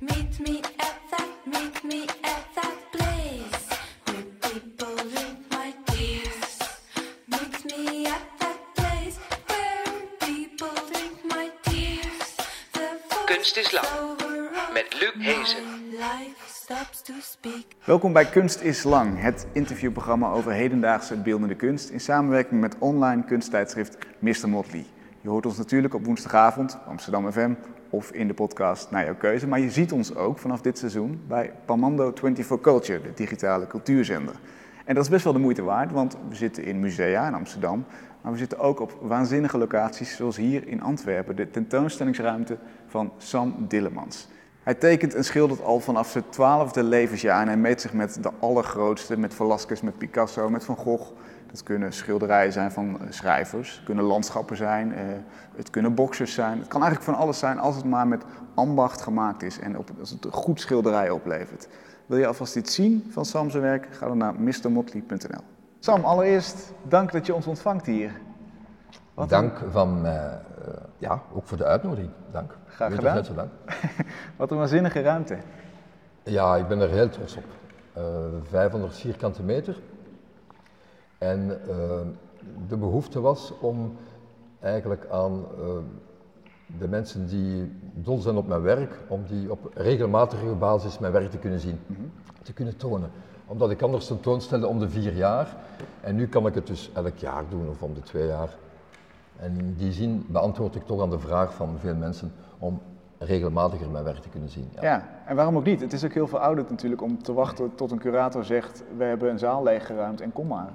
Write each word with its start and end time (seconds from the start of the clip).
Meet 0.00 0.40
me 0.40 0.62
at 0.78 0.96
that, 1.10 1.30
meet 1.46 1.84
me 1.84 2.02
at 2.24 2.44
that 2.56 2.76
place 2.90 3.68
where 4.06 4.24
people 4.50 4.96
drink 4.96 5.38
my 5.50 5.74
tears. 5.86 6.58
Meet 7.28 7.64
me 7.66 8.06
at 8.06 8.22
that 8.40 8.60
place 8.74 9.18
where 9.46 9.84
people 10.20 10.74
my 11.24 11.50
tears. 11.64 12.36
The 12.72 12.98
Kunst 13.28 13.56
is 13.56 13.72
lang, 13.72 13.86
over 13.98 14.50
met 14.72 14.92
Luc 15.00 15.14
Hezen. 15.16 15.79
Welkom 17.84 18.12
bij 18.12 18.24
Kunst 18.24 18.60
is 18.60 18.82
Lang, 18.82 19.20
het 19.20 19.46
interviewprogramma 19.52 20.30
over 20.30 20.52
hedendaagse 20.52 21.16
beeldende 21.16 21.54
kunst 21.54 21.88
in 21.88 22.00
samenwerking 22.00 22.60
met 22.60 22.76
online 22.78 23.24
kunsttijdschrift 23.24 23.98
Mr. 24.18 24.48
Motley. 24.48 24.84
Je 25.20 25.28
hoort 25.28 25.46
ons 25.46 25.56
natuurlijk 25.56 25.94
op 25.94 26.04
woensdagavond, 26.04 26.78
Amsterdam 26.86 27.32
FM, 27.32 27.54
of 27.88 28.10
in 28.10 28.26
de 28.26 28.34
podcast 28.34 28.90
naar 28.90 29.04
jouw 29.04 29.16
keuze. 29.16 29.46
Maar 29.46 29.60
je 29.60 29.70
ziet 29.70 29.92
ons 29.92 30.14
ook 30.14 30.38
vanaf 30.38 30.60
dit 30.60 30.78
seizoen 30.78 31.22
bij 31.28 31.52
Pamando 31.64 32.12
24 32.14 32.60
Culture, 32.60 33.02
de 33.02 33.14
digitale 33.14 33.66
cultuurzender. 33.66 34.34
En 34.84 34.94
dat 34.94 35.04
is 35.04 35.10
best 35.10 35.24
wel 35.24 35.32
de 35.32 35.38
moeite 35.38 35.62
waard, 35.62 35.92
want 35.92 36.16
we 36.28 36.34
zitten 36.34 36.64
in 36.64 36.80
musea 36.80 37.26
in 37.26 37.34
Amsterdam, 37.34 37.84
maar 38.20 38.32
we 38.32 38.38
zitten 38.38 38.58
ook 38.58 38.80
op 38.80 38.98
waanzinnige 39.00 39.58
locaties 39.58 40.16
zoals 40.16 40.36
hier 40.36 40.68
in 40.68 40.82
Antwerpen, 40.82 41.36
de 41.36 41.50
tentoonstellingsruimte 41.50 42.58
van 42.86 43.12
Sam 43.18 43.54
Dillemans. 43.68 44.28
Hij 44.70 44.78
tekent 44.78 45.14
en 45.14 45.24
schildert 45.24 45.62
al 45.62 45.80
vanaf 45.80 46.10
zijn 46.10 46.24
twaalfde 46.28 46.82
levensjaar 46.82 47.40
en 47.40 47.46
hij 47.46 47.56
meet 47.56 47.80
zich 47.80 47.92
met 47.92 48.22
de 48.22 48.30
allergrootste, 48.40 49.18
met 49.18 49.34
Velasquez, 49.34 49.80
met 49.80 49.98
Picasso, 49.98 50.48
met 50.48 50.64
Van 50.64 50.76
Gogh. 50.76 51.10
Dat 51.50 51.62
kunnen 51.62 51.92
schilderijen 51.92 52.52
zijn 52.52 52.72
van 52.72 53.00
eh, 53.00 53.06
schrijvers, 53.08 53.74
het 53.74 53.84
kunnen 53.84 54.04
landschappen 54.04 54.56
zijn, 54.56 54.94
eh, 54.94 55.02
het 55.56 55.70
kunnen 55.70 55.94
boxers 55.94 56.34
zijn. 56.34 56.58
Het 56.58 56.68
kan 56.68 56.82
eigenlijk 56.82 57.10
van 57.10 57.22
alles 57.22 57.38
zijn 57.38 57.58
als 57.58 57.76
het 57.76 57.84
maar 57.84 58.08
met 58.08 58.22
ambacht 58.54 59.00
gemaakt 59.00 59.42
is 59.42 59.58
en 59.58 59.76
als 60.00 60.10
het 60.10 60.24
een 60.24 60.32
goed 60.32 60.60
schilderij 60.60 61.10
oplevert. 61.10 61.68
Wil 62.06 62.18
je 62.18 62.26
alvast 62.26 62.56
iets 62.56 62.74
zien 62.74 63.08
van 63.10 63.24
Sam's 63.24 63.54
werk? 63.54 63.86
Ga 63.90 64.06
dan 64.06 64.18
naar 64.18 64.34
mrmotley.nl. 64.34 65.42
Sam, 65.78 66.04
allereerst 66.04 66.72
dank 66.82 67.12
dat 67.12 67.26
je 67.26 67.34
ons 67.34 67.46
ontvangt 67.46 67.86
hier. 67.86 68.12
Wat 69.14 69.28
Dank 69.28 69.60
van 69.70 70.06
eh, 70.06 70.32
ja, 70.98 71.22
ook 71.32 71.46
voor 71.46 71.56
de 71.56 71.64
uitnodiging. 71.64 72.10
Dank. 72.32 72.59
Graag 72.88 73.26
gedaan. 73.26 73.50
Wat 74.36 74.50
een 74.50 74.56
waanzinnige 74.56 75.00
ruimte. 75.00 75.38
Ja, 76.22 76.56
ik 76.56 76.68
ben 76.68 76.80
er 76.80 76.88
heel 76.88 77.08
trots 77.08 77.36
op. 77.36 77.44
Eh 77.92 78.02
500 78.42 78.96
vierkante 78.96 79.42
meter. 79.42 79.76
En 81.18 81.60
eh, 81.68 82.00
de 82.68 82.76
behoefte 82.76 83.20
was 83.20 83.52
om 83.60 83.96
eigenlijk 84.60 85.06
aan 85.10 85.44
eh, 85.58 85.66
de 86.78 86.88
mensen 86.88 87.26
die 87.26 87.72
dol 87.94 88.18
zijn 88.18 88.36
op 88.36 88.46
mijn 88.46 88.62
werk, 88.62 88.98
om 89.08 89.24
die 89.26 89.50
op 89.50 89.70
regelmatige 89.74 90.54
basis 90.54 90.98
mijn 90.98 91.12
werk 91.12 91.30
te 91.30 91.38
kunnen 91.38 91.60
zien, 91.60 91.80
te 92.42 92.52
kunnen 92.52 92.76
tonen. 92.76 93.10
Omdat 93.46 93.70
ik 93.70 93.82
anders 93.82 94.06
tentoonstelde 94.06 94.66
om 94.66 94.78
de 94.78 94.88
vier 94.88 95.14
jaar. 95.14 95.56
En 96.00 96.16
nu 96.16 96.28
kan 96.28 96.46
ik 96.46 96.54
het 96.54 96.66
dus 96.66 96.90
elk 96.94 97.16
jaar 97.16 97.44
doen 97.48 97.68
of 97.68 97.82
om 97.82 97.94
de 97.94 98.02
twee 98.02 98.26
jaar. 98.26 98.56
En 99.36 99.58
in 99.58 99.74
die 99.76 99.92
zin 99.92 100.26
beantwoord 100.28 100.74
ik 100.74 100.86
toch 100.86 101.02
aan 101.02 101.10
de 101.10 101.18
vraag 101.18 101.54
van 101.54 101.76
veel 101.78 101.94
mensen 101.94 102.32
om 102.58 102.80
regelmatiger 103.18 103.90
mijn 103.90 104.04
werk 104.04 104.18
te 104.18 104.28
kunnen 104.28 104.48
zien. 104.48 104.68
Ja. 104.74 104.82
Ja, 104.82 105.08
en 105.26 105.36
waarom 105.36 105.56
ook 105.56 105.64
niet? 105.64 105.80
Het 105.80 105.92
is 105.92 106.04
ook 106.04 106.12
heel 106.12 106.26
verouderd 106.26 106.70
natuurlijk 106.70 107.02
om 107.02 107.22
te 107.22 107.32
wachten 107.32 107.74
tot 107.74 107.90
een 107.90 107.98
curator 107.98 108.44
zegt: 108.44 108.82
We 108.96 109.04
hebben 109.04 109.30
een 109.30 109.38
zaal 109.38 109.62
leeggeruimd 109.62 110.20
en 110.20 110.32
kom 110.32 110.46
maar. 110.46 110.72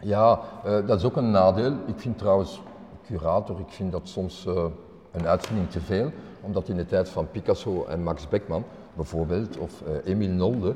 Ja, 0.00 0.40
eh, 0.64 0.86
dat 0.86 0.98
is 0.98 1.04
ook 1.04 1.16
een 1.16 1.30
nadeel. 1.30 1.72
Ik 1.86 1.98
vind 1.98 2.18
trouwens, 2.18 2.62
curator, 3.06 3.60
ik 3.60 3.68
vind 3.68 3.92
dat 3.92 4.08
soms 4.08 4.46
eh, 4.46 4.64
een 5.10 5.26
uitvinding 5.26 5.70
te 5.70 5.80
veel. 5.80 6.10
Omdat 6.40 6.68
in 6.68 6.76
de 6.76 6.86
tijd 6.86 7.08
van 7.08 7.30
Picasso 7.30 7.84
en 7.84 8.02
Max 8.02 8.28
Beckman 8.28 8.64
bijvoorbeeld, 8.94 9.58
of 9.58 9.82
eh 9.82 10.12
Emile 10.12 10.32
Nolde, 10.32 10.74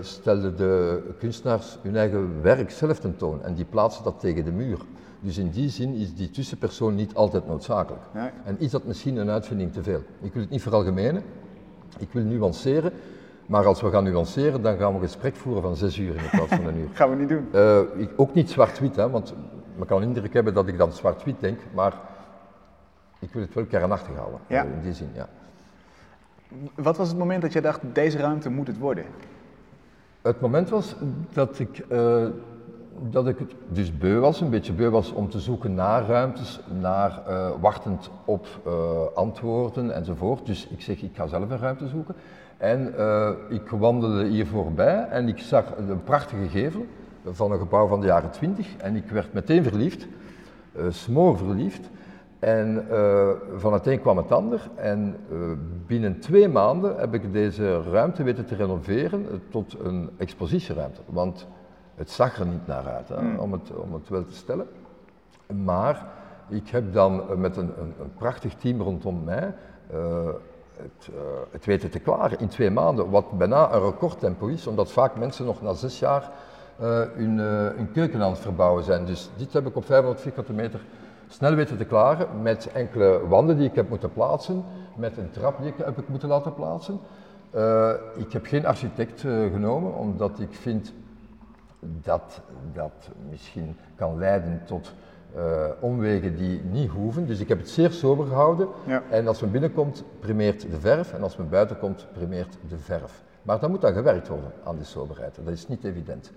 stelden 0.00 0.56
de 0.56 1.02
kunstenaars 1.18 1.78
hun 1.82 1.96
eigen 1.96 2.42
werk 2.42 2.70
zelf 2.70 2.98
tentoon. 2.98 3.42
En 3.42 3.54
die 3.54 3.64
plaatsen 3.64 4.04
dat 4.04 4.20
tegen 4.20 4.44
de 4.44 4.52
muur. 4.52 4.78
Dus 5.24 5.38
in 5.38 5.50
die 5.50 5.68
zin 5.68 5.94
is 5.94 6.14
die 6.14 6.30
tussenpersoon 6.30 6.94
niet 6.94 7.14
altijd 7.14 7.46
noodzakelijk. 7.46 8.02
En 8.44 8.56
is 8.58 8.70
dat 8.70 8.84
misschien 8.84 9.16
een 9.16 9.30
uitvinding 9.30 9.72
te 9.72 9.82
veel? 9.82 10.02
Ik 10.20 10.32
wil 10.32 10.42
het 10.42 10.50
niet 10.50 10.62
veralgemenen, 10.62 11.22
ik 11.98 12.08
wil 12.12 12.22
nuanceren. 12.22 12.92
Maar 13.46 13.66
als 13.66 13.80
we 13.80 13.90
gaan 13.90 14.04
nuanceren, 14.04 14.62
dan 14.62 14.76
gaan 14.76 14.88
we 14.88 14.94
een 14.94 15.04
gesprek 15.04 15.36
voeren 15.36 15.62
van 15.62 15.76
zes 15.76 15.98
uur 15.98 16.14
in 16.14 16.30
plaats 16.30 16.54
van 16.54 16.66
een 16.66 16.76
uur. 16.76 16.88
Gaan 16.98 17.10
we 17.10 17.16
niet 17.16 17.28
doen. 17.28 17.48
Eh, 17.52 17.80
ik, 17.96 18.10
ook 18.16 18.34
niet 18.34 18.50
zwart-wit, 18.50 18.96
hè, 18.96 19.10
want 19.10 19.34
men 19.76 19.86
kan 19.86 20.02
indruk 20.02 20.32
hebben 20.32 20.54
dat 20.54 20.68
ik 20.68 20.78
dan 20.78 20.92
zwart-wit 20.92 21.40
denk, 21.40 21.58
maar 21.74 21.94
ik 23.18 23.32
wil 23.32 23.42
het 23.42 23.54
wel 23.54 23.64
kernachtig 23.64 24.14
houden. 24.16 24.40
Ja. 24.46 24.64
eh, 24.64 24.70
in 24.70 24.82
die 24.82 24.92
zin, 24.92 25.08
ja. 25.14 25.28
Wat 26.74 26.96
was 26.96 27.08
het 27.08 27.18
moment 27.18 27.42
dat 27.42 27.52
jij 27.52 27.62
dacht: 27.62 27.80
Deze 27.92 28.18
ruimte 28.18 28.50
moet 28.50 28.66
het 28.66 28.78
worden? 28.78 29.04
Het 30.22 30.40
moment 30.40 30.68
was 30.68 30.96
dat 31.32 31.58
ik, 31.58 31.78
eh, 31.78 32.26
dat 33.10 33.28
ik 33.28 33.38
het 33.38 33.52
dus 33.68 33.98
beu 33.98 34.18
was, 34.18 34.40
een 34.40 34.50
beetje 34.50 34.72
beu 34.72 34.90
was 34.90 35.12
om 35.12 35.28
te 35.28 35.40
zoeken 35.40 35.74
naar 35.74 36.06
ruimtes, 36.06 36.60
naar 36.80 37.22
eh, 37.26 37.50
wachtend 37.60 38.10
op 38.24 38.46
eh, 38.66 38.72
antwoorden 39.14 39.94
enzovoort. 39.94 40.46
Dus 40.46 40.68
ik 40.68 40.80
zeg, 40.80 41.02
ik 41.02 41.16
ga 41.16 41.26
zelf 41.26 41.50
een 41.50 41.58
ruimte 41.58 41.88
zoeken. 41.88 42.14
En 42.56 42.98
eh, 42.98 43.30
ik 43.48 43.68
wandelde 43.68 44.24
hier 44.24 44.46
voorbij 44.46 45.06
en 45.08 45.28
ik 45.28 45.38
zag 45.38 45.64
een 45.76 46.02
prachtige 46.02 46.48
gevel 46.48 46.86
van 47.30 47.52
een 47.52 47.58
gebouw 47.58 47.86
van 47.86 48.00
de 48.00 48.06
jaren 48.06 48.30
20 48.30 48.76
en 48.76 48.96
ik 48.96 49.10
werd 49.10 49.32
meteen 49.32 49.62
verliefd, 49.62 50.06
smoor 50.88 51.38
verliefd. 51.38 51.90
En 52.38 52.86
van 53.56 53.72
het 53.72 53.86
een 53.86 54.00
kwam 54.00 54.16
het 54.16 54.32
ander. 54.32 54.70
En 54.74 55.16
binnen 55.86 56.20
twee 56.20 56.48
maanden 56.48 56.96
heb 56.96 57.14
ik 57.14 57.32
deze 57.32 57.82
ruimte 57.82 58.22
weten 58.22 58.44
te 58.44 58.54
renoveren 58.54 59.26
tot 59.50 59.76
een 59.82 60.10
expositieruimte. 60.16 61.00
Want 61.06 61.46
het 61.94 62.10
zag 62.10 62.38
er 62.38 62.46
niet 62.46 62.66
naar 62.66 62.86
uit, 62.86 63.08
hè, 63.08 63.36
om, 63.36 63.52
het, 63.52 63.76
om 63.76 63.94
het 63.94 64.08
wel 64.08 64.24
te 64.24 64.34
stellen. 64.34 64.66
Maar 65.64 66.06
ik 66.48 66.68
heb 66.68 66.92
dan 66.92 67.30
eh, 67.30 67.36
met 67.36 67.56
een, 67.56 67.72
een, 67.78 67.94
een 68.00 68.14
prachtig 68.14 68.54
team 68.54 68.80
rondom 68.80 69.24
mij 69.24 69.54
eh, 69.90 70.28
het, 70.76 71.08
eh, 71.14 71.20
het 71.50 71.64
weten 71.64 71.90
te 71.90 71.98
klaren 71.98 72.38
in 72.38 72.48
twee 72.48 72.70
maanden. 72.70 73.10
Wat 73.10 73.38
bijna 73.38 73.72
een 73.72 73.82
recordtempo 73.82 74.46
is, 74.46 74.66
omdat 74.66 74.92
vaak 74.92 75.16
mensen 75.16 75.44
nog 75.44 75.62
na 75.62 75.72
zes 75.72 75.98
jaar 75.98 76.30
eh, 76.78 77.00
hun, 77.14 77.38
hun 77.76 77.92
keuken 77.92 78.22
aan 78.22 78.30
het 78.30 78.38
verbouwen 78.38 78.84
zijn. 78.84 79.04
Dus 79.04 79.30
dit 79.36 79.52
heb 79.52 79.66
ik 79.66 79.76
op 79.76 79.84
500 79.84 80.20
vierkante 80.20 80.52
meter 80.52 80.80
snel 81.28 81.54
weten 81.54 81.76
te 81.76 81.84
klaren 81.84 82.42
met 82.42 82.72
enkele 82.72 83.20
wanden 83.28 83.56
die 83.56 83.68
ik 83.68 83.74
heb 83.74 83.88
moeten 83.88 84.12
plaatsen, 84.12 84.64
met 84.96 85.16
een 85.16 85.30
trap 85.30 85.58
die 85.58 85.68
ik 85.68 85.74
heb 85.76 85.98
ik 85.98 86.08
moeten 86.08 86.28
laten 86.28 86.54
plaatsen. 86.54 87.00
Ik 88.16 88.32
heb 88.32 88.46
geen 88.46 88.66
architect 88.66 89.20
genomen, 89.20 89.94
omdat 89.94 90.40
ik 90.40 90.54
vind 90.54 90.92
dat 92.02 92.40
dat 92.72 93.10
misschien 93.30 93.76
kan 93.94 94.18
leiden 94.18 94.62
tot 94.64 94.94
eh, 95.34 95.66
omwegen 95.80 96.36
die 96.36 96.62
niet 96.70 96.90
hoeven. 96.90 97.26
Dus 97.26 97.40
ik 97.40 97.48
heb 97.48 97.58
het 97.58 97.68
zeer 97.68 97.90
sober 97.90 98.26
gehouden. 98.26 98.68
Ja. 98.86 99.02
En 99.10 99.28
als 99.28 99.40
men 99.40 99.50
binnenkomt, 99.50 100.04
primeert 100.20 100.60
de 100.70 100.80
verf. 100.80 101.12
En 101.12 101.22
als 101.22 101.36
men 101.36 101.48
buiten 101.48 101.78
komt, 101.78 102.06
primeert 102.12 102.56
de 102.68 102.78
verf. 102.78 103.22
Maar 103.42 103.60
dan 103.60 103.70
moet 103.70 103.80
dan 103.80 103.92
gewerkt 103.92 104.28
worden 104.28 104.52
aan 104.64 104.76
die 104.76 104.84
soberheid. 104.84 105.38
Dat 105.44 105.52
is 105.54 105.68
niet 105.68 105.84
evident. 105.84 106.32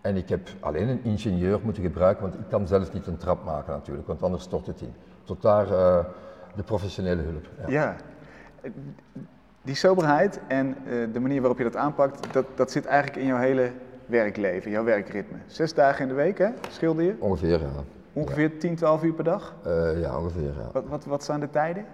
En 0.00 0.16
ik 0.16 0.28
heb 0.28 0.48
alleen 0.60 0.88
een 0.88 1.04
ingenieur 1.04 1.60
moeten 1.62 1.82
gebruiken, 1.82 2.22
want 2.22 2.34
ik 2.34 2.48
kan 2.48 2.66
zelf 2.66 2.92
niet 2.92 3.06
een 3.06 3.16
trap 3.16 3.44
maken 3.44 3.72
natuurlijk, 3.72 4.06
want 4.06 4.22
anders 4.22 4.42
stort 4.42 4.66
het 4.66 4.80
in. 4.80 4.94
Tot 5.24 5.42
daar 5.42 5.72
eh, 5.72 6.04
de 6.54 6.62
professionele 6.62 7.22
hulp. 7.22 7.48
Ja. 7.66 7.68
Ja. 7.68 7.96
Die 9.62 9.74
soberheid 9.74 10.40
en 10.48 10.76
eh, 10.76 11.12
de 11.12 11.20
manier 11.20 11.40
waarop 11.40 11.58
je 11.58 11.64
dat 11.64 11.76
aanpakt, 11.76 12.32
dat, 12.32 12.46
dat 12.54 12.70
zit 12.70 12.86
eigenlijk 12.86 13.20
in 13.20 13.26
jouw 13.26 13.38
hele 13.38 13.72
werkleven, 14.10 14.70
jouw 14.70 14.84
werkritme. 14.84 15.36
Zes 15.46 15.74
dagen 15.74 16.02
in 16.02 16.08
de 16.08 16.14
week, 16.14 16.38
hè? 16.38 16.48
Schilder 16.70 17.04
je? 17.04 17.14
Ongeveer, 17.18 17.60
ja. 17.60 17.68
Ongeveer 18.12 18.58
10, 18.58 18.76
12 18.76 19.02
uur 19.02 19.12
per 19.12 19.24
dag. 19.24 19.54
Eh, 19.64 20.00
ja, 20.00 20.18
ongeveer, 20.18 20.42
ja. 20.58 20.70
Wat, 20.72 20.84
wat, 20.88 21.04
wat 21.04 21.24
zijn 21.24 21.40
de 21.40 21.50
tijden? 21.50 21.84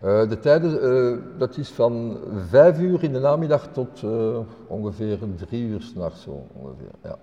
Eh, 0.00 0.28
de 0.28 0.38
tijden, 0.38 0.82
eh, 0.82 1.18
dat 1.38 1.56
is 1.56 1.70
van 1.70 2.18
vijf 2.48 2.78
uur 2.80 3.02
in 3.02 3.12
de 3.12 3.18
namiddag 3.18 3.68
tot 3.72 4.04
ongeveer 4.66 5.18
drie 5.36 5.66
uur 5.66 5.80
s'nachts 5.80 6.22
zo 6.22 6.46
ongeveer. 6.52 6.90
Ja. 7.02 7.16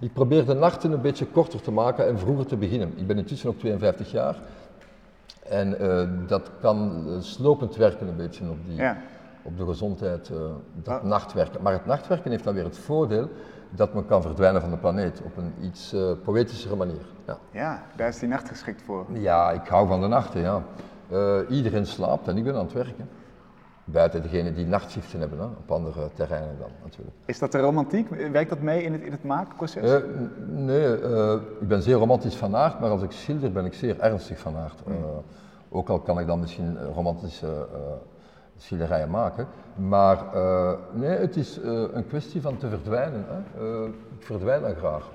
Ik 0.00 0.12
probeer 0.12 0.46
de 0.46 0.54
nachten 0.54 0.92
een 0.92 1.00
beetje 1.00 1.26
korter 1.26 1.60
te 1.60 1.70
maken 1.70 2.06
en 2.06 2.18
vroeger 2.18 2.46
te 2.46 2.56
beginnen. 2.56 2.92
Ik 2.96 3.06
ben 3.06 3.18
intussen 3.18 3.48
ook 3.48 3.58
52 3.58 4.10
jaar 4.10 4.36
en 5.48 5.76
dat 6.26 6.50
kan 6.60 7.06
slopend 7.20 7.76
werken 7.76 8.08
een 8.08 8.16
beetje 8.16 8.44
op, 8.50 8.56
die, 8.66 8.76
Ja. 8.76 8.96
op 9.42 9.56
de 9.58 9.64
gezondheid, 9.66 10.28
eh, 10.30 10.36
dat 10.82 10.94
Ah. 11.00 11.04
nachtwerken. 11.04 11.62
Maar 11.62 11.72
het 11.72 11.86
nachtwerken 11.86 12.30
heeft 12.30 12.44
dan 12.44 12.54
weer 12.54 12.64
het 12.64 12.78
voordeel 12.78 13.28
dat 13.74 13.94
men 13.94 14.06
kan 14.06 14.22
verdwijnen 14.22 14.60
van 14.60 14.70
de 14.70 14.76
planeet 14.76 15.20
op 15.24 15.36
een 15.36 15.52
iets 15.60 15.92
eh, 15.92 16.10
poëtischere 16.24 16.76
manier. 16.76 17.06
Ja. 17.26 17.38
Ja, 17.50 17.82
daar 17.96 18.08
is 18.08 18.18
die 18.18 18.28
nacht 18.28 18.48
geschikt 18.48 18.82
voor. 18.82 19.06
Ja, 19.12 19.50
ik 19.50 19.68
hou 19.68 19.86
van 19.86 20.00
de 20.00 20.06
nachten, 20.06 20.40
ja. 20.40 20.62
Eh, 21.10 21.38
iedereen 21.48 21.86
slaapt 21.86 22.28
en 22.28 22.36
ik 22.36 22.44
ben 22.44 22.54
aan 22.54 22.64
het 22.64 22.72
werken. 22.72 23.08
Buiten 23.84 24.22
degenen 24.22 24.54
die 24.54 24.66
nachtshiften 24.66 25.20
hebben, 25.20 25.38
hè, 25.38 25.44
op 25.44 25.70
andere 25.70 26.10
terreinen 26.14 26.56
dan 26.58 26.70
natuurlijk. 26.82 27.16
Is 27.24 27.38
dat 27.38 27.52
de 27.52 27.58
romantiek? 27.58 28.08
Werkt 28.32 28.50
dat 28.50 28.60
mee 28.60 28.82
in 28.82 28.92
het, 28.92 29.02
in 29.02 29.12
het 29.12 29.24
maakproces? 29.24 29.90
Eh, 29.90 30.02
nee, 30.46 30.92
ik 31.60 31.68
ben 31.68 31.82
zeer 31.82 31.94
romantisch 31.94 32.36
van 32.36 32.56
aard, 32.56 32.80
maar 32.80 32.90
als 32.90 33.02
ik 33.02 33.10
schilder 33.10 33.52
ben 33.52 33.64
ik 33.64 33.74
zeer 33.74 34.00
ernstig 34.00 34.38
van 34.38 34.56
aard. 34.56 34.82
Eh, 34.86 34.94
ook 35.68 35.88
al 35.88 36.00
kan 36.00 36.18
ik 36.18 36.26
dan 36.26 36.40
misschien 36.40 36.78
romantische 36.94 37.66
schilderijen 38.62 39.10
maken. 39.10 39.46
Maar 39.74 40.34
eh, 40.34 40.72
nee, 40.92 41.18
het 41.18 41.36
is 41.36 41.60
eh, 41.60 41.82
een 41.92 42.06
kwestie 42.06 42.40
van 42.40 42.56
te 42.56 42.68
verdwijnen. 42.68 43.24
Hè. 43.28 43.64
Eh, 43.64 43.88
ik 44.18 44.26
verdwijn 44.26 44.62
dan 44.62 44.74
graag. 44.74 45.10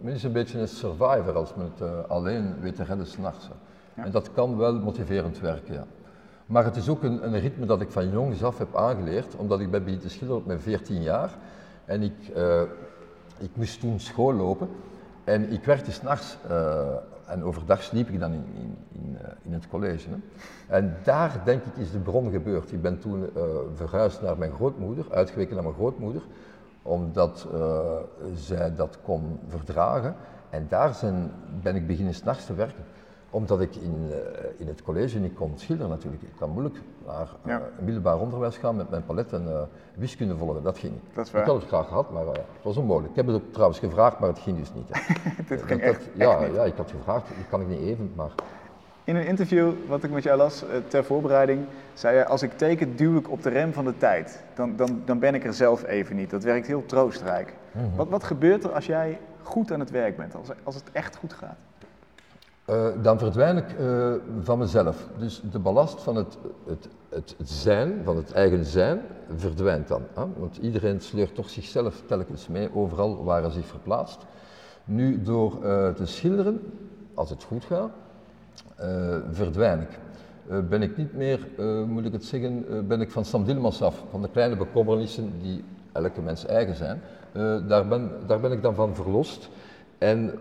Men 0.00 0.14
is 0.14 0.22
een 0.22 0.32
beetje 0.32 0.60
een 0.60 0.68
survivor 0.68 1.36
als 1.36 1.54
men 1.54 1.72
het 1.74 2.08
alleen 2.08 2.54
weet 2.60 2.76
te 2.76 2.84
redden 2.84 3.06
s'nachts. 3.06 3.48
hè. 3.48 4.02
En 4.02 4.10
dat 4.10 4.32
kan 4.32 4.56
wel 4.56 4.74
motiverend 4.74 5.40
werken, 5.40 5.74
ja. 5.74 5.84
Maar 6.46 6.64
het 6.64 6.76
is 6.76 6.88
ook 6.88 7.02
een, 7.02 7.26
een 7.26 7.40
ritme 7.40 7.66
dat 7.66 7.80
ik 7.80 7.90
van 7.90 8.10
jongs 8.10 8.44
af 8.44 8.58
heb 8.58 8.76
aangeleerd, 8.76 9.36
omdat 9.36 9.60
ik 9.60 9.70
ben 9.70 9.98
te 9.98 10.08
schilderen 10.08 10.42
op 10.42 10.46
mijn 10.46 10.60
14 10.60 11.02
jaar. 11.02 11.30
En 11.84 12.02
ik, 12.02 12.32
ik 13.38 13.50
moest 13.52 13.80
toen 13.80 14.00
school 14.00 14.32
lopen 14.32 14.68
en 15.24 15.52
ik 15.52 15.64
werkte 15.64 15.92
s'nachts 15.92 16.36
en 17.26 17.44
overdag 17.44 17.82
sliep 17.82 18.08
ik 18.08 18.20
dan 18.20 18.32
in, 18.32 18.44
in, 18.54 18.76
in, 18.92 19.18
eh, 19.22 19.30
in 19.42 19.52
het 19.52 19.68
college. 19.68 20.08
Hè. 20.08 20.16
En 20.76 20.96
daar 21.04 21.40
denk 21.44 21.64
ik 21.64 21.76
is 21.76 21.90
de 21.90 21.98
bron 21.98 22.30
gebeurd. 22.30 22.72
Ik 22.72 22.82
ben 22.82 22.98
toen 22.98 23.22
eh, 23.36 23.42
verhuisd 23.74 24.22
naar 24.22 24.38
mijn 24.38 24.52
grootmoeder, 24.52 25.06
uitgeweken 25.10 25.54
naar 25.54 25.64
mijn 25.64 25.76
grootmoeder, 25.76 26.22
omdat 26.82 27.46
eh, 27.52 27.96
zij 28.34 28.74
dat 28.74 28.98
kon 29.02 29.38
verdragen. 29.48 30.14
En 30.50 30.66
daar 30.68 30.94
zijn, 30.94 31.30
ben 31.62 31.76
ik 31.76 31.86
beginnen 31.86 32.14
s'nachts 32.14 32.46
te 32.46 32.54
werken 32.54 32.84
omdat 33.30 33.60
ik 33.60 33.76
in, 33.76 34.06
eh, 34.10 34.16
in 34.56 34.66
het 34.66 34.82
college 34.82 35.18
niet 35.18 35.34
kon 35.34 35.52
schilderen 35.56 35.90
natuurlijk. 35.90 36.22
Ik 36.22 36.28
kan 36.38 36.50
moeilijk 36.50 36.76
naar 37.06 37.20
eh, 37.42 37.50
Ja. 37.50 37.62
middelbaar 37.78 38.18
onderwijs 38.18 38.56
gaan 38.56 38.76
met 38.76 38.90
mijn 38.90 39.04
palet 39.04 39.32
en 39.32 39.48
eh, 39.48 39.60
wiskunde 39.94 40.36
volgen. 40.36 40.62
Dat 40.62 40.78
ging 40.78 40.92
niet. 40.92 41.02
Dat 41.14 41.24
is 41.24 41.30
Ik 41.30 41.36
waar. 41.36 41.46
had 41.46 41.56
het 41.56 41.66
graag 41.68 41.88
gehad, 41.88 42.10
maar 42.10 42.26
het 42.26 42.40
was 42.62 42.76
onmogelijk. 42.76 43.10
Ik 43.10 43.16
heb 43.16 43.26
het 43.26 43.34
ook 43.36 43.52
trouwens 43.52 43.78
gevraagd, 43.78 44.18
maar 44.18 44.28
het 44.28 44.38
ging 44.38 44.58
dus 44.58 44.72
niet. 44.74 44.88
Dit 45.48 45.62
ging 45.68 45.80
dat- 45.80 45.90
echt, 45.90 46.08
ja, 46.14 46.30
echt 46.38 46.46
niet. 46.46 46.56
ja, 46.56 46.64
ik 46.64 46.76
had 46.76 46.90
gevraagd, 46.90 47.28
dat 47.28 47.48
kan 47.50 47.60
ik 47.60 47.68
niet 47.68 47.80
even, 47.80 48.12
maar 48.16 48.30
In 49.04 49.16
een 49.16 49.26
interview 49.26 49.72
wat 49.88 50.02
ik 50.04 50.10
met 50.10 50.22
jou 50.22 50.36
las 50.38 50.64
ter 50.88 51.04
voorbereiding, 51.04 51.64
zei 51.94 52.16
je: 52.16 52.26
Als 52.26 52.42
ik 52.42 52.52
teken, 52.58 52.96
duw 52.96 53.18
ik 53.18 53.30
op 53.30 53.42
de 53.42 53.48
rem 53.48 53.72
van 53.72 53.84
de 53.84 53.96
tijd. 53.96 54.44
Dan, 54.54 54.76
dan, 54.76 55.02
dan 55.04 55.18
ben 55.18 55.34
ik 55.34 55.44
er 55.44 55.54
zelf 55.54 55.84
even 55.84 56.16
niet. 56.16 56.30
Dat 56.30 56.42
werkt 56.42 56.66
heel 56.66 56.86
troostrijk. 56.86 57.54
Mhm. 57.72 57.96
wat, 57.96 58.08
wat 58.08 58.24
gebeurt 58.24 58.64
er 58.64 58.70
als 58.72 58.86
jij 58.86 59.18
goed 59.42 59.72
aan 59.72 59.80
het 59.80 59.90
werk 59.90 60.16
bent? 60.16 60.34
Als, 60.34 60.48
als 60.62 60.74
het 60.74 60.84
echt 60.92 61.16
goed 61.16 61.32
gaat? 61.32 61.56
Eh, 62.66 62.86
dan 63.02 63.18
verdwijn 63.18 63.56
ik 63.56 63.72
eh, 63.72 64.12
van 64.40 64.58
mezelf. 64.58 65.08
Dus 65.18 65.42
de 65.50 65.58
ballast 65.58 66.02
van 66.02 66.16
het, 66.16 66.38
het, 66.66 66.88
het, 67.08 67.34
zijn, 67.44 68.00
van 68.04 68.16
het 68.16 68.32
eigen 68.32 68.64
zijn, 68.64 69.00
verdwijnt 69.36 69.88
dan. 69.88 70.02
Hè? 70.14 70.24
Want 70.36 70.56
iedereen 70.56 71.00
sleurt 71.00 71.34
toch 71.34 71.50
zichzelf 71.50 72.02
telkens 72.06 72.48
mee, 72.48 72.74
overal 72.74 73.24
waar 73.24 73.42
hij 73.42 73.50
zich 73.50 73.66
verplaatst. 73.66 74.18
Nu, 74.84 75.22
door 75.22 75.64
eh, 75.64 75.88
te 75.88 76.06
schilderen, 76.06 76.60
als 77.14 77.30
het 77.30 77.42
goed 77.42 77.64
gaat, 77.64 77.90
verdwijn 79.30 79.80
ik. 79.80 79.98
Ben 80.68 80.82
ik 80.82 80.96
niet 80.96 81.14
meer, 81.14 81.48
moet 81.86 82.04
ik 82.04 82.12
het 82.12 82.24
zeggen, 82.24 82.64
ben 82.88 83.00
ik 83.00 83.10
van 83.10 83.24
Sam 83.24 83.44
Dilmans 83.44 83.82
af, 83.82 84.04
van 84.10 84.22
de 84.22 84.28
kleine 84.28 84.56
bekommernissen 84.56 85.32
die 85.42 85.64
elke 85.92 86.20
mens 86.20 86.46
eigen 86.46 86.74
zijn. 86.74 87.00
Daar, 87.68 87.88
ben, 87.88 88.10
daar 88.26 88.40
ben 88.40 88.52
ik 88.52 88.62
dan 88.62 88.74
van 88.74 88.94
verlost. 88.94 89.48
En 89.98 90.32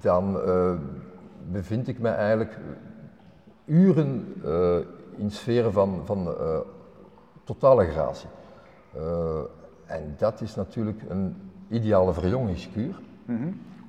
dan 0.00 0.38
bevind 1.48 1.88
ik 1.88 1.98
me 1.98 2.08
eigenlijk 2.08 2.58
uren 3.70 4.34
eh, 4.44 4.76
in 5.16 5.30
sferen 5.30 5.72
van, 5.72 6.02
van 6.04 6.26
eh, 6.26 6.58
totale 7.44 7.84
gratie. 7.84 8.28
Eh, 8.94 9.40
en 9.86 10.14
dat 10.18 10.40
is 10.40 10.54
natuurlijk 10.54 11.02
een 11.08 11.36
ideale 11.68 12.12
verjongingskuur, 12.12 13.00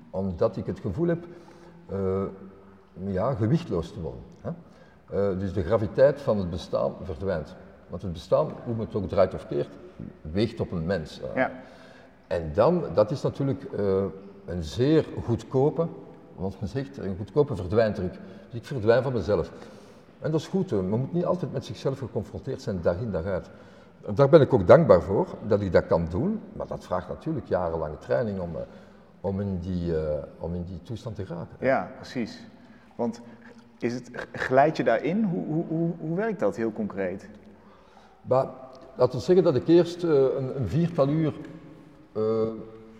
omdat 0.09 0.57
ik 0.57 0.65
het 0.65 0.79
gevoel 0.79 1.07
heb 1.07 1.25
ja, 3.03 3.33
gewichtloos 3.33 3.91
te 3.93 4.01
worden. 4.01 4.21
Hè? 4.41 5.37
Dus 5.37 5.53
de 5.53 5.63
graviteit 5.63 6.21
van 6.21 6.37
het 6.37 6.49
bestaan 6.49 6.93
verdwijnt. 7.01 7.55
Want 7.87 8.01
het 8.01 8.13
bestaan, 8.13 8.49
hoe 8.63 8.75
men 8.75 8.85
het 8.85 8.95
ook 8.95 9.09
draait 9.09 9.33
of 9.33 9.47
keert, 9.47 9.77
weegt 10.21 10.59
op 10.59 10.71
een 10.71 10.85
mens. 10.85 11.21
Ja. 11.35 11.51
En 12.27 12.51
dan, 12.53 12.83
dat 12.93 13.11
is 13.11 13.21
natuurlijk 13.21 13.67
een 14.45 14.63
zeer 14.63 15.05
goedkope, 15.23 15.87
want 16.35 16.59
men 16.59 16.69
zegt, 16.69 16.97
een 16.97 17.17
goedkope 17.17 17.55
verdwijntruc. 17.55 18.13
Dus 18.49 18.59
ik 18.59 18.65
verdwijn 18.65 19.03
van 19.03 19.13
mezelf. 19.13 19.51
En 20.19 20.31
dat 20.31 20.39
is 20.39 20.47
goed, 20.47 20.71
men 20.71 20.89
moet 20.89 21.13
niet 21.13 21.25
altijd 21.25 21.53
met 21.53 21.65
zichzelf 21.65 21.99
geconfronteerd 21.99 22.61
zijn, 22.61 22.81
dag 22.81 22.97
in 22.99 23.11
dag 23.11 23.25
uit. 23.25 23.49
Daar 24.13 24.29
ben 24.29 24.41
ik 24.41 24.53
ook 24.53 24.67
dankbaar 24.67 25.01
voor, 25.01 25.27
dat 25.47 25.61
ik 25.61 25.71
dat 25.71 25.85
kan 25.85 26.07
doen, 26.09 26.41
maar 26.53 26.67
dat 26.67 26.85
vraagt 26.85 27.07
natuurlijk 27.07 27.47
jarenlange 27.47 27.97
training 27.97 28.39
om, 28.39 28.55
eh, 28.55 28.61
om, 29.21 29.39
in, 29.39 29.59
die, 29.59 29.97
eh, 29.97 30.23
om 30.39 30.53
in 30.53 30.63
die 30.63 30.79
toestand 30.83 31.15
te 31.15 31.25
geraken. 31.25 31.55
Ja, 31.59 31.91
precies. 31.95 32.47
Want 32.95 33.21
is 33.79 33.93
het, 33.93 34.11
glijd 34.31 34.77
je 34.77 34.83
daarin? 34.83 35.23
Hoe, 35.23 35.45
hoe, 35.45 35.65
hoe, 35.67 35.91
hoe 35.99 36.15
werkt 36.15 36.39
dat 36.39 36.55
heel 36.55 36.71
concreet? 36.71 37.29
Maar 38.21 38.47
laten 38.95 39.19
we 39.19 39.25
zeggen 39.25 39.43
dat 39.43 39.55
ik 39.55 39.67
eerst 39.67 40.03
eh, 40.03 40.09
een, 40.09 40.57
een 40.57 40.67
viertal 40.67 41.09
uur 41.09 41.33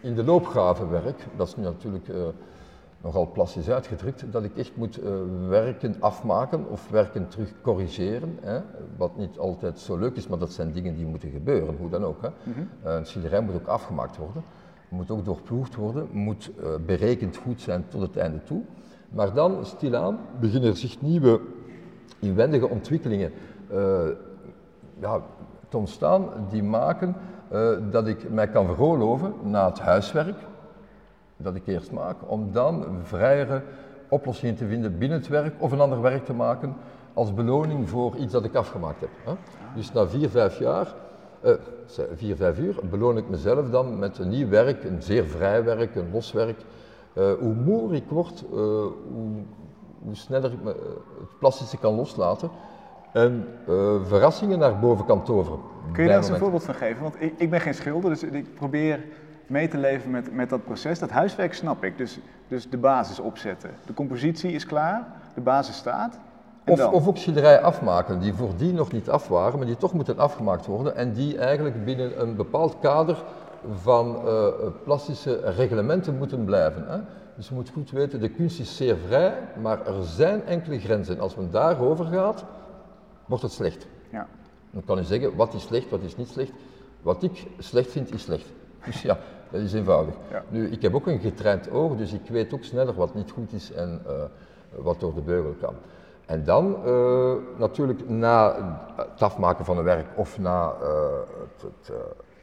in 0.01 0.16
de 0.16 0.24
loopgraven 0.24 0.89
werk. 0.89 1.25
Dat 1.36 1.48
is 1.48 1.56
nu 1.56 1.63
natuurlijk 1.63 2.06
nogal 3.01 3.31
plastisch 3.31 3.69
uitgedrukt. 3.69 4.31
Dat 4.31 4.44
ik 4.44 4.57
echt 4.57 4.75
moet 4.75 4.98
eh, 4.98 5.12
werken 5.48 5.95
afmaken 6.00 6.69
of 6.69 6.89
werken 6.89 7.27
terug 7.27 7.53
corrigeren. 7.62 8.38
Hè? 8.42 8.59
Wat 8.98 9.18
niet 9.18 9.38
altijd 9.38 9.80
zo 9.80 9.98
leuk 9.98 10.15
is, 10.15 10.27
maar 10.27 10.39
dat 10.39 10.51
zijn 10.51 10.71
dingen 10.71 10.95
die 10.95 11.06
moeten 11.06 11.30
gebeuren, 11.30 11.75
hoe 11.77 11.89
dan 11.89 12.03
ook. 12.03 12.21
Hè? 12.21 12.27
Eh, 12.27 12.95
een 12.95 13.06
schilderij 13.06 13.42
moet 13.42 13.56
ook 13.56 13.68
afgemaakt 13.68 14.18
worden. 14.18 14.44
Moet 14.89 15.12
ook 15.12 15.25
doorploegd 15.25 15.75
worden, 15.75 16.07
moet 16.12 16.51
eh, 16.59 16.68
berekend 16.86 17.38
goed 17.38 17.62
zijn 17.62 17.86
tot 17.88 18.01
het 18.01 18.18
einde 18.18 18.44
toe. 18.44 18.62
Maar 19.09 19.33
dan, 19.33 19.65
stilaan, 19.65 20.19
beginnen 20.39 20.69
er 20.69 20.77
zich 20.77 21.01
nieuwe 21.01 21.42
inwendige 22.19 22.69
ontwikkelingen 22.69 23.31
ja, 25.00 25.21
te 25.69 25.77
ontstaan 25.77 26.30
die 26.50 26.63
maken 26.63 27.15
dat 27.92 28.07
ik 28.07 28.30
mij 28.30 28.48
kan 28.48 28.65
veroorloven 28.65 29.33
na 29.44 29.69
het 29.69 29.80
huiswerk 29.80 30.36
dat 31.41 31.55
ik 31.55 31.67
eerst 31.67 31.91
maak, 31.91 32.15
om 32.27 32.51
dan 32.51 32.85
vrijere 33.03 33.61
oplossingen 34.09 34.55
te 34.55 34.67
vinden 34.67 34.97
binnen 34.97 35.17
het 35.17 35.27
werk 35.27 35.53
of 35.57 35.71
een 35.71 35.79
ander 35.79 36.01
werk 36.01 36.25
te 36.25 36.33
maken 36.33 36.75
als 37.13 37.33
beloning 37.33 37.89
voor 37.89 38.15
iets 38.15 38.31
dat 38.31 38.43
ik 38.43 38.55
afgemaakt 38.55 38.99
heb. 38.99 39.09
Hè. 39.23 39.33
Dus 39.75 39.91
na 39.93 40.07
vier, 40.07 40.29
vijf 40.29 40.59
jaar, 40.59 40.93
eh, 41.41 41.53
vier, 42.13 42.35
vijf 42.35 42.59
uur, 42.59 42.75
beloon 42.89 43.17
ik 43.17 43.29
mezelf 43.29 43.69
dan 43.69 43.99
met 43.99 44.17
een 44.17 44.29
nieuw 44.29 44.49
werk, 44.49 44.83
een 44.83 45.01
zeer 45.01 45.25
vrij 45.25 45.63
werk, 45.63 45.95
een 45.95 46.11
los 46.11 46.31
werk. 46.31 46.59
Eh, 47.13 47.31
hoe 47.39 47.53
moer 47.53 47.93
ik 47.93 48.09
word, 48.09 48.43
eh, 48.51 48.57
hoe, 48.57 49.29
hoe 50.03 50.15
sneller 50.15 50.51
ik 50.51 50.63
me, 50.63 50.69
het 51.19 51.39
plastische 51.39 51.77
kan 51.77 51.95
loslaten 51.95 52.50
en 53.13 53.48
verrassingen 54.03 54.60
naar 54.60 54.79
boven 54.79 55.05
kan 55.05 55.24
toveren. 55.24 55.60
Kun 55.91 56.03
je 56.03 56.10
daar 56.10 56.17
eens 56.17 56.29
een 56.29 56.38
voorbeeld 56.38 56.63
van 56.63 56.74
geven? 56.74 57.01
Want 57.01 57.21
ik, 57.21 57.33
ik 57.38 57.50
ben 57.50 57.62
geen 57.62 57.74
schilder, 57.74 58.10
dus 58.10 58.24
ik 58.24 58.53
probeer 58.53 59.03
mee 59.51 59.67
te 59.67 59.77
leven 59.77 60.12
met, 60.12 60.34
met 60.34 60.50
dat 60.50 60.63
proces. 60.63 61.00
Dat 61.00 61.10
huiswerk 61.10 61.53
snap 61.53 61.84
ik, 61.84 61.98
dus, 61.98 62.20
dus 62.48 62.70
de 62.70 62.77
basis 62.77 63.20
opzetten. 63.20 63.70
De 63.86 63.93
compositie 63.93 64.51
is 64.51 64.65
klaar, 64.65 65.08
de 65.34 65.41
basis 65.41 65.75
staat. 65.75 66.20
Of, 66.65 66.88
of 66.88 67.08
ook 67.08 67.17
schilderijen 67.17 67.63
afmaken 67.63 68.20
die 68.20 68.34
voordien 68.34 68.75
nog 68.75 68.91
niet 68.91 69.10
af 69.10 69.27
waren, 69.27 69.58
maar 69.58 69.67
die 69.67 69.77
toch 69.77 69.93
moeten 69.93 70.20
afgemaakt 70.20 70.65
worden 70.65 70.96
en 70.96 71.13
die 71.13 71.38
eigenlijk 71.38 71.86
binnen 71.86 72.22
een 72.22 72.36
bepaald 72.36 72.79
kader 72.79 73.24
van 73.74 74.27
eh, 74.27 74.48
plastische 74.84 75.51
reglementen 75.55 76.17
moeten 76.17 76.46
blijven. 76.46 76.86
Hè? 76.88 76.98
Dus 77.36 77.48
je 77.48 77.55
moet 77.55 77.70
goed 77.70 77.91
weten, 77.91 78.20
de 78.20 78.29
kunst 78.29 78.60
is 78.60 78.75
zeer 78.75 78.98
vrij, 79.08 79.34
maar 79.62 79.88
er 79.88 80.03
zijn 80.03 80.46
enkele 80.46 80.79
grenzen. 80.79 81.20
Als 81.20 81.36
men 81.36 81.51
daarover 81.51 82.05
gaat, 82.05 82.46
wordt 83.25 83.43
het 83.43 83.51
slecht. 83.53 83.88
Ja. 84.12 84.27
Dan 84.72 84.84
kan 84.86 84.98
je 84.98 85.03
zeggen, 85.03 85.36
wat 85.36 85.53
is 85.53 85.63
slecht, 85.63 85.89
wat 85.89 86.01
is 86.01 86.17
niet 86.17 86.27
slecht. 86.27 86.51
Wat 87.01 87.24
ik 87.24 87.48
slecht 87.60 87.91
vind, 87.91 88.13
is 88.13 88.22
slecht. 88.22 88.46
Dus 88.86 89.01
ja, 89.01 89.17
dat 89.51 89.62
is 89.62 89.74
eenvoudig. 89.74 90.13
Ja. 90.31 90.43
Nu, 90.50 90.67
ik 90.67 90.81
heb 90.81 90.96
ook 90.96 91.08
een 91.08 91.20
getraind 91.20 91.72
oog, 91.72 91.96
dus 91.98 92.13
ik 92.13 92.29
weet 92.29 92.53
ook 92.53 92.63
sneller 92.63 92.93
wat 92.93 93.13
niet 93.13 93.31
goed 93.31 93.53
is 93.53 93.72
en 93.72 94.01
eh, 94.08 94.13
wat 94.84 95.00
door 95.00 95.13
de 95.13 95.22
beugel 95.22 95.55
kan. 95.62 95.74
En 96.25 96.43
dan 96.43 96.75
eh, 96.86 97.31
natuurlijk 97.58 98.10
na 98.10 98.55
het 98.96 99.22
afmaken 99.22 99.65
van 99.65 99.77
een 99.77 99.84
werk 99.84 100.08
of 100.15 100.39
na 100.39 100.74
eh, 100.81 100.88
het, 101.39 101.62
het, 101.62 101.98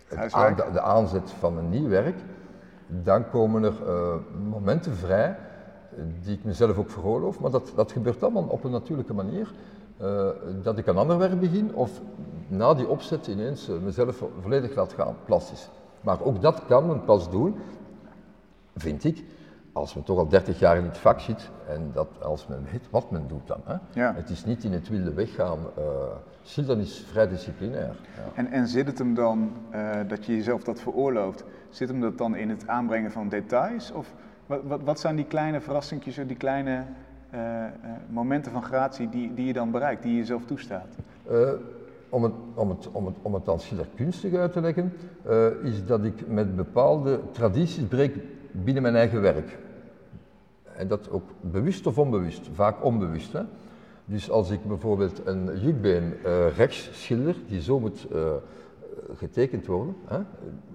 het 0.09 0.19
Huiswerk. 0.19 0.61
aan- 0.61 0.73
de 0.73 0.81
aanzet 0.81 1.31
van 1.31 1.59
een 1.59 1.69
nieuw 1.71 1.88
werk, 1.88 2.17
dan 2.87 3.31
komen 3.31 3.65
er 3.65 3.73
momenten 4.49 4.95
vrij 4.95 5.37
die 6.23 6.35
ik 6.37 6.45
mezelf 6.45 6.79
ook 6.79 6.91
veroorloof, 6.91 7.41
maar 7.41 7.50
dat, 7.50 7.73
dat 7.75 7.93
gebeurt 7.93 8.23
allemaal 8.23 8.45
op 8.49 8.65
een 8.65 8.71
natuurlijke 8.71 9.15
manier. 9.15 9.53
dat 10.62 10.79
ik 10.79 10.87
een 10.87 10.97
ander 10.97 11.19
werk 11.19 11.41
begin 11.41 11.75
of 11.75 11.91
na 12.49 12.75
die 12.75 12.88
opzet 12.88 13.27
ineens 13.27 13.69
mezelf 13.85 14.17
vo- 14.17 14.31
volledig 14.41 14.75
laat 14.75 14.93
gaan, 14.93 15.15
plastisch. 15.25 15.69
Maar 16.00 16.23
ook 16.23 16.43
dat 16.43 16.67
kan 16.67 16.87
men 16.87 17.05
pas 17.05 17.31
doen, 17.31 17.55
vind 18.76 19.05
ik, 19.05 19.25
als 19.73 19.95
men 19.95 20.05
toch 20.05 20.19
al 20.19 20.28
30 20.28 20.59
jaar 20.59 20.76
in 20.76 20.85
het 20.85 20.99
vak 20.99 21.21
zit 21.21 21.50
en 21.69 21.90
dat 21.93 22.09
als 22.23 22.47
men 22.47 22.67
weet 22.73 22.90
wat 22.90 23.11
men 23.11 23.28
doet 23.28 23.47
dan. 23.47 23.61
Hè? 23.64 23.75
Ja. 23.93 24.14
Het 24.14 24.31
is 24.31 24.45
niet 24.45 24.64
in 24.64 24.73
het 24.73 24.88
wilde 24.88 25.12
weggaan. 25.14 25.59
eh 25.76 25.83
schilderen 26.43 26.83
is 26.83 27.05
vrij 27.11 27.28
disciplinair. 27.28 27.87
Ja. 28.17 28.23
En, 28.35 28.50
en 28.50 28.69
zit 28.69 28.87
het 28.87 28.99
hem 28.99 29.14
dan, 29.14 29.52
eh, 29.71 29.90
dat 30.07 30.25
je 30.26 30.37
jezelf 30.37 30.62
dat 30.62 30.81
veroorlooft, 30.81 31.45
zit 31.71 31.88
hem 31.88 32.00
dat 32.00 32.19
dan 32.19 32.37
in 32.37 32.49
het 32.50 32.69
aanbrengen 32.69 33.11
van 33.11 33.28
details? 33.28 33.90
Of 33.93 34.14
wat, 34.47 34.61
wat, 34.64 34.81
wat 34.83 35.00
zijn 35.00 35.17
die 35.17 35.25
kleine 35.25 35.61
verrassingjes, 35.61 36.14
die 36.26 36.37
kleine 36.37 36.85
eh, 37.31 37.64
momenten 38.09 38.52
van 38.52 38.62
gratie 38.62 39.09
die, 39.09 39.35
die 39.35 39.47
je 39.47 39.52
dan 39.52 39.71
bereikt, 39.71 40.02
die 40.02 40.12
je 40.12 40.19
jezelf 40.19 40.45
toestaat? 40.45 40.97
Om, 42.09 42.23
het, 42.23 42.33
om, 42.55 42.69
het, 42.69 42.88
om, 42.93 43.07
het, 43.07 43.15
om 43.23 43.35
het 43.35 43.45
dan 43.45 43.61
schilderkunstig 43.61 44.35
uit 44.35 44.53
te 44.53 44.61
leggen, 44.61 44.93
eh, 45.23 45.47
is 45.62 45.87
dat 45.87 46.05
ik 46.05 46.29
met 46.29 46.57
bepaalde 46.57 47.21
tradities 47.33 47.85
breek 47.85 48.17
binnen 48.53 48.83
mijn 48.83 48.95
eigen 48.95 49.21
werk. 49.21 49.59
En 50.77 50.88
dat 50.88 51.11
ook 51.11 51.31
bewust 51.41 51.87
of 51.87 51.99
onbewust, 51.99 52.49
vaak 52.53 52.85
onbewust. 52.85 53.33
Hè? 53.33 53.43
Dus 54.05 54.31
als 54.31 54.50
ik 54.50 54.65
bijvoorbeeld 54.65 55.21
een 55.25 55.61
jukbeen 55.61 56.12
eh, 56.25 56.57
rechts 56.57 56.88
schilder, 56.93 57.37
die 57.47 57.62
zo 57.62 57.81
moet 57.81 58.07
eh, 58.12 58.33
getekend 59.15 59.67
worden, 59.67 59.95
hè? 60.05 60.19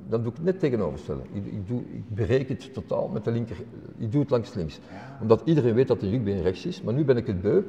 dan 0.08 0.22
doe 0.22 0.32
ik 0.32 0.38
het 0.38 0.46
net 0.46 0.60
tegenoverstellen. 0.60 1.26
Ik, 1.32 1.46
ik, 1.46 1.68
doe, 1.68 1.82
ik 1.82 2.14
breek 2.14 2.50
het 2.50 2.74
totaal 2.74 3.08
met 3.08 3.24
de 3.24 3.32
linker, 3.32 3.58
ik 3.98 4.12
doe 4.12 4.22
het 4.22 4.30
langs 4.30 4.54
links. 4.54 4.80
Omdat 5.22 5.42
iedereen 5.46 5.74
weet 5.74 5.88
dat 5.88 6.02
een 6.02 6.10
jukbeen 6.10 6.42
rechts 6.42 6.66
is, 6.66 6.82
maar 6.82 6.94
nu 6.94 7.06
ben 7.06 7.18
ik 7.18 7.28
het 7.28 7.42
beu, 7.42 7.62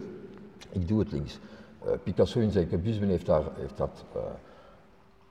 ik 0.73 0.89
doe 0.89 0.99
het 0.99 1.13
links. 1.13 1.39
Eh, 1.87 1.93
Picasso 2.03 2.41
in 2.41 2.51
zijn 2.51 2.69
cubisme 2.69 3.07
heeft, 3.07 3.27
daar, 3.27 3.43
heeft 3.55 3.77
dat 3.77 4.05
eh, 4.15 4.21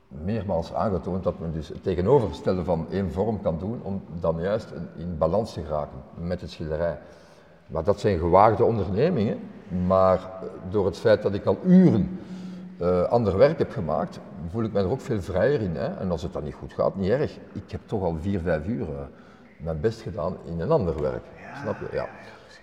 meermaals 0.08 0.74
aangetoond 0.74 1.24
dat 1.24 1.40
men 1.40 1.52
dus 1.52 1.68
het 1.68 1.84
tegenovergestelde 1.84 2.64
van 2.64 2.86
één 2.92 3.12
vorm 3.12 3.42
kan 3.42 3.58
doen 3.60 3.80
om 3.84 4.02
dan 4.20 4.42
juist 4.42 4.74
in- 4.98 5.18
balans 5.18 5.54
te 5.54 5.62
geraken 5.64 5.98
met 6.16 6.42
het 6.42 6.50
schilderij. 6.52 7.00
Maar 7.68 7.84
dat 7.84 8.00
zijn 8.00 8.18
gewaagde 8.18 8.64
ondernemingen, 8.64 9.40
maar 9.88 10.18
eh, 10.18 10.48
door 10.70 10.86
het 10.86 10.98
feit 10.98 11.22
dat 11.22 11.34
ik 11.34 11.46
al 11.46 11.58
uren 11.66 12.20
ander 13.10 13.38
werk 13.38 13.58
heb 13.58 13.72
gemaakt, 13.72 14.20
voel 14.50 14.64
ik 14.64 14.74
mij 14.74 14.84
er 14.84 14.90
ook 14.90 15.02
veel 15.02 15.22
vrijer 15.22 15.62
in. 15.62 15.76
Hè? 15.76 15.86
En 15.88 16.12
als 16.12 16.22
het 16.22 16.34
dan 16.34 16.44
niet 16.44 16.54
goed 16.54 16.74
gaat, 16.74 16.96
niet 16.96 17.10
erg. 17.10 17.38
Ik 17.52 17.72
heb 17.72 17.82
toch 17.86 18.04
al 18.04 18.16
vier, 18.22 18.40
vijf 18.40 18.68
uur 18.68 18.88
mijn 19.58 19.80
best 19.80 20.02
gedaan 20.02 20.38
in 20.46 20.60
een 20.60 20.72
ander 20.72 21.02
werk. 21.02 21.24
Snap 21.62 21.76
je? 21.80 21.88
Ja. 21.96 22.08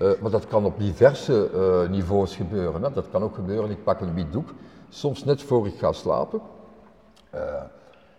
Eh, 0.01 0.11
maar 0.21 0.31
dat 0.31 0.47
kan 0.47 0.65
op 0.65 0.79
diverse 0.79 1.51
eh, 1.51 1.91
niveaus 1.91 2.37
gebeuren. 2.37 2.83
Hè? 2.83 2.93
Dat 2.93 3.11
kan 3.11 3.23
ook 3.23 3.35
gebeuren, 3.35 3.71
ik 3.71 3.85
pak 3.85 4.01
een 4.01 4.15
wit 4.15 4.33
doek, 4.33 4.55
soms 4.89 5.25
net 5.25 5.43
voor 5.43 5.67
ik 5.67 5.79
ga 5.79 5.93
slapen, 5.93 6.41
eh, 7.31 7.41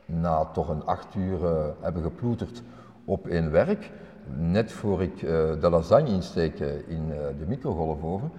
na 0.05 0.45
toch 0.45 0.69
een 0.69 0.85
acht 0.85 1.15
uur 1.15 1.39
hebben 1.79 2.03
geploeterd 2.03 2.61
op 3.05 3.27
één 3.27 3.51
werk, 3.51 3.91
net 4.37 4.71
voor 4.71 5.01
ik 5.01 5.19
de 5.59 5.67
lasagne 5.69 6.09
insteek 6.09 6.59
in 6.87 7.07
de 7.37 7.45
microgolfoven, 7.47 8.31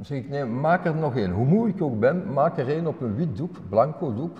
zeg 0.00 0.18
ik 0.18 0.28
nee, 0.28 0.44
maak 0.44 0.86
er 0.86 0.94
nog 0.94 1.16
één. 1.16 1.30
Hoe 1.30 1.46
moe 1.46 1.68
ik 1.68 1.82
ook 1.82 1.98
ben, 1.98 2.32
maak 2.32 2.58
er 2.58 2.68
één 2.68 2.86
op 2.86 3.00
een 3.00 3.14
wit 3.14 3.36
doek, 3.36 3.56
blanco 3.68 4.14
doek. 4.14 4.38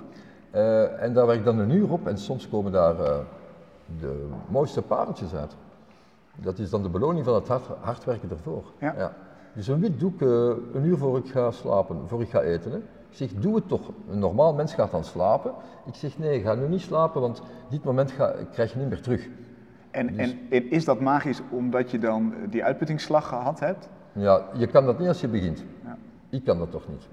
En 0.99 1.13
daar 1.13 1.27
werk 1.27 1.45
dan 1.45 1.59
een 1.59 1.71
uur 1.71 1.93
op 1.93 2.07
en 2.07 2.19
soms 2.19 2.49
komen 2.49 2.73
daar 2.73 2.97
de 4.01 4.29
mooiste 4.49 4.83
pareltjes 4.83 5.35
uit. 5.35 5.57
Dat 6.37 6.59
is 6.59 6.71
dan 6.71 6.83
de 6.83 6.89
beloning 6.89 7.25
van 7.25 7.35
het 7.35 7.49
hard, 7.49 7.67
hard 7.81 8.05
werken 8.05 8.31
ervoor. 8.31 8.65
Ja. 8.79 9.13
Dus 9.53 9.67
een 9.69 9.81
wit 9.81 10.01
doek, 10.01 10.23
eh, 10.23 10.29
een 10.73 10.85
uur 10.85 10.97
voor 10.97 11.19
ik 11.19 11.27
ga 11.31 11.51
slapen, 11.51 12.09
voor 12.09 12.23
ik 12.23 12.31
ga 12.31 12.41
eten. 12.41 12.71
Hè. 12.71 12.77
Ik 12.77 13.17
zeg, 13.17 13.33
doe 13.33 13.55
het 13.55 13.69
toch. 13.69 13.91
Een 14.11 14.19
normaal 14.19 14.55
mens 14.55 14.75
gaat 14.75 14.91
dan 14.91 15.05
slapen. 15.05 15.53
Ik 15.87 15.95
zeg, 15.95 16.19
nee, 16.19 16.41
ga 16.41 16.55
nu 16.55 16.69
niet 16.69 16.81
slapen, 16.81 17.21
want 17.21 17.43
dit 17.69 17.85
moment 17.85 18.11
ga, 18.11 18.35
krijg 18.53 18.73
je 18.73 18.79
niet 18.79 18.89
meer 18.89 19.01
terug. 19.03 19.29
En, 19.91 20.19
en 20.19 20.71
is 20.71 20.85
dat 20.85 21.01
magisch 21.01 21.41
omdat 21.51 21.91
je 21.91 21.99
dan 21.99 22.35
die 22.51 22.65
uitputtingsslag 22.65 23.29
gehad 23.29 23.61
hebt? 23.61 23.89
Ja, 24.13 24.43
je 24.55 24.67
kan 24.67 24.85
dat 24.87 24.99
niet 24.99 25.09
als 25.09 25.21
je 25.21 25.29
begint. 25.29 25.65
Ja. 25.85 25.97
Ik 26.29 26.45
kan 26.45 26.59
dat 26.59 26.71
toch 26.71 26.89
niet. 26.89 27.09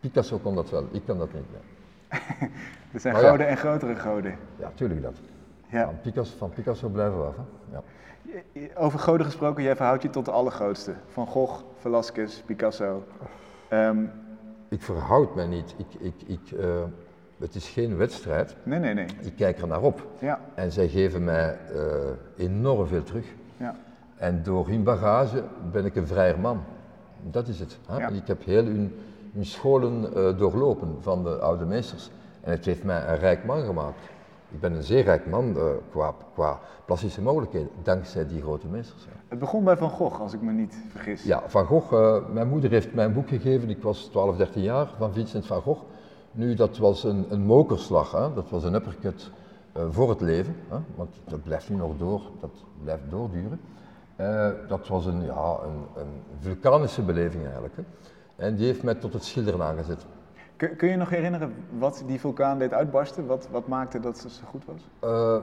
Picasso 0.00 0.38
kon 0.38 0.54
dat 0.54 0.70
wel, 0.70 0.84
ik 0.90 1.02
kan 1.06 1.18
dat 1.18 1.32
niet. 1.32 1.42
Ja, 1.52 2.18
Er 2.92 3.00
zijn 3.00 3.14
Oh 3.16 3.20
ja. 3.20 3.28
goden 3.30 3.48
en 3.48 3.56
grotere 3.56 3.94
goden. 3.96 4.34
ja 4.56 4.70
tuurlijk 4.74 5.02
dat. 5.02 5.14
Ja. 5.68 5.84
Van, 5.84 6.00
Picasso, 6.02 6.36
van 6.36 6.50
Picasso 6.50 6.88
blijven 6.88 7.18
we 7.18 7.24
af. 7.24 7.36
Hè. 7.36 7.42
Ja. 7.72 7.82
Over 8.76 8.98
goden 8.98 9.26
gesproken, 9.26 9.62
jij 9.62 9.76
verhoudt 9.76 10.02
je 10.02 10.10
tot 10.10 10.24
de 10.24 10.30
allergrootste. 10.30 10.92
Van 11.12 11.26
Gogh, 11.26 11.62
Velasquez, 11.78 12.40
Picasso. 12.40 13.02
Ehm, 13.68 14.04
Ik 14.68 14.82
verhoud 14.82 15.34
mij 15.34 15.46
niet. 15.46 15.74
Ik, 15.76 16.00
ik, 16.00 16.14
ik, 16.26 16.58
eh, 16.58 16.66
het 17.38 17.54
is 17.54 17.68
geen 17.68 17.96
wedstrijd. 17.96 18.56
nee, 18.62 18.78
nee, 18.78 18.94
nee. 18.94 19.06
Ik 19.20 19.36
kijk 19.36 19.58
er 19.58 19.66
naar 19.66 19.82
op. 19.82 20.06
Ja, 20.18 20.40
En 20.54 20.72
zij 20.72 20.88
geven 20.88 21.24
mij 21.24 21.58
eh, 21.74 22.44
enorm 22.46 22.86
veel 22.86 23.02
terug. 23.02 23.26
ja. 23.56 23.74
En 24.16 24.42
door 24.42 24.68
hun 24.68 24.82
bagage 24.82 25.42
ben 25.72 25.84
ik 25.84 25.96
een 25.96 26.06
vrijer 26.06 26.38
man. 26.38 26.62
Dat 27.30 27.48
is 27.48 27.60
het. 27.60 27.78
Hè? 27.88 27.96
Ja. 27.98 28.08
Ik 28.08 28.26
heb 28.26 28.44
heel 28.44 28.64
hun, 28.64 28.94
hun 29.34 29.44
scholen 29.44 30.14
eh, 30.14 30.38
doorlopen 30.38 30.96
van 31.00 31.22
de 31.24 31.38
oude 31.38 31.64
meesters. 31.64 32.10
En 32.40 32.50
het 32.50 32.64
heeft 32.64 32.84
mij 32.84 33.06
een 33.06 33.18
rijk 33.18 33.44
man 33.44 33.64
gemaakt. 33.64 33.98
Ik 34.50 34.60
ben 34.60 34.72
een 34.72 34.82
zeer 34.82 35.04
rijk 35.04 35.26
man 35.26 35.56
eh, 35.56 35.62
qua, 35.90 36.14
qua 36.34 36.60
plastische 36.84 37.22
mogelijkheden, 37.22 37.70
dankzij 37.82 38.26
die 38.26 38.42
grote 38.42 38.66
meesters. 38.66 39.06
Het 39.28 39.38
begon 39.38 39.64
bij 39.64 39.76
Van 39.76 39.90
Gogh, 39.90 40.20
als 40.20 40.32
ik 40.32 40.42
me 40.42 40.52
niet 40.52 40.76
vergis. 40.88 41.22
Ja, 41.22 41.42
Van 41.46 41.66
Gogh, 41.66 41.92
eh, 41.92 42.28
mijn 42.32 42.48
moeder 42.48 42.70
heeft 42.70 42.94
mij 42.94 43.04
een 43.04 43.12
boek 43.12 43.28
gegeven, 43.28 43.70
ik 43.70 43.82
was 43.82 44.04
12, 44.04 44.36
13 44.36 44.62
jaar, 44.62 44.90
van 44.98 45.12
Vincent 45.12 45.46
van 45.46 45.62
Gogh. 45.62 45.82
Nu, 46.32 46.54
dat 46.54 46.78
was 46.78 47.04
een, 47.04 47.26
een 47.28 47.44
mokerslag, 47.44 48.12
hè? 48.12 48.34
dat 48.34 48.50
was 48.50 48.64
een 48.64 48.74
uppercut 48.74 49.30
eh, 49.72 49.82
voor 49.90 50.08
het 50.08 50.20
leven, 50.20 50.56
hè? 50.68 50.76
want 50.94 51.16
dat 51.24 51.42
blijft 51.42 51.68
nu 51.70 51.76
nog 51.76 51.96
door, 51.96 52.20
dat 52.40 52.64
blijft 52.82 53.02
doorduren. 53.08 53.60
Dat 54.68 54.88
was 54.88 55.06
een, 55.06 55.22
ja, 55.22 55.56
een, 55.62 56.02
een 56.02 56.22
vulkanische 56.40 57.02
beleving 57.02 57.44
eigenlijk. 57.44 57.76
Hè? 57.76 57.82
En 58.36 58.56
die 58.56 58.66
heeft 58.66 58.82
mij 58.82 58.94
tot 58.94 59.12
het 59.12 59.24
schilderen 59.24 59.62
aangezet. 59.62 60.06
Kun, 60.56 60.76
kun 60.76 60.88
je 60.88 60.96
nog 60.96 61.10
herinneren 61.10 61.54
wat 61.78 62.02
die 62.06 62.20
vulkaan 62.20 62.58
deed 62.58 62.72
uitbarsten? 62.72 63.26
Wat, 63.26 63.48
wat 63.50 63.66
maakte 63.66 64.00
dat 64.00 64.18
ze 64.18 64.44
goed 64.44 64.64
was? 64.64 65.10
Eh, 65.10 65.36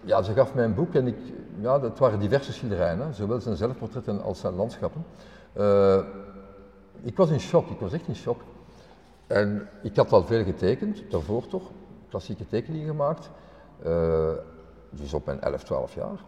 ja, 0.00 0.22
ze 0.22 0.32
gaf 0.32 0.54
mij 0.54 0.64
een 0.64 0.74
boek 0.74 0.94
en 0.94 1.06
ik, 1.06 1.16
ja, 1.60 1.78
dat 1.78 1.98
waren 1.98 2.18
diverse 2.18 2.52
schilderijen, 2.52 3.14
zowel 3.14 3.40
zijn 3.40 3.56
zelfportretten 3.56 4.22
als 4.22 4.40
zijn 4.40 4.54
landschappen. 4.54 5.04
Eh, 5.52 6.00
ik 7.02 7.16
was 7.16 7.30
in 7.30 7.40
shock, 7.40 7.70
ik 7.70 7.78
was 7.78 7.92
echt 7.92 8.08
in 8.08 8.16
shock. 8.16 8.40
En 9.26 9.68
ik 9.82 9.96
had 9.96 10.12
al 10.12 10.24
veel 10.24 10.44
getekend, 10.44 11.10
daarvoor 11.10 11.46
toch, 11.46 11.70
klassieke 12.08 12.46
tekeningen 12.46 12.86
gemaakt, 12.86 13.30
eh, 13.82 14.30
dus 14.90 15.14
op 15.14 15.26
mijn 15.26 15.40
11, 15.40 15.64
12 15.64 15.94
jaar. 15.94 16.24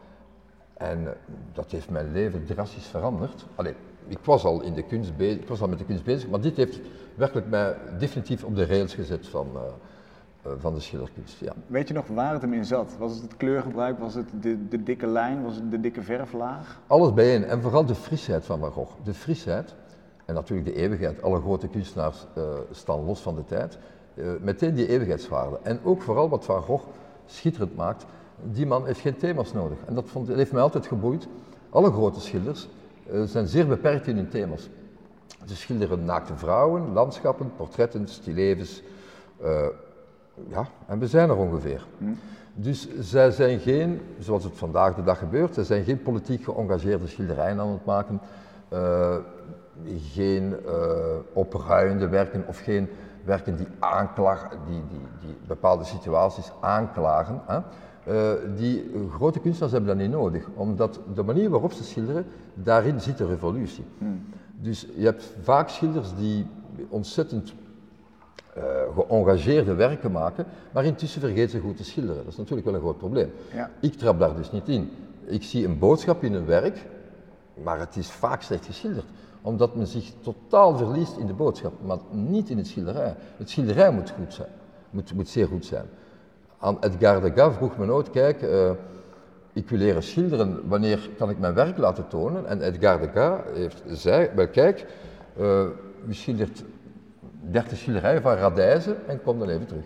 En 0.74 1.14
dat 1.52 1.70
heeft 1.70 1.90
mijn 1.90 2.12
leven 2.12 2.44
drastisch 2.44 2.86
veranderd. 2.86 3.46
Allee, 3.54 3.74
ik 4.08 4.18
was 4.24 4.44
al 4.44 4.62
in 4.62 4.74
de 4.74 4.82
kunst 4.82 5.16
bezig, 5.16 5.40
ik 5.40 5.48
was 5.48 5.60
al 5.60 5.68
met 5.68 5.78
de 5.78 5.84
kunst 5.84 6.04
bezig, 6.04 6.28
maar 6.28 6.40
dit 6.40 6.56
heeft 6.56 6.80
werkelijk 7.14 7.48
mij 7.48 7.76
definitief 7.98 8.44
op 8.44 8.56
de 8.56 8.66
rails 8.66 8.94
gezet 8.94 9.26
van, 9.26 9.48
eh, 9.54 9.60
eh, 10.42 10.52
van 10.58 10.74
de 10.74 10.80
schilderkunst. 10.80 11.40
Ja. 11.40 11.52
Weet 11.66 11.88
je 11.88 11.94
nog 11.94 12.06
waar 12.06 12.32
het 12.32 12.42
hem 12.42 12.52
in 12.52 12.64
zat? 12.64 12.96
Was 12.98 13.12
het 13.12 13.22
het 13.22 13.36
kleurgebruik? 13.36 13.98
Was 13.98 14.14
het 14.14 14.28
de, 14.40 14.68
de 14.68 14.82
dikke 14.82 15.06
lijn? 15.06 15.42
Was 15.42 15.54
het 15.54 15.70
de 15.70 15.80
dikke 15.80 16.02
verflaag? 16.02 16.80
Alles 16.86 17.14
bijeen 17.14 17.44
en 17.44 17.62
vooral 17.62 17.86
de 17.86 17.94
frisheid 17.94 18.44
van 18.44 18.58
Van 18.58 18.70
Gogh. 18.70 18.92
De 19.04 19.14
frisheid 19.14 19.74
en 20.24 20.34
natuurlijk 20.34 20.68
de 20.68 20.74
eeuwigheid. 20.74 21.22
Alle 21.22 21.40
grote 21.40 21.68
kunstenaars 21.68 22.26
eh, 22.34 22.42
staan 22.70 23.04
los 23.04 23.20
van 23.20 23.34
de 23.34 23.44
tijd. 23.44 23.78
Meteen 24.40 24.74
die 24.74 24.88
eeuwigheidswaarde. 24.88 25.58
En 25.62 25.80
ook 25.84 26.02
vooral 26.02 26.28
wat 26.28 26.44
Van 26.44 26.62
Gogh 26.62 26.86
schitterend 27.26 27.76
maakt. 27.76 28.06
Die 28.42 28.66
man 28.66 28.86
heeft 28.86 29.00
geen 29.00 29.16
thema's 29.16 29.52
nodig. 29.52 29.78
En 29.86 29.94
dat, 29.94 30.08
vond, 30.08 30.26
dat 30.26 30.36
heeft 30.36 30.52
mij 30.52 30.62
altijd 30.62 30.86
geboeid. 30.86 31.28
Alle 31.70 31.92
grote 31.92 32.20
schilders 32.20 32.68
eh, 33.12 33.22
zijn 33.22 33.46
zeer 33.46 33.66
beperkt 33.66 34.06
in 34.06 34.16
hun 34.16 34.28
thema's. 34.28 34.68
Ze 35.46 35.56
schilderen 35.56 36.04
naakte 36.04 36.36
vrouwen, 36.36 36.92
landschappen, 36.92 37.52
portretten, 37.56 38.08
stillevens. 38.08 38.82
eh, 39.42 39.66
ja, 40.48 40.68
en 40.86 40.98
we 40.98 41.06
zijn 41.06 41.28
er 41.28 41.36
ongeveer. 41.36 41.86
Dus 42.54 42.88
zij 42.98 43.30
zijn 43.30 43.58
geen, 43.58 44.00
zoals 44.18 44.44
het 44.44 44.56
vandaag 44.56 44.94
de 44.94 45.02
dag 45.02 45.18
gebeurt, 45.18 45.54
zij 45.54 45.64
zijn 45.64 45.84
geen 45.84 46.02
politiek 46.02 46.44
geëngageerde 46.44 47.06
schilderijen 47.06 47.60
aan 47.60 47.68
het 47.68 47.84
maken, 47.84 48.20
eh, 48.68 49.16
geen 50.12 50.56
eh, 50.66 50.72
opruiende 51.32 52.08
werken 52.08 52.44
of 52.46 52.58
geen 52.58 52.88
werken 53.24 53.56
die, 53.56 53.66
aanklagen, 53.78 54.58
die, 54.66 54.82
die, 54.88 55.00
die 55.20 55.36
bepaalde 55.46 55.84
situaties 55.84 56.52
aanklagen. 56.60 57.40
Hè. 57.46 57.58
Eh, 58.06 58.32
die 58.56 58.90
grote 59.10 59.38
kunstenaars 59.38 59.72
hebben 59.72 59.96
dat 59.96 60.06
niet 60.06 60.16
nodig, 60.16 60.48
omdat 60.54 61.00
de 61.14 61.22
manier 61.22 61.50
waarop 61.50 61.72
ze 61.72 61.84
schilderen, 61.84 62.26
daarin 62.54 63.00
zit 63.00 63.18
de 63.18 63.26
revolutie. 63.26 63.84
Dus 64.60 64.86
je 64.96 65.04
hebt 65.04 65.34
vaak 65.42 65.68
schilders 65.68 66.08
die 66.18 66.46
ontzettend 66.88 67.54
eh, 68.54 68.62
geëngageerde 68.94 69.74
werken 69.74 70.12
maken, 70.12 70.46
maar 70.72 70.84
intussen 70.84 71.20
vergeten 71.20 71.50
ze 71.50 71.60
goed 71.60 71.76
te 71.76 71.84
schilderen. 71.84 72.22
Dat 72.22 72.32
is 72.32 72.38
natuurlijk 72.38 72.66
wel 72.66 72.74
een 72.76 72.80
groot 72.80 72.98
probleem. 72.98 73.30
Ja. 73.54 73.70
Ik 73.80 73.94
trap 73.94 74.18
daar 74.18 74.36
dus 74.36 74.52
niet 74.52 74.68
in. 74.68 74.90
Ik 75.24 75.42
zie 75.42 75.66
een 75.66 75.78
boodschap 75.78 76.22
in 76.22 76.32
een 76.34 76.46
werk, 76.46 76.86
maar 77.62 77.78
het 77.78 77.96
is 77.96 78.10
vaak 78.10 78.42
slecht 78.42 78.66
geschilderd. 78.66 79.06
Omdat 79.42 79.74
men 79.74 79.86
zich 79.86 80.12
totaal 80.20 80.76
verliest 80.76 81.16
in 81.16 81.26
de 81.26 81.34
boodschap, 81.34 81.72
maar 81.84 81.98
niet 82.10 82.50
in 82.50 82.56
het 82.56 82.66
schilderij. 82.66 83.14
Het 83.36 83.50
schilderij 83.50 83.90
moet 83.90 84.10
goed 84.10 84.34
zijn, 84.34 84.50
moet, 84.90 85.14
moet 85.14 85.28
zeer 85.28 85.46
goed 85.46 85.64
zijn. 85.64 85.86
Aan 86.58 86.76
Edgar 86.80 87.20
Degas 87.20 87.54
vroeg 87.54 87.76
men 87.76 87.90
ooit, 87.90 88.10
kijk, 88.10 88.42
eh, 88.42 88.70
ik 89.52 89.68
wil 89.68 89.78
leren 89.78 90.02
schilderen, 90.02 90.68
wanneer 90.68 91.10
kan 91.18 91.30
ik 91.30 91.38
mijn 91.38 91.54
werk 91.54 91.78
laten 91.78 92.08
tonen? 92.08 92.46
En 92.46 92.60
Edgar 92.60 93.00
Degas 93.00 93.40
heeft 93.54 93.82
zei, 93.86 94.30
wel 94.34 94.48
kijk, 94.48 94.86
uh, 95.38 95.64
u 96.06 96.14
schildert 96.14 96.64
30 97.40 97.78
schilderijen 97.78 98.22
van 98.22 98.34
radijzen 98.34 98.96
en 99.06 99.22
kom 99.22 99.38
dan 99.38 99.48
even 99.48 99.66
terug. 99.66 99.84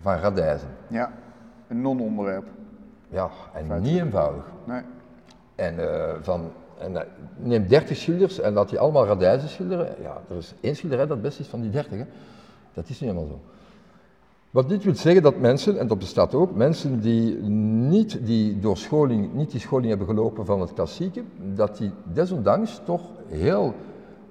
Van 0.00 0.16
radijzen. 0.16 0.68
Ja, 0.88 1.12
een 1.68 1.80
non-onderwerp. 1.80 2.46
Ja, 3.08 3.30
en 3.54 3.82
niet 3.82 4.00
eenvoudig. 4.00 4.44
Nee. 4.64 4.82
En, 5.54 5.74
uh, 5.78 6.12
van, 6.20 6.52
en 6.78 7.06
neem 7.36 7.66
30 7.66 7.96
schilders 7.96 8.40
en 8.40 8.52
laat 8.52 8.68
die 8.68 8.78
allemaal 8.78 9.06
radijzen 9.06 9.48
schilderen. 9.48 9.94
Ja, 10.02 10.20
er 10.28 10.36
is 10.36 10.54
één 10.60 10.76
schilderij 10.76 11.06
dat 11.06 11.22
best 11.22 11.40
is 11.40 11.46
van 11.46 11.60
die 11.60 11.70
30. 11.70 11.98
Hè. 11.98 12.04
Dat 12.74 12.88
is 12.88 13.00
niet 13.00 13.10
helemaal 13.10 13.26
zo. 13.26 13.40
Wat 14.56 14.68
dit 14.68 14.84
wil 14.84 14.94
zeggen 14.94 15.22
dat 15.22 15.38
mensen, 15.38 15.78
en 15.78 15.86
dat 15.86 15.98
bestaat 15.98 16.34
ook, 16.34 16.54
mensen 16.54 17.00
die 17.00 17.36
niet 17.88 18.26
die 18.26 18.58
door 18.58 18.76
scholing, 18.76 19.32
niet 19.32 19.50
die 19.50 19.60
scholing 19.60 19.88
hebben 19.88 20.06
gelopen 20.06 20.46
van 20.46 20.60
het 20.60 20.72
klassieke, 20.72 21.22
dat 21.54 21.76
die 21.76 21.90
desondanks 22.12 22.80
toch 22.84 23.00
heel 23.26 23.74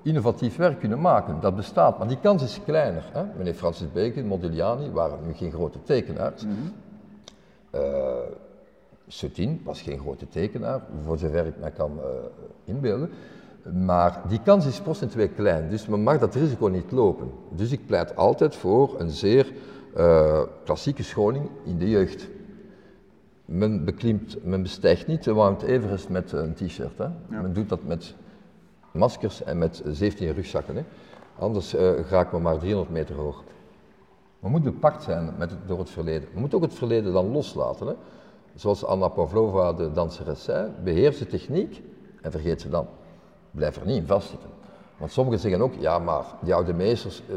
innovatief 0.01 0.55
werk 0.55 0.79
kunnen 0.79 1.01
maken. 1.01 1.37
Dat 1.41 1.55
bestaat, 1.55 1.97
maar 1.97 2.07
die 2.07 2.19
kans 2.19 2.43
is 2.43 2.59
kleiner. 2.65 3.09
Hè? 3.11 3.23
Meneer 3.37 3.53
Francis 3.53 3.91
Bacon, 3.91 4.25
Modigliani 4.25 4.91
waren 4.91 5.19
nu 5.25 5.33
geen 5.33 5.51
grote 5.51 5.77
tekenaars. 5.83 6.43
Mm 6.43 6.51
-hmm. 6.51 6.71
uh, 7.81 7.81
Soutine 9.07 9.57
was 9.63 9.81
geen 9.81 9.99
grote 9.99 10.27
tekenaar, 10.27 10.81
voor 11.03 11.17
zover 11.17 11.45
ik 11.45 11.59
mij 11.59 11.71
kan 11.71 11.91
uh, 11.97 12.03
inbeelden. 12.63 13.09
Maar 13.85 14.21
die 14.27 14.41
kans 14.43 14.65
is 14.65 14.81
procentueel 14.81 15.29
klein, 15.35 15.69
dus 15.69 15.87
men 15.87 16.03
mag 16.03 16.19
dat 16.19 16.35
risico 16.35 16.67
niet 16.67 16.91
lopen. 16.91 17.31
Dus 17.49 17.71
ik 17.71 17.85
pleit 17.85 18.15
altijd 18.15 18.55
voor 18.55 18.99
een 18.99 19.09
zeer 19.09 19.53
uh, 19.97 20.41
klassieke 20.63 21.03
scholing 21.03 21.49
in 21.63 21.77
de 21.77 21.89
jeugd. 21.89 22.27
Men, 23.45 23.85
beklimt, 23.85 24.43
men 24.43 24.61
bestijgt 24.61 25.07
niet 25.07 25.23
de 25.23 25.33
Mount 25.33 25.61
Everest 25.61 26.09
met 26.09 26.31
een 26.31 26.53
t-shirt. 26.53 26.97
Ja. 26.97 27.13
Men 27.29 27.53
doet 27.53 27.69
dat 27.69 27.83
met 27.83 28.15
maskers 28.91 29.43
en 29.43 29.57
met 29.57 29.81
17 29.85 30.33
rugzakken. 30.33 30.75
Hè. 30.75 30.83
Anders 31.39 31.75
uh, 31.75 31.99
raakt 31.99 32.31
men 32.31 32.41
maar 32.41 32.57
300 32.57 32.89
meter 32.91 33.15
hoog. 33.15 33.43
We 34.39 34.49
moeten 34.49 34.73
bepakt 34.73 35.03
zijn 35.03 35.33
met 35.37 35.49
het, 35.49 35.59
door 35.67 35.79
het 35.79 35.89
verleden. 35.89 36.29
We 36.33 36.39
moeten 36.39 36.57
ook 36.57 36.63
het 36.63 36.73
verleden 36.73 37.13
dan 37.13 37.31
loslaten. 37.31 37.87
Hè. 37.87 37.93
Zoals 38.55 38.85
Anna 38.85 39.07
Pavlova, 39.07 39.73
de 39.73 39.91
danseres, 39.91 40.43
zei, 40.43 40.71
beheers 40.83 41.17
de 41.17 41.27
techniek 41.27 41.81
en 42.21 42.31
vergeet 42.31 42.61
ze 42.61 42.69
dan. 42.69 42.87
Blijf 43.51 43.75
er 43.75 43.85
niet 43.85 43.97
in 43.97 44.07
vastzitten. 44.07 44.49
Want 44.97 45.11
sommigen 45.11 45.39
zeggen 45.39 45.61
ook, 45.61 45.73
ja 45.79 45.99
maar 45.99 46.25
die 46.41 46.53
oude 46.53 46.73
meesters, 46.73 47.21
uh, 47.29 47.35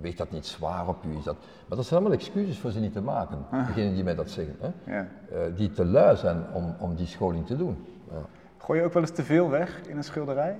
weegt 0.00 0.18
dat 0.18 0.30
niet 0.30 0.46
zwaar 0.46 0.88
op 0.88 1.04
u? 1.04 1.16
Is 1.16 1.24
dat... 1.24 1.36
Maar 1.68 1.76
dat 1.76 1.86
zijn 1.86 2.00
allemaal 2.00 2.18
excuses 2.18 2.58
voor 2.58 2.70
ze 2.70 2.80
niet 2.80 2.92
te 2.92 3.00
maken, 3.00 3.38
ah. 3.50 3.66
degenen 3.66 3.94
die 3.94 4.04
mij 4.04 4.14
dat 4.14 4.30
zeggen. 4.30 4.56
Hè? 4.60 4.92
Ja. 4.96 5.08
Uh, 5.32 5.38
die 5.56 5.70
te 5.70 5.84
lui 5.84 6.16
zijn 6.16 6.44
om, 6.52 6.74
om 6.78 6.94
die 6.94 7.06
scholing 7.06 7.46
te 7.46 7.56
doen. 7.56 7.76
Ja. 8.10 8.20
Gooi 8.58 8.78
je 8.78 8.84
ook 8.84 8.92
wel 8.92 9.02
eens 9.02 9.12
te 9.12 9.22
veel 9.22 9.50
weg 9.50 9.80
in 9.86 9.96
een 9.96 10.04
schilderij? 10.04 10.56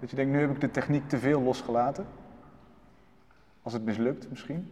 Dat 0.00 0.10
je 0.10 0.16
denkt, 0.16 0.32
nu 0.32 0.40
heb 0.40 0.50
ik 0.50 0.60
de 0.60 0.70
techniek 0.70 1.08
te 1.08 1.18
veel 1.18 1.42
losgelaten? 1.42 2.04
Als 3.62 3.72
het 3.72 3.84
mislukt 3.84 4.30
misschien? 4.30 4.70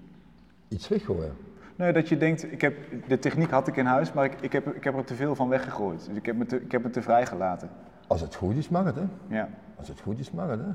Iets 0.69 0.89
weggooien? 0.89 1.33
Nee, 1.77 1.93
dat 1.93 2.09
je 2.09 2.17
denkt, 2.17 2.53
ik 2.53 2.61
heb, 2.61 2.77
de 3.09 3.19
techniek 3.19 3.51
had 3.51 3.69
ik 3.69 3.77
in 3.77 3.87
huis, 3.87 4.13
maar 4.13 4.25
ik, 4.25 4.41
ik, 4.41 4.53
heb, 4.53 4.75
ik 4.75 4.85
heb 4.85 4.97
er 4.97 5.05
te 5.05 5.15
veel 5.15 5.35
van 5.35 5.49
weggegooid. 5.49 6.07
Dus 6.07 6.17
ik 6.17 6.27
heb, 6.27 6.37
me 6.37 6.47
te, 6.47 6.61
ik 6.61 6.73
heb 6.73 6.83
het 6.83 6.93
te 6.93 7.03
vrij 7.03 7.27
gelaten. 7.27 7.71
Als 8.07 8.21
het 8.21 8.35
goed 8.35 8.57
is, 8.57 8.69
mag 8.69 8.85
het, 8.85 8.95
hè? 8.95 9.05
Ja. 9.27 9.49
Als 9.77 9.89
het 9.89 10.01
goed 10.01 10.19
is, 10.19 10.31
mag 10.31 10.49
het, 10.49 10.61
hè? 10.61 10.71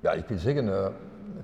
Ja, 0.00 0.12
ik 0.12 0.28
wil 0.28 0.38
zeggen, 0.38 0.64
uh, 0.64 0.86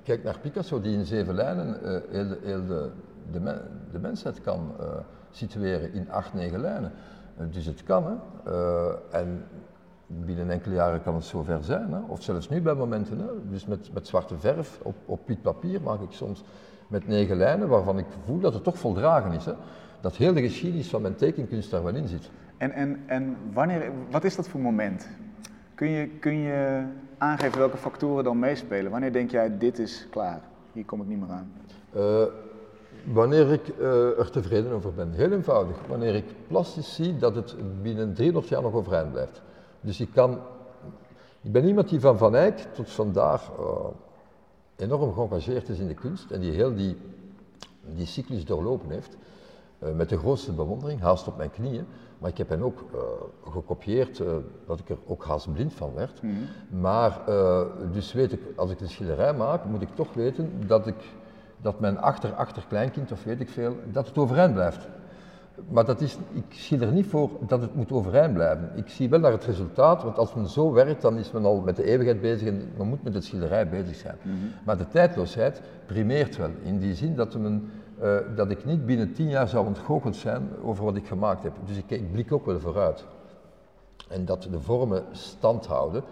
kijk 0.03 0.25
naar 0.25 0.39
Picasso, 0.39 0.81
die 0.81 0.97
in 0.99 1.05
zeven 1.05 1.35
lijnen 1.35 1.79
uh, 1.83 1.99
heel, 2.11 2.29
de, 2.29 2.39
heel 2.43 2.67
de, 2.67 2.91
de, 3.33 3.41
men, 3.41 3.61
de, 3.93 3.99
mensheid 3.99 4.41
kan 4.41 4.73
uh, 4.81 4.87
situeren 5.31 5.93
in 5.93 6.11
acht, 6.11 6.35
negen 6.35 6.61
lijnen. 6.61 6.93
dus 7.51 7.67
het 7.67 7.83
kan, 7.83 8.05
hè? 8.05 8.15
en 9.11 9.45
binnen 10.07 10.51
enkele 10.51 10.75
jaren 10.75 11.03
kan 11.03 11.15
het 11.15 11.25
zover 11.25 11.63
zijn, 11.63 11.93
hè? 11.93 12.01
of 12.07 12.23
zelfs 12.23 12.49
nu 12.49 12.61
bij 12.61 12.75
momenten. 12.75 13.19
Hè? 13.19 13.27
Dus 13.51 13.67
met, 13.67 13.93
met 13.93 14.07
zwarte 14.07 14.39
verf 14.39 14.81
op, 14.83 14.97
op 15.05 15.27
wit 15.27 15.43
papier 15.43 15.83
maak 15.83 16.01
ik 16.01 16.13
soms 16.13 16.45
met 16.89 17.07
negen 17.07 17.37
lijnen 17.37 17.69
waarvan 17.69 17.99
ik 17.99 18.07
voel 18.25 18.41
dat 18.41 18.55
het 18.55 18.65
toch 18.65 18.79
voldragen 18.79 19.33
is. 19.33 19.45
Hè? 19.45 19.53
Dat 20.01 20.17
heel 20.17 20.35
de 20.35 20.43
geschiedenis 20.43 20.89
van 20.89 21.03
mijn 21.03 21.15
tekenkunst 21.15 21.71
daar 21.71 21.85
wel 21.85 21.95
in 21.95 22.09
zit. 22.09 22.31
En, 22.57 22.73
en, 22.73 23.03
en 23.07 23.37
wanneer, 23.53 23.93
wat 24.11 24.25
is 24.25 24.37
dat 24.37 24.49
voor 24.49 24.61
moment? 24.61 25.09
Kun 25.75 25.89
je, 25.89 26.09
kun 26.09 26.35
je 26.35 26.85
aangeven 27.25 27.59
welke 27.59 27.77
factoren 27.77 28.25
dan 28.25 28.39
meespelen? 28.39 28.91
Wanneer 28.91 29.13
denk 29.13 29.31
jij, 29.31 29.59
dit 29.59 29.79
is 29.79 30.07
klaar, 30.11 30.41
hier 30.73 30.85
kom 30.85 31.01
ik 31.01 31.07
niet 31.07 31.21
meer 31.21 31.31
aan? 31.31 31.53
Uh, 31.97 32.23
wanneer 33.05 33.53
ik 33.53 33.69
uh, 33.79 34.19
er 34.19 34.31
tevreden 34.31 34.73
over 34.73 34.95
ben. 34.95 35.13
Heel 35.13 35.33
eenvoudig. 35.33 35.77
Wanneer 35.89 36.15
ik 36.15 36.25
plastisch 36.47 36.95
zie 36.95 37.17
dat 37.17 37.35
het 37.35 37.55
binnen 37.83 38.15
300 38.15 38.49
jaar 38.49 38.63
nog 38.63 38.73
overeind 38.73 39.13
blijft. 39.13 39.43
Dus 39.81 40.01
ik 40.01 40.09
kan... 40.15 40.39
Ik 41.41 41.53
ben 41.53 41.65
iemand 41.65 41.89
die 41.89 42.01
van 42.01 42.19
Van 42.19 42.35
Eyck 42.35 42.59
tot 42.59 42.91
vandaag 42.91 43.51
uh, 43.61 43.67
enorm 44.77 45.13
geëngageerd 45.13 45.69
is 45.69 45.79
in 45.79 45.89
de 45.89 45.95
kunst 45.95 46.31
en 46.31 46.41
die 46.41 46.53
heel 46.53 46.75
die, 46.75 46.97
die 47.81 48.07
cyclus 48.07 48.45
doorlopen 48.45 48.91
heeft. 48.91 49.17
Met 49.79 50.09
de 50.09 50.19
grootste 50.19 50.53
bewondering, 50.53 51.01
haast 51.01 51.29
op 51.29 51.37
mijn 51.37 51.51
knieën. 51.51 51.87
Maar 52.19 52.31
ik 52.31 52.39
heb 52.39 52.49
hen 52.49 52.63
ook 52.63 52.85
uh, 52.95 53.01
gekopieerd, 53.53 54.19
uh, 54.19 54.29
dat 54.67 54.79
ik 54.79 54.89
er 54.89 54.99
ook 55.07 55.25
haast 55.25 55.53
blind 55.53 55.73
van 55.73 55.95
werd. 55.95 56.23
Mm 56.23 56.31
-hmm. 56.31 56.81
Maar 56.81 57.21
uh, 57.29 57.61
dus 57.93 58.13
weet 58.13 58.33
ik, 58.33 58.41
als 58.57 58.71
ik 58.71 58.81
een 58.81 58.89
schilderij 58.89 59.35
maak, 59.35 59.65
moet 59.65 59.83
ik 59.83 59.95
toch 59.95 60.15
weten 60.15 60.53
dat, 60.67 60.87
ik, 60.87 60.95
dat 61.61 61.81
mijn 61.81 61.99
achter-achterkleinkind, 61.99 63.13
of 63.13 63.25
weet 63.25 63.41
ik 63.41 63.49
veel, 63.49 63.77
dat 63.93 64.07
het 64.07 64.19
overeind 64.19 64.55
blijft. 64.55 64.89
Maar 65.69 65.85
dat 65.85 66.01
is, 66.01 66.19
ik 66.33 66.45
zie 66.49 66.81
er 66.81 66.93
niet 66.93 67.07
voor 67.07 67.31
dat 67.47 67.61
het 67.61 67.75
moet 67.75 67.93
overeind 67.93 68.35
blijven. 68.35 68.71
Ik 68.75 68.89
zie 68.89 69.09
wel 69.09 69.21
naar 69.21 69.33
het 69.33 69.45
resultaat, 69.45 70.03
want 70.03 70.19
als 70.19 70.35
men 70.35 70.49
zo 70.49 70.73
werkt, 70.73 71.03
dan 71.03 71.19
is 71.19 71.31
men 71.31 71.45
al 71.45 71.61
met 71.61 71.77
de 71.77 71.85
eeuwigheid 71.85 72.21
bezig 72.21 72.49
en 72.49 72.73
men 72.77 72.89
moet 72.89 73.03
met 73.03 73.15
het 73.15 73.25
schilderij 73.25 73.69
bezig 73.69 73.97
zijn. 73.97 74.17
Mm 74.23 74.33
-hmm. 74.33 74.51
Maar 74.65 74.77
de 74.77 74.89
tijdloosheid 74.89 75.61
primeert 75.87 76.37
wel, 76.37 76.51
in 76.63 76.79
die 76.79 76.95
zin 76.95 77.15
dat 77.15 77.39
men 77.39 77.71
uh, 78.03 78.17
dat 78.37 78.51
ik 78.51 78.65
niet 78.65 78.87
binnen 78.87 79.13
tien 79.13 79.29
jaar 79.29 79.49
zou 79.49 79.67
ontgoocheld 79.67 80.17
zijn 80.17 80.49
over 80.63 80.85
wat 80.85 80.97
ik 80.97 81.07
gemaakt 81.07 81.43
heb. 81.43 81.53
Dus 81.65 81.77
ik, 81.77 81.91
ik 81.91 82.13
blik 82.13 82.33
ook 82.33 82.47
wel 82.47 82.61
vooruit. 82.61 83.05
En 84.09 84.25
dat 84.25 84.43
de 84.43 84.61
vormen 84.61 85.05
stand 85.11 85.67
houden 85.67 86.03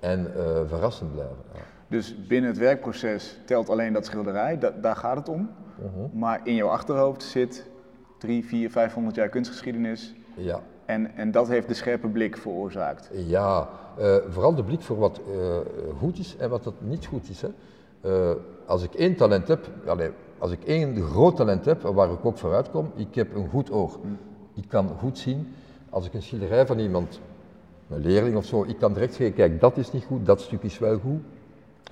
en 0.00 0.32
uh, 0.36 0.42
verrassend 0.66 1.12
blijven. 1.12 1.36
Ja. 1.54 1.60
Dus 1.88 2.26
binnen 2.26 2.50
het 2.50 2.58
werkproces 2.58 3.38
telt 3.44 3.68
alleen 3.68 3.92
dat 3.92 4.06
schilderij, 4.06 4.58
da 4.58 4.70
daar 4.70 4.96
gaat 4.96 5.16
het 5.16 5.28
om. 5.28 5.50
Uh 5.78 5.84
-huh. 5.94 6.12
Maar 6.12 6.40
in 6.44 6.54
jouw 6.54 6.68
achterhoofd 6.68 7.22
zit 7.22 7.70
drie, 8.18 8.44
vier, 8.44 8.70
vijfhonderd 8.70 9.14
jaar 9.14 9.28
kunstgeschiedenis. 9.28 10.14
Ja. 10.36 10.60
En, 10.84 11.16
en 11.16 11.30
dat 11.30 11.48
heeft 11.48 11.68
de 11.68 11.74
scherpe 11.74 12.08
blik 12.08 12.36
veroorzaakt. 12.36 13.10
Ja, 13.12 13.68
uh, 13.98 14.16
vooral 14.28 14.54
de 14.54 14.64
blik 14.64 14.82
voor 14.82 14.98
wat 14.98 15.20
goed 15.98 16.18
is 16.18 16.36
en 16.36 16.50
wat 16.50 16.64
dat 16.64 16.74
niet 16.78 17.06
goed 17.06 17.28
is. 17.28 17.42
Hè. 17.42 17.48
als 18.66 18.82
ik 18.82 18.94
één 18.94 19.16
talent 19.16 19.48
heb, 19.48 19.68
allez, 19.86 20.10
als 20.42 20.50
ik 20.50 20.64
één 20.64 21.02
groot 21.02 21.36
talent 21.36 21.64
heb, 21.64 21.82
waar 21.82 22.10
ik 22.10 22.24
ook 22.24 22.38
vooruit 22.38 22.70
kom, 22.70 22.90
ik 22.94 23.14
heb 23.14 23.34
een 23.34 23.48
goed 23.48 23.70
oog. 23.70 23.98
Ik 24.54 24.64
kan 24.68 24.88
goed 24.98 25.18
zien, 25.18 25.54
als 25.90 26.06
ik 26.06 26.14
een 26.14 26.22
schilderij 26.22 26.66
van 26.66 26.78
iemand, 26.78 27.20
een 27.88 28.00
leerling 28.00 28.36
of 28.36 28.44
zo, 28.44 28.64
ik 28.64 28.78
kan 28.78 28.92
direct 28.92 29.14
zeggen, 29.14 29.34
kijk, 29.36 29.60
dat 29.60 29.76
is 29.76 29.92
niet 29.92 30.04
goed, 30.04 30.26
dat 30.26 30.40
stuk 30.40 30.62
is 30.62 30.78
wel 30.78 30.98
goed. 30.98 31.20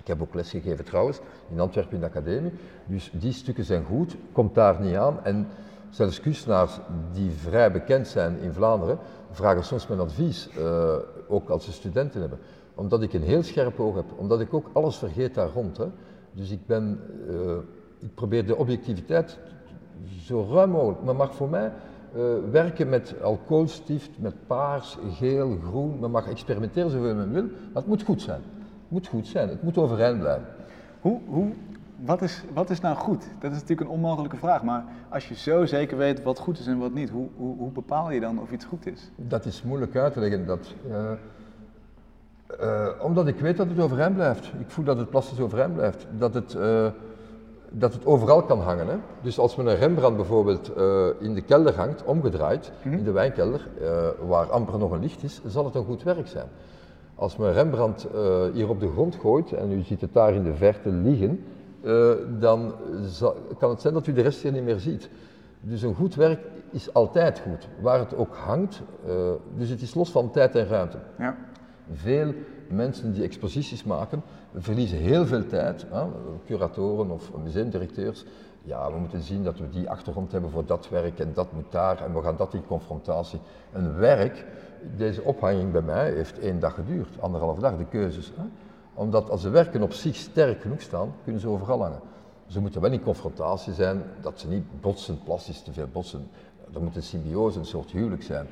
Ik 0.00 0.06
heb 0.06 0.22
ook 0.22 0.34
lesgegeven 0.34 0.84
trouwens, 0.84 1.20
in 1.50 1.60
Antwerpen 1.60 1.94
in 1.94 2.00
de 2.00 2.06
academie. 2.06 2.52
Dus 2.86 3.10
die 3.14 3.32
stukken 3.32 3.64
zijn 3.64 3.84
goed, 3.84 4.16
komt 4.32 4.54
daar 4.54 4.80
niet 4.80 4.96
aan. 4.96 5.24
En 5.24 5.46
zelfs 5.90 6.20
kunstenaars 6.20 6.78
die 7.12 7.30
vrij 7.30 7.72
bekend 7.72 8.08
zijn 8.08 8.38
in 8.38 8.52
Vlaanderen, 8.52 8.98
vragen 9.30 9.64
soms 9.64 9.86
mijn 9.86 10.00
advies, 10.00 10.48
uh, 10.58 10.94
ook 11.28 11.48
als 11.48 11.64
ze 11.64 11.72
studenten 11.72 12.20
hebben. 12.20 12.38
Omdat 12.74 13.02
ik 13.02 13.12
een 13.12 13.22
heel 13.22 13.42
scherp 13.42 13.80
oog 13.80 13.94
heb, 13.94 14.06
omdat 14.16 14.40
ik 14.40 14.54
ook 14.54 14.70
alles 14.72 14.96
vergeet 14.96 15.34
daar 15.34 15.50
rond. 15.50 15.76
Hè. 15.76 15.86
Dus 16.32 16.50
ik 16.50 16.66
ben... 16.66 17.00
Uh, 17.28 17.56
ik 18.00 18.14
probeer 18.14 18.46
de 18.46 18.56
objectiviteit 18.56 19.38
zo 20.20 20.46
ruim 20.50 20.70
mogelijk. 20.70 21.02
Men 21.02 21.16
mag 21.16 21.34
voor 21.34 21.48
mij 21.48 21.72
uh, 22.16 22.22
werken 22.50 22.88
met 22.88 23.14
alcoholstift, 23.22 24.10
met 24.18 24.34
paars, 24.46 24.98
geel, 25.10 25.58
groen. 25.64 26.00
Men 26.00 26.10
mag 26.10 26.28
experimenteren 26.28 26.90
zoveel 26.90 27.14
men 27.14 27.32
wil, 27.32 27.42
maar 27.42 27.52
het 27.82 27.86
moet 27.86 28.02
goed 28.02 28.22
zijn. 28.22 28.40
Het 28.82 28.90
moet 28.90 29.06
goed 29.06 29.26
zijn, 29.26 29.48
het 29.48 29.62
moet 29.62 29.78
overeind 29.78 30.18
blijven. 30.18 30.46
Hoe, 31.00 31.20
hoe, 31.26 31.52
wat, 31.96 32.22
is, 32.22 32.44
wat 32.54 32.70
is 32.70 32.80
nou 32.80 32.96
goed? 32.96 33.24
Dat 33.38 33.50
is 33.50 33.60
natuurlijk 33.60 33.88
een 33.88 33.94
onmogelijke 33.94 34.36
vraag, 34.36 34.62
maar 34.62 34.84
als 35.08 35.28
je 35.28 35.34
zo 35.34 35.66
zeker 35.66 35.96
weet 35.96 36.22
wat 36.22 36.38
goed 36.38 36.58
is 36.58 36.66
en 36.66 36.78
wat 36.78 36.94
niet, 36.94 37.10
hoe, 37.10 37.28
hoe, 37.36 37.56
hoe 37.56 37.70
bepaal 37.70 38.10
je 38.10 38.20
dan 38.20 38.40
of 38.40 38.52
iets 38.52 38.64
goed 38.64 38.86
is? 38.86 39.10
Dat 39.16 39.44
is 39.44 39.62
moeilijk 39.62 39.96
uit 39.96 40.12
te 40.12 40.20
leggen. 40.20 40.46
Dat, 40.46 40.74
uh, 40.88 41.10
uh, 42.60 42.88
omdat 43.02 43.26
ik 43.26 43.40
weet 43.40 43.56
dat 43.56 43.68
het 43.68 43.80
overeind 43.80 44.14
blijft. 44.14 44.52
Ik 44.58 44.70
voel 44.70 44.84
dat 44.84 44.98
het 44.98 45.10
plastisch 45.10 45.40
overeind 45.40 45.74
blijft. 45.74 46.06
Dat 46.18 46.34
het 46.34 46.56
dat 47.70 47.92
het 47.92 48.06
overal 48.06 48.42
kan 48.42 48.60
hangen. 48.60 48.86
Hè? 48.86 48.96
Dus 49.22 49.38
als 49.38 49.56
men 49.56 49.66
een 49.66 49.76
Rembrandt 49.76 50.16
bijvoorbeeld 50.16 50.70
uh, 50.78 51.06
in 51.18 51.34
de 51.34 51.40
kelder 51.40 51.74
hangt, 51.74 52.04
omgedraaid, 52.04 52.72
mm 52.72 52.90
-hmm. 52.90 52.98
in 52.98 53.04
de 53.04 53.12
wijnkelder, 53.12 53.68
uh, 53.80 53.88
waar 54.28 54.50
amper 54.50 54.78
nog 54.78 54.90
een 54.90 55.00
licht 55.00 55.22
is, 55.22 55.40
zal 55.46 55.64
het 55.64 55.74
een 55.74 55.84
goed 55.84 56.02
werk 56.02 56.26
zijn. 56.26 56.46
Als 57.14 57.36
men 57.36 57.52
Rembrandt 57.52 58.06
uh, 58.14 58.42
hier 58.52 58.68
op 58.68 58.80
de 58.80 58.90
grond 58.90 59.14
gooit 59.14 59.52
en 59.52 59.72
u 59.72 59.82
ziet 59.82 60.00
het 60.00 60.12
daar 60.12 60.34
in 60.34 60.44
de 60.44 60.54
verte 60.54 60.88
liggen, 60.90 61.44
dan 62.38 62.72
zal, 63.02 63.34
kan 63.58 63.70
het 63.70 63.80
zijn 63.80 63.94
dat 63.94 64.06
u 64.06 64.12
de 64.12 64.22
rest 64.22 64.42
hier 64.42 64.52
niet 64.52 64.64
meer 64.64 64.78
ziet. 64.78 65.10
Dus 65.60 65.82
een 65.82 65.94
goed 65.94 66.14
werk 66.14 66.40
is 66.70 66.94
altijd 66.94 67.38
goed, 67.38 67.68
waar 67.80 67.98
het 67.98 68.16
ook 68.16 68.34
hangt. 68.36 68.82
eh, 69.06 69.14
dus 69.56 69.68
het 69.68 69.82
is 69.82 69.94
los 69.94 70.10
van 70.10 70.30
tijd 70.30 70.54
en 70.54 70.66
ruimte. 70.66 70.98
Ja. 71.18 71.36
Veel 71.92 72.34
mensen 72.70 73.12
die 73.12 73.22
exposities 73.22 73.84
maken, 73.84 74.22
verliezen 74.56 74.98
heel 74.98 75.26
veel 75.26 75.46
tijd. 75.46 75.86
Hè? 75.90 76.04
Curatoren 76.46 77.10
of 77.10 77.30
museumdirecteurs. 77.42 78.24
Ja, 78.62 78.92
we 78.92 78.98
moeten 78.98 79.22
zien 79.22 79.44
dat 79.44 79.58
we 79.58 79.68
die 79.68 79.90
achtergrond 79.90 80.32
hebben 80.32 80.50
voor 80.50 80.66
dat 80.66 80.88
werk 80.88 81.18
en 81.18 81.30
dat 81.34 81.52
moet 81.52 81.72
daar 81.72 82.04
en 82.04 82.14
we 82.14 82.22
gaan 82.22 82.36
dat 82.36 82.54
in 82.54 82.66
confrontatie. 82.66 83.40
Een 83.72 83.96
werk, 83.96 84.46
deze 84.96 85.22
ophanging 85.22 85.72
bij 85.72 85.82
mij 85.82 86.12
heeft 86.12 86.38
één 86.38 86.60
dag 86.60 86.74
geduurd, 86.74 87.20
anderhalf 87.20 87.58
dag, 87.58 87.76
de 87.76 87.84
keuzes. 87.84 88.32
Hè? 88.36 88.42
Omdat 88.94 89.30
als 89.30 89.42
de 89.42 89.50
werken 89.50 89.82
op 89.82 89.92
zich 89.92 90.16
sterk 90.16 90.60
genoeg 90.60 90.80
staan, 90.80 91.12
kunnen 91.22 91.40
ze 91.40 91.48
overal 91.48 91.82
hangen. 91.82 92.00
Ze 92.46 92.60
moeten 92.60 92.80
wel 92.80 92.92
in 92.92 93.02
confrontatie 93.02 93.72
zijn, 93.72 94.02
dat 94.20 94.40
ze 94.40 94.48
niet 94.48 94.80
botsen, 94.80 95.22
plastisch 95.24 95.62
te 95.62 95.72
veel 95.72 95.88
botsen. 95.92 96.28
Er 96.74 96.82
moet 96.82 96.96
een 96.96 97.02
symbiose, 97.02 97.58
een 97.58 97.64
soort 97.64 97.90
huwelijk 97.90 98.22
zijn 98.22 98.46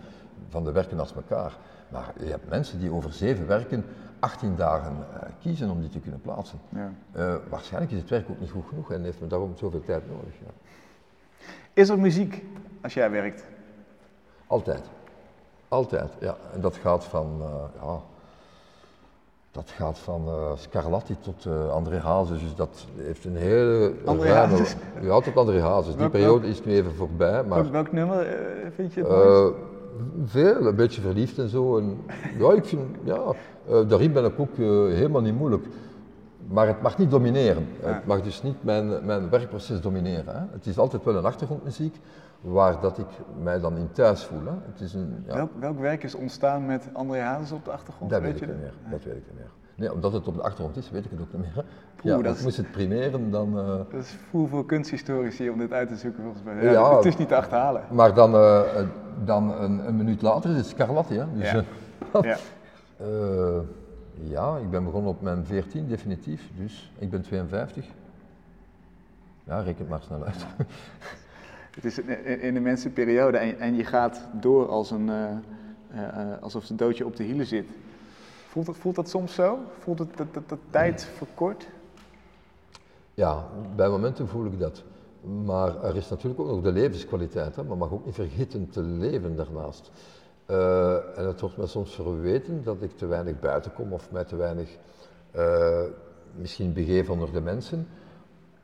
van 0.48 0.64
de 0.64 0.72
werken 0.72 0.96
naast 0.96 1.14
elkaar. 1.14 1.56
Maar 1.88 2.14
je 2.18 2.30
hebt 2.30 2.48
mensen 2.48 2.78
die 2.78 2.92
over 2.92 3.12
zeven 3.12 3.46
werken 3.46 3.84
18 4.20 4.56
dagen 4.56 4.92
eh, 5.14 5.28
kiezen 5.40 5.70
om 5.70 5.80
die 5.80 5.88
te 5.88 5.98
kunnen 5.98 6.20
plaatsen. 6.20 6.58
Ja. 6.68 6.90
Eh, 7.12 7.34
waarschijnlijk 7.48 7.92
is 7.92 7.98
het 8.00 8.08
werk 8.10 8.30
ook 8.30 8.40
niet 8.40 8.50
goed 8.50 8.64
genoeg 8.68 8.92
en 8.92 9.04
heeft 9.04 9.20
men 9.20 9.28
daarom 9.28 9.52
zoveel 9.56 9.82
tijd 9.84 10.02
nodig. 10.08 10.32
Ja. 10.40 10.50
Is 11.72 11.88
er 11.88 11.98
muziek 11.98 12.44
als 12.82 12.94
jij 12.94 13.10
werkt? 13.10 13.44
Altijd. 14.46 14.84
Altijd, 15.68 16.10
ja. 16.20 16.36
En 16.54 16.60
dat 16.60 16.76
gaat 16.76 17.04
van, 17.04 17.36
eh, 17.40 17.82
ja, 17.82 18.00
dat 19.50 19.70
gaat 19.70 19.98
van 19.98 20.28
Scarlatti 20.56 21.16
tot 21.20 21.46
André 21.70 21.98
Hazes, 21.98 22.40
dus 22.40 22.54
dat 22.54 22.86
heeft 22.96 23.24
een 23.24 23.36
hele 23.36 23.92
André 24.04 24.28
ruime- 24.28 24.52
Hazes? 24.56 24.76
Ja, 25.00 25.20
tot 25.20 25.36
André 25.36 25.60
Hazes. 25.60 25.88
Die 25.90 25.96
Welk- 25.98 26.10
periode 26.12 26.46
is 26.48 26.64
nu 26.64 26.72
even 26.72 26.94
voorbij, 26.94 27.44
maar 27.44 27.70
Welk, 27.70 27.92
nummer 27.92 28.26
vind 28.74 28.92
je 28.94 29.00
het 29.00 29.54
veel, 30.24 30.66
een 30.66 30.76
beetje 30.76 31.00
verliefd 31.00 31.38
en 31.38 31.48
zo. 31.48 31.78
En, 31.78 31.98
ja, 32.38 32.52
ik 32.52 32.64
vind, 32.64 32.80
ja, 33.04 33.22
eh, 33.68 33.88
daarin 33.88 34.12
ben 34.12 34.24
ik 34.24 34.38
ook 34.38 34.52
eh, 34.52 34.66
helemaal 34.94 35.20
niet 35.20 35.36
moeilijk. 35.36 35.66
Maar 36.46 36.66
het 36.66 36.82
mag 36.82 36.98
niet 36.98 37.10
domineren. 37.10 37.66
Het 37.80 38.06
mag 38.06 38.22
dus 38.22 38.42
niet 38.42 38.64
mijn, 38.64 39.04
mijn 39.06 39.30
werkproces 39.30 39.80
domineren. 39.80 40.36
Hè. 40.36 40.44
Het 40.50 40.66
is 40.66 40.78
altijd 40.78 41.04
wel 41.04 41.16
een 41.16 41.24
achtergrondmuziek 41.24 41.96
waar 42.40 42.80
dat 42.80 42.98
ik 42.98 43.06
mij 43.42 43.60
dan 43.60 43.76
in 43.76 43.88
thuis 43.92 44.24
voel. 44.24 44.44
Hè. 44.44 44.52
Het 44.72 44.80
is 44.80 44.94
een, 44.94 45.24
ja, 45.26 45.34
welk, 45.34 45.50
welk 45.60 45.78
werk 45.78 46.02
is 46.02 46.14
ontstaan 46.14 46.66
met 46.66 46.88
André 46.92 47.20
Hazes 47.20 47.52
op 47.52 47.64
de 47.64 47.70
achtergrond? 47.70 48.10
dat 48.10 48.20
weet 48.20 48.34
ik 48.34 48.40
je 48.40 48.46
niet 48.46 48.60
meer. 48.60 48.72
Dat 48.90 49.04
weet 49.04 49.16
ik 49.16 49.22
niet 49.26 49.38
meer. 49.38 49.50
Nee, 49.78 49.92
omdat 49.92 50.12
het 50.12 50.26
op 50.28 50.34
de 50.34 50.42
achtergrond 50.42 50.76
is, 50.76 50.90
weet 50.90 51.04
ik 51.04 51.10
het 51.10 51.20
ook 51.20 51.32
niet 51.32 51.40
meer. 51.54 51.64
Poeh, 51.96 52.16
ja, 52.16 52.22
dat 52.22 52.36
is- 52.36 52.42
moest 52.42 52.56
het 52.56 52.70
primeren, 52.70 53.30
dan... 53.30 53.58
eh, 53.58 53.66
Dat 53.66 54.00
is 54.00 54.16
voer 54.30 54.48
voor 54.48 54.66
kunsthistorici 54.66 55.50
om 55.50 55.58
dit 55.58 55.72
uit 55.72 55.88
te 55.88 55.96
zoeken 55.96 56.22
volgens 56.22 56.42
mij. 56.44 56.64
Ja, 56.64 56.70
Ja. 56.70 56.96
Het 56.96 57.04
is 57.04 57.16
niet 57.16 57.28
te 57.28 57.36
achterhalen. 57.36 57.82
maar 57.90 58.14
dan, 58.14 58.34
eh, 58.34 58.60
dan 59.24 59.50
een, 59.52 59.86
een 59.88 59.96
minuut 59.96 60.22
later 60.22 60.50
is 60.50 60.56
het 60.56 60.66
Scarlatti. 60.66 61.14
Hè. 61.18 61.24
Dus, 61.34 61.50
Ja. 61.50 61.62
Ja. 62.22 62.36
Eh, 62.96 63.58
ja, 64.14 64.56
ik 64.56 64.70
ben 64.70 64.84
begonnen 64.84 65.10
op 65.10 65.22
mijn 65.22 65.44
14 65.44 65.88
definitief, 65.88 66.50
dus 66.56 66.92
ik 66.98 67.10
ben 67.10 67.22
52. 67.22 67.86
Ja, 69.44 69.60
reken 69.60 69.78
het 69.80 69.88
maar 69.88 70.02
snel 70.02 70.24
uit. 70.24 70.46
Het 71.74 71.84
is 71.84 71.98
in 72.40 72.54
de 72.54 72.60
mensenperiode 72.60 73.36
en, 73.38 73.58
en 73.60 73.74
je 73.76 73.84
gaat 73.84 74.20
door 74.32 74.68
als 74.68 74.90
een, 74.90 75.08
eh, 75.08 75.30
eh, 75.90 76.42
alsof 76.42 76.66
de 76.66 76.74
doodje 76.74 77.06
op 77.06 77.16
de 77.16 77.22
hielen 77.22 77.46
zit. 77.46 77.66
Voelt 78.48 78.66
dat, 78.66 78.76
voelt 78.76 78.94
dat 78.94 79.08
soms 79.08 79.34
zo? 79.34 79.58
Voelt 79.78 79.98
het 79.98 80.16
dat, 80.46 80.58
tijd 80.70 81.04
verkort? 81.04 81.68
Ja, 83.14 83.46
bij 83.76 83.88
momenten 83.88 84.28
voel 84.28 84.46
ik 84.46 84.58
dat. 84.58 84.84
Maar 85.44 85.84
er 85.84 85.96
is 85.96 86.08
natuurlijk 86.08 86.40
ook 86.40 86.46
nog 86.46 86.62
de 86.62 86.72
levenskwaliteit. 86.72 87.56
Hè. 87.56 87.64
Men 87.64 87.78
mag 87.78 87.92
ook 87.92 88.04
niet 88.04 88.14
vergeten 88.14 88.70
te 88.70 88.82
leven 88.82 89.36
daarnaast. 89.36 89.90
Eh, 90.46 91.18
en 91.18 91.26
het 91.26 91.40
wordt 91.40 91.56
mij 91.56 91.66
soms 91.66 91.94
verweten 91.94 92.64
dat 92.64 92.82
ik 92.82 92.96
te 92.96 93.06
weinig 93.06 93.40
buiten 93.40 93.72
kom 93.72 93.92
of 93.92 94.10
mij 94.10 94.24
te 94.24 94.36
weinig 94.36 94.76
eh, 95.30 95.82
misschien 96.34 96.72
begeef 96.72 97.10
onder 97.10 97.32
de 97.32 97.40
mensen. 97.40 97.88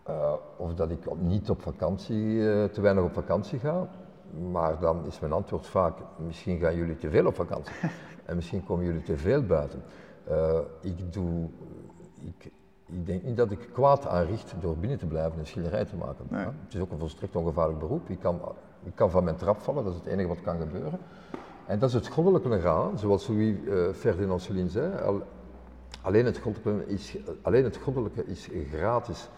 Eh, 0.03 0.33
of 0.57 0.75
dat 0.75 0.90
ik 0.90 0.99
niet 1.18 1.51
op 1.51 1.62
vakantie, 1.62 2.38
te 2.70 2.81
weinig 2.81 3.05
op 3.05 3.12
vakantie 3.12 3.59
ga. 3.59 3.88
Maar 4.51 4.81
dan 4.81 5.07
is 5.07 5.20
mijn 5.20 5.33
antwoord 5.33 5.66
vaak, 5.66 5.99
misschien 6.16 6.59
gaan 6.59 6.77
jullie 6.77 6.97
te 6.97 7.11
veel 7.11 7.27
op 7.27 7.35
vakantie. 7.35 7.75
En 8.24 8.37
misschien 8.37 8.64
komen 8.64 8.84
jullie 8.84 9.02
te 9.02 9.16
veel 9.16 9.42
buiten. 9.42 9.82
Eh, 10.24 10.58
ik 10.80 11.12
doe, 11.12 11.48
ik, 12.20 12.50
ik 12.87 13.06
denk 13.06 13.22
niet 13.22 13.37
dat 13.37 13.50
ik 13.50 13.68
kwaad 13.72 14.06
aanricht 14.06 14.54
door 14.60 14.76
binnen 14.76 14.98
te 14.98 15.06
blijven 15.06 15.38
en 15.38 15.46
schilderij 15.46 15.84
te 15.84 15.96
maken. 15.96 16.26
Nee. 16.28 16.40
hè. 16.40 16.46
Het 16.64 16.74
is 16.74 16.80
ook 16.80 16.90
een 16.90 16.98
volstrekt 16.98 17.37
ongevaarlijk 17.37 17.78
beroep. 17.78 18.08
Ik 18.08 18.20
kan, 18.20 18.40
ik 18.82 18.92
kan 18.94 19.10
van 19.10 19.24
mijn 19.24 19.37
trap 19.37 19.60
vallen, 19.60 19.84
dat 19.84 19.92
is 19.92 19.98
het 19.98 20.08
enige 20.08 20.28
wat 20.28 20.40
kan 20.40 20.58
gebeuren. 20.58 20.98
En 21.66 21.78
dat 21.78 21.88
is 21.88 21.94
het 21.94 22.06
goddelijke 22.06 22.50
eraan, 22.50 22.98
zoals 22.98 23.28
Louis 23.28 23.56
eh, 23.68 23.92
Ferdinand 23.92 24.42
Céline 24.42 24.68
zei. 24.68 25.00
Al, 25.02 25.22
alleen, 26.00 26.24
het 26.24 26.38
goddelijke 26.38 26.87
is, 26.87 27.16
alleen 27.42 27.64
het 27.64 27.76
goddelijke 27.76 28.26
is 28.26 28.48
gratis. 28.72 29.28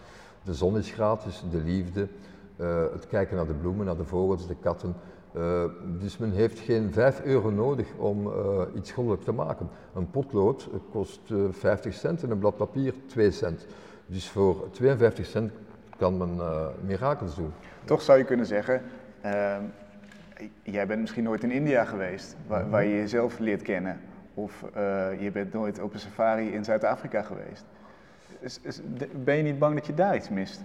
De 0.43 0.53
zon 0.53 0.77
is 0.77 0.91
gratis, 0.91 1.43
de 1.51 1.57
liefde, 1.57 2.07
eh, 2.55 2.83
het 2.93 3.07
kijken 3.07 3.35
naar 3.35 3.47
de 3.47 3.53
bloemen, 3.53 3.85
naar 3.85 3.97
de 3.97 4.05
vogels, 4.05 4.47
de 4.47 4.55
katten. 4.55 4.95
Eh, 5.37 5.63
dus 5.99 6.17
men 6.17 6.31
heeft 6.31 6.59
geen 6.59 6.93
5 6.93 7.21
euro 7.23 7.49
nodig 7.49 7.87
om 7.97 8.27
eh, 8.27 8.61
iets 8.75 8.91
goddelijk 8.91 9.23
te 9.23 9.31
maken. 9.31 9.69
Een 9.93 10.09
potlood 10.09 10.69
eh, 10.73 10.79
kost 10.91 11.21
eh, 11.31 11.37
50 11.51 11.93
cent 11.93 12.23
en 12.23 12.31
een 12.31 12.39
blad 12.39 12.57
papier 12.57 12.93
2 13.05 13.31
cent. 13.31 13.67
Dus 14.05 14.29
voor 14.29 14.69
52 14.71 15.25
cent 15.25 15.51
kan 15.97 16.17
men 16.17 16.39
mirakels 16.85 17.35
doen. 17.35 17.51
Toch 17.83 18.01
zou 18.01 18.17
je 18.17 18.23
kunnen 18.23 18.45
zeggen, 18.45 18.81
jij 20.63 20.87
bent 20.87 21.01
misschien 21.01 21.23
nooit 21.23 21.43
in 21.43 21.51
India 21.51 21.85
geweest, 21.85 22.35
waar, 22.47 22.69
waar 22.69 22.85
je 22.85 22.95
jezelf 22.95 23.39
leert 23.39 23.61
kennen. 23.61 23.99
Of 24.33 24.65
je 25.19 25.29
bent 25.33 25.53
nooit 25.53 25.81
op 25.81 25.93
een 25.93 25.99
safari 25.99 26.53
in 26.53 26.63
Zuid-Afrika 26.63 27.21
geweest. 27.21 27.65
Ben 29.23 29.35
je 29.35 29.43
niet 29.43 29.59
bang 29.59 29.75
dat 29.75 29.85
je 29.85 29.93
daar 29.93 30.15
iets 30.15 30.29
mist? 30.29 30.61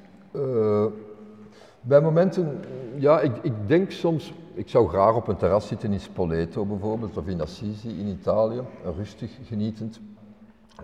Bij 1.85 2.01
momenten, 2.01 2.61
ja, 2.95 3.21
ik, 3.21 3.37
ik 3.43 3.53
denk 3.67 3.91
soms, 3.91 4.33
ik 4.55 4.69
zou 4.69 4.89
graag 4.89 5.15
op 5.15 5.29
een 5.29 5.37
terras 5.37 5.67
zitten 5.67 5.93
in 5.93 6.01
Spoleto 6.01 6.65
bijvoorbeeld, 6.65 7.17
of 7.17 7.27
in 7.27 7.41
Assisi 7.41 7.99
in 8.01 8.07
Italië, 8.07 8.61
rustig 8.97 9.31
genietend 9.45 10.01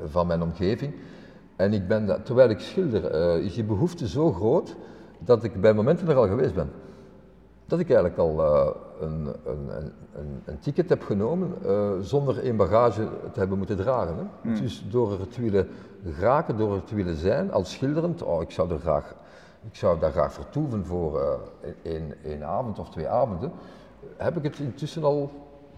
van 0.04 0.26
mijn 0.26 0.42
omgeving. 0.42 0.94
En 1.56 1.72
ik 1.72 1.88
ben, 1.88 2.22
terwijl 2.22 2.50
ik 2.50 2.58
schilder, 2.58 3.04
eh, 3.04 3.44
is 3.44 3.54
die 3.54 3.64
behoefte 3.64 4.08
zo 4.08 4.32
groot 4.32 4.76
dat 5.18 5.44
ik 5.44 5.60
bij 5.60 5.74
momenten 5.74 6.08
er 6.08 6.16
al 6.16 6.26
geweest 6.26 6.54
ben. 6.54 6.70
Dat 7.66 7.78
ik 7.78 7.90
eigenlijk 7.90 8.18
al 8.18 8.44
eh, 8.44 8.70
een, 9.00 9.26
een, 9.44 9.68
een, 9.76 9.92
een, 10.14 10.42
een 10.44 10.58
ticket 10.58 10.88
heb 10.88 11.02
genomen 11.02 11.52
eh, 11.64 11.90
zonder 12.00 12.44
in 12.44 12.56
bagage 12.56 13.08
te 13.32 13.38
hebben 13.38 13.58
moeten 13.58 13.76
dragen. 13.76 14.30
Hè. 14.42 14.60
Dus 14.60 14.84
door 14.90 15.20
er 15.20 15.28
te 15.28 15.42
willen 15.42 15.68
geraken, 16.14 16.56
door 16.56 16.74
er 16.74 16.84
te 16.84 16.94
willen 16.94 17.16
zijn, 17.16 17.52
als 17.52 17.72
schilderend, 17.72 18.22
oh, 18.22 18.42
ik 18.42 18.50
zou 18.50 18.70
er 18.70 18.78
graag, 18.78 19.14
ik 19.70 19.76
zou 19.76 19.98
daar 19.98 20.12
graag 20.12 20.32
vertoeven 20.32 20.84
voor 20.84 21.20
eh, 21.20 21.70
één, 21.92 22.14
één 22.24 22.44
avond 22.44 22.78
of 22.78 22.90
twee 22.90 23.08
avonden, 23.08 23.52
heb 24.16 24.36
ik 24.36 24.42
het 24.42 24.58
intussen 24.58 25.04
al 25.04 25.30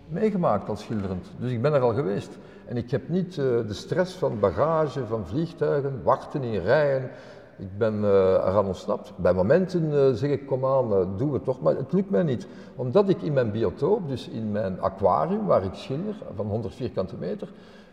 meegemaakt 0.09 0.69
als 0.69 0.81
schilderend. 0.81 1.27
Dus 1.39 1.53
ik 1.53 1.63
ben 1.63 1.75
er 1.75 1.81
al 1.81 1.95
geweest. 1.95 2.31
En 2.67 2.77
ik 2.77 2.91
heb 2.91 3.09
niet 3.09 3.39
eh, 3.39 3.45
de 3.45 3.75
stress 3.75 4.15
van 4.15 4.41
bagage, 4.41 5.07
van 5.07 5.27
vliegtuigen, 5.27 6.03
wachten 6.03 6.43
in 6.43 6.61
rijen. 6.61 7.11
Ik 7.59 7.79
ben 7.79 8.05
eh, 8.05 8.11
eraan 8.11 8.67
ontsnapt. 8.67 9.13
Bij 9.17 9.33
momenten 9.33 10.17
zeg 10.17 10.31
ik, 10.31 10.47
kom 10.47 10.67
aan, 10.67 11.17
doe 11.17 11.35
het 11.35 11.45
toch, 11.45 11.61
maar 11.61 11.77
het 11.77 11.93
lukt 11.93 12.11
mij 12.11 12.23
niet. 12.23 12.47
Omdat 12.77 13.09
ik 13.09 13.23
in 13.23 13.33
mijn 13.33 13.51
biotoop, 13.51 14.09
dus 14.09 14.29
in 14.29 14.53
mijn 14.53 14.81
aquarium 14.81 15.47
waar 15.47 15.65
ik 15.65 15.75
schilder, 15.75 16.15
van 16.35 16.47
100 16.47 16.75
vierkante 16.75 17.17
meter, 17.19 17.49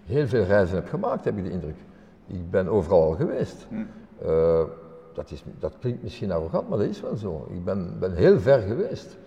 heel 0.05 0.27
veel 0.27 0.43
reizen 0.43 0.75
heb 0.75 0.89
gemaakt, 0.89 1.25
heb 1.25 1.37
ik 1.37 1.43
de 1.43 1.51
indruk. 1.51 1.77
Ik 2.27 2.51
ben 2.51 2.67
overal 2.67 3.03
al 3.03 3.15
geweest. 3.15 3.67
Eh, 4.25 4.61
dat, 5.17 5.31
is, 5.31 5.43
dat 5.59 5.73
klinkt 5.79 6.03
misschien 6.03 6.31
arrogant, 6.31 6.69
maar 6.69 6.77
dat 6.77 6.87
is 6.87 7.01
wel 7.01 7.15
zo. 7.15 7.47
Ik 7.49 7.63
ben, 7.63 7.99
ben 7.99 8.15
heel 8.15 8.39
ver 8.39 8.61
geweest. 8.61 9.17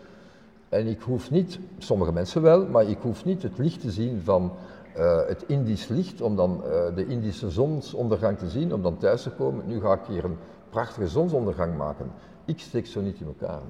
En 0.68 0.86
ik 0.86 1.00
hoef 1.00 1.30
niet, 1.30 1.58
sommige 1.78 2.12
mensen 2.12 2.42
wel, 2.42 2.66
maar 2.66 2.84
ik 2.84 2.98
hoef 3.00 3.24
niet 3.24 3.42
het 3.42 3.58
licht 3.58 3.80
te 3.80 3.90
zien 3.90 4.20
van 4.24 4.52
eh, 4.94 5.26
het 5.26 5.44
Indisch 5.46 5.88
licht, 5.88 6.20
om 6.20 6.36
dan 6.36 6.64
eh, 6.64 6.94
de 6.94 7.06
Indische 7.06 7.50
zonsondergang 7.50 8.38
te 8.38 8.48
zien, 8.48 8.74
om 8.74 8.82
dan 8.82 8.98
thuis 8.98 9.22
te 9.22 9.30
komen. 9.30 9.66
Nu 9.66 9.80
ga 9.80 9.92
ik 9.92 10.06
hier 10.08 10.24
een 10.24 10.36
prachtige 10.68 11.08
zonsondergang 11.08 11.76
maken. 11.76 12.10
Ik 12.44 12.58
steek 12.58 12.86
zo 12.86 13.00
niet 13.00 13.20
in 13.20 13.26
elkaar. 13.26 13.60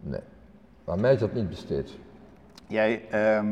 Nee. 0.00 0.20
nee. 0.86 0.96
Mij 0.96 1.12
is 1.12 1.20
dat 1.20 1.32
niet 1.32 1.48
besteed. 1.48 1.98
Jij 2.66 3.08
ehm 3.10 3.46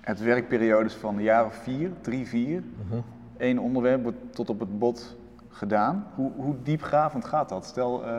hebt 0.00 0.20
werkperiodes 0.20 0.94
van 0.94 1.16
een 1.16 1.22
jaar 1.22 1.44
of 1.44 1.54
vier, 1.54 1.90
drie, 2.00 2.26
vier. 2.26 2.62
Eén 3.36 3.60
onderwerp 3.60 4.02
wordt 4.02 4.18
tot 4.30 4.50
op 4.50 4.60
het 4.60 4.78
bot 4.78 5.16
gedaan. 5.48 6.06
Hoe, 6.14 6.32
hoe 6.36 6.54
diepgravend 6.62 7.24
gaat 7.24 7.48
dat? 7.48 7.64
Stel, 7.64 8.04
eh, 8.04 8.10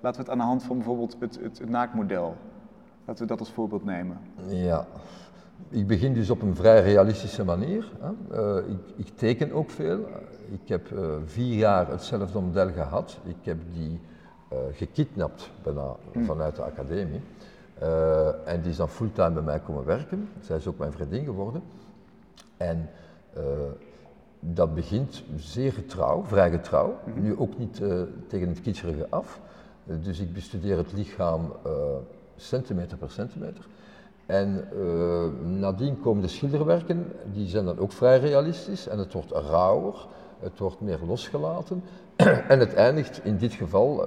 laten 0.00 0.20
we 0.20 0.26
het 0.26 0.30
aan 0.30 0.38
de 0.38 0.44
hand 0.44 0.62
van 0.62 0.76
bijvoorbeeld 0.76 1.16
het, 1.20 1.38
het, 1.40 1.58
het 1.58 1.68
naakmodel. 1.68 2.36
Laten 3.04 3.22
we 3.22 3.28
dat 3.28 3.40
als 3.40 3.52
voorbeeld 3.52 3.84
nemen. 3.84 4.18
Ja, 4.46 4.86
ik 5.68 5.86
begin 5.86 6.14
dus 6.14 6.30
op 6.30 6.42
een 6.42 6.54
vrij 6.54 6.82
realistische 6.82 7.44
manier. 7.44 7.92
Hè. 8.00 8.36
Eh, 8.36 8.70
ik, 8.70 9.06
ik 9.06 9.16
teken 9.16 9.52
ook 9.52 9.70
veel. 9.70 9.98
Ik 10.50 10.68
heb 10.68 10.92
eh, 10.92 11.08
vier 11.24 11.56
jaar 11.56 11.88
hetzelfde 11.88 12.40
model 12.40 12.72
gehad. 12.72 13.18
Ik 13.24 13.36
heb 13.42 13.58
die 13.72 14.00
gekidnapt 14.72 15.50
bijna 15.62 15.94
vanuit 16.24 16.56
de 16.56 16.62
academie. 16.62 17.20
En 18.44 18.60
die 18.60 18.70
is 18.70 18.76
dan 18.76 18.88
fulltime 18.88 19.30
bij 19.30 19.42
mij 19.42 19.60
komen 19.60 19.84
werken. 19.84 20.28
Zij 20.40 20.56
is 20.56 20.66
ook 20.66 20.78
mijn 20.78 20.92
vriendin 20.92 21.24
geworden. 21.24 21.62
En 22.56 22.90
dat 24.40 24.74
begint 24.74 25.22
zeer 25.36 25.72
getrouw, 25.72 26.24
vrij 26.24 26.50
getrouw. 26.50 26.98
Nu 27.14 27.38
ook 27.38 27.58
niet 27.58 27.82
eh, 27.82 28.00
tegen 28.26 28.48
het 28.48 28.60
kitscherige 28.60 29.06
af. 29.10 29.40
Eh, 29.86 29.94
dus 30.02 30.18
ik 30.18 30.32
bestudeer 30.32 30.76
het 30.76 30.92
lichaam 30.92 31.52
eh, 31.64 31.72
centimeter 32.36 32.98
per 32.98 33.10
centimeter. 33.10 33.66
En 34.26 34.68
nadien 35.58 36.00
komen 36.00 36.22
de 36.22 36.28
schilderwerken, 36.28 37.12
die 37.32 37.48
zijn 37.48 37.64
dan 37.64 37.78
ook 37.78 37.92
vrij 37.92 38.18
realistisch. 38.18 38.88
En 38.88 38.98
het 38.98 39.12
wordt 39.12 39.30
rauwer, 39.30 40.06
het 40.40 40.58
wordt 40.58 40.80
meer 40.80 40.98
losgelaten. 41.06 41.82
en 42.52 42.58
het 42.58 42.74
eindigt 42.74 43.24
in 43.24 43.36
dit 43.36 43.52
geval, 43.52 44.04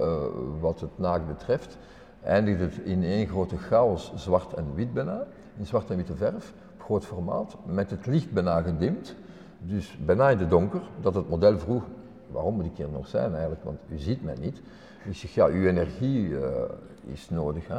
wat 0.60 0.80
het 0.80 0.98
naakt 0.98 1.26
betreft, 1.26 1.78
eindigt 2.22 2.60
het 2.60 2.78
in 2.84 3.02
één 3.02 3.28
grote 3.28 3.56
chaos, 3.56 4.12
zwart 4.14 4.52
en 4.52 4.74
wit 4.74 4.92
bijna. 4.92 5.26
In 5.58 5.66
zwart 5.66 5.90
en 5.90 5.96
witte 5.96 6.14
verf, 6.14 6.52
op 6.74 6.82
groot 6.82 7.04
formaat, 7.04 7.56
met 7.66 7.90
het 7.90 8.06
licht 8.06 8.32
bijna 8.32 8.60
gedimd. 8.60 9.14
Dus 9.64 9.98
bijna 10.04 10.30
in 10.30 10.38
de 10.38 10.46
donker, 10.46 10.80
dat 11.00 11.14
het 11.14 11.28
model 11.28 11.58
vroeg, 11.58 11.82
waarom 12.30 12.54
moet 12.54 12.64
ik 12.64 12.72
hier 12.76 12.88
nog 12.92 13.06
zijn 13.06 13.32
eigenlijk, 13.32 13.64
want 13.64 13.78
u 13.88 13.98
ziet 13.98 14.22
mij 14.24 14.34
niet. 14.40 14.62
Ik 15.04 15.14
zeg, 15.16 15.30
ja, 15.34 15.46
uw 15.46 15.66
energie 15.66 16.36
eh, 16.38 16.50
is 17.12 17.30
nodig. 17.30 17.68
Hè? 17.68 17.78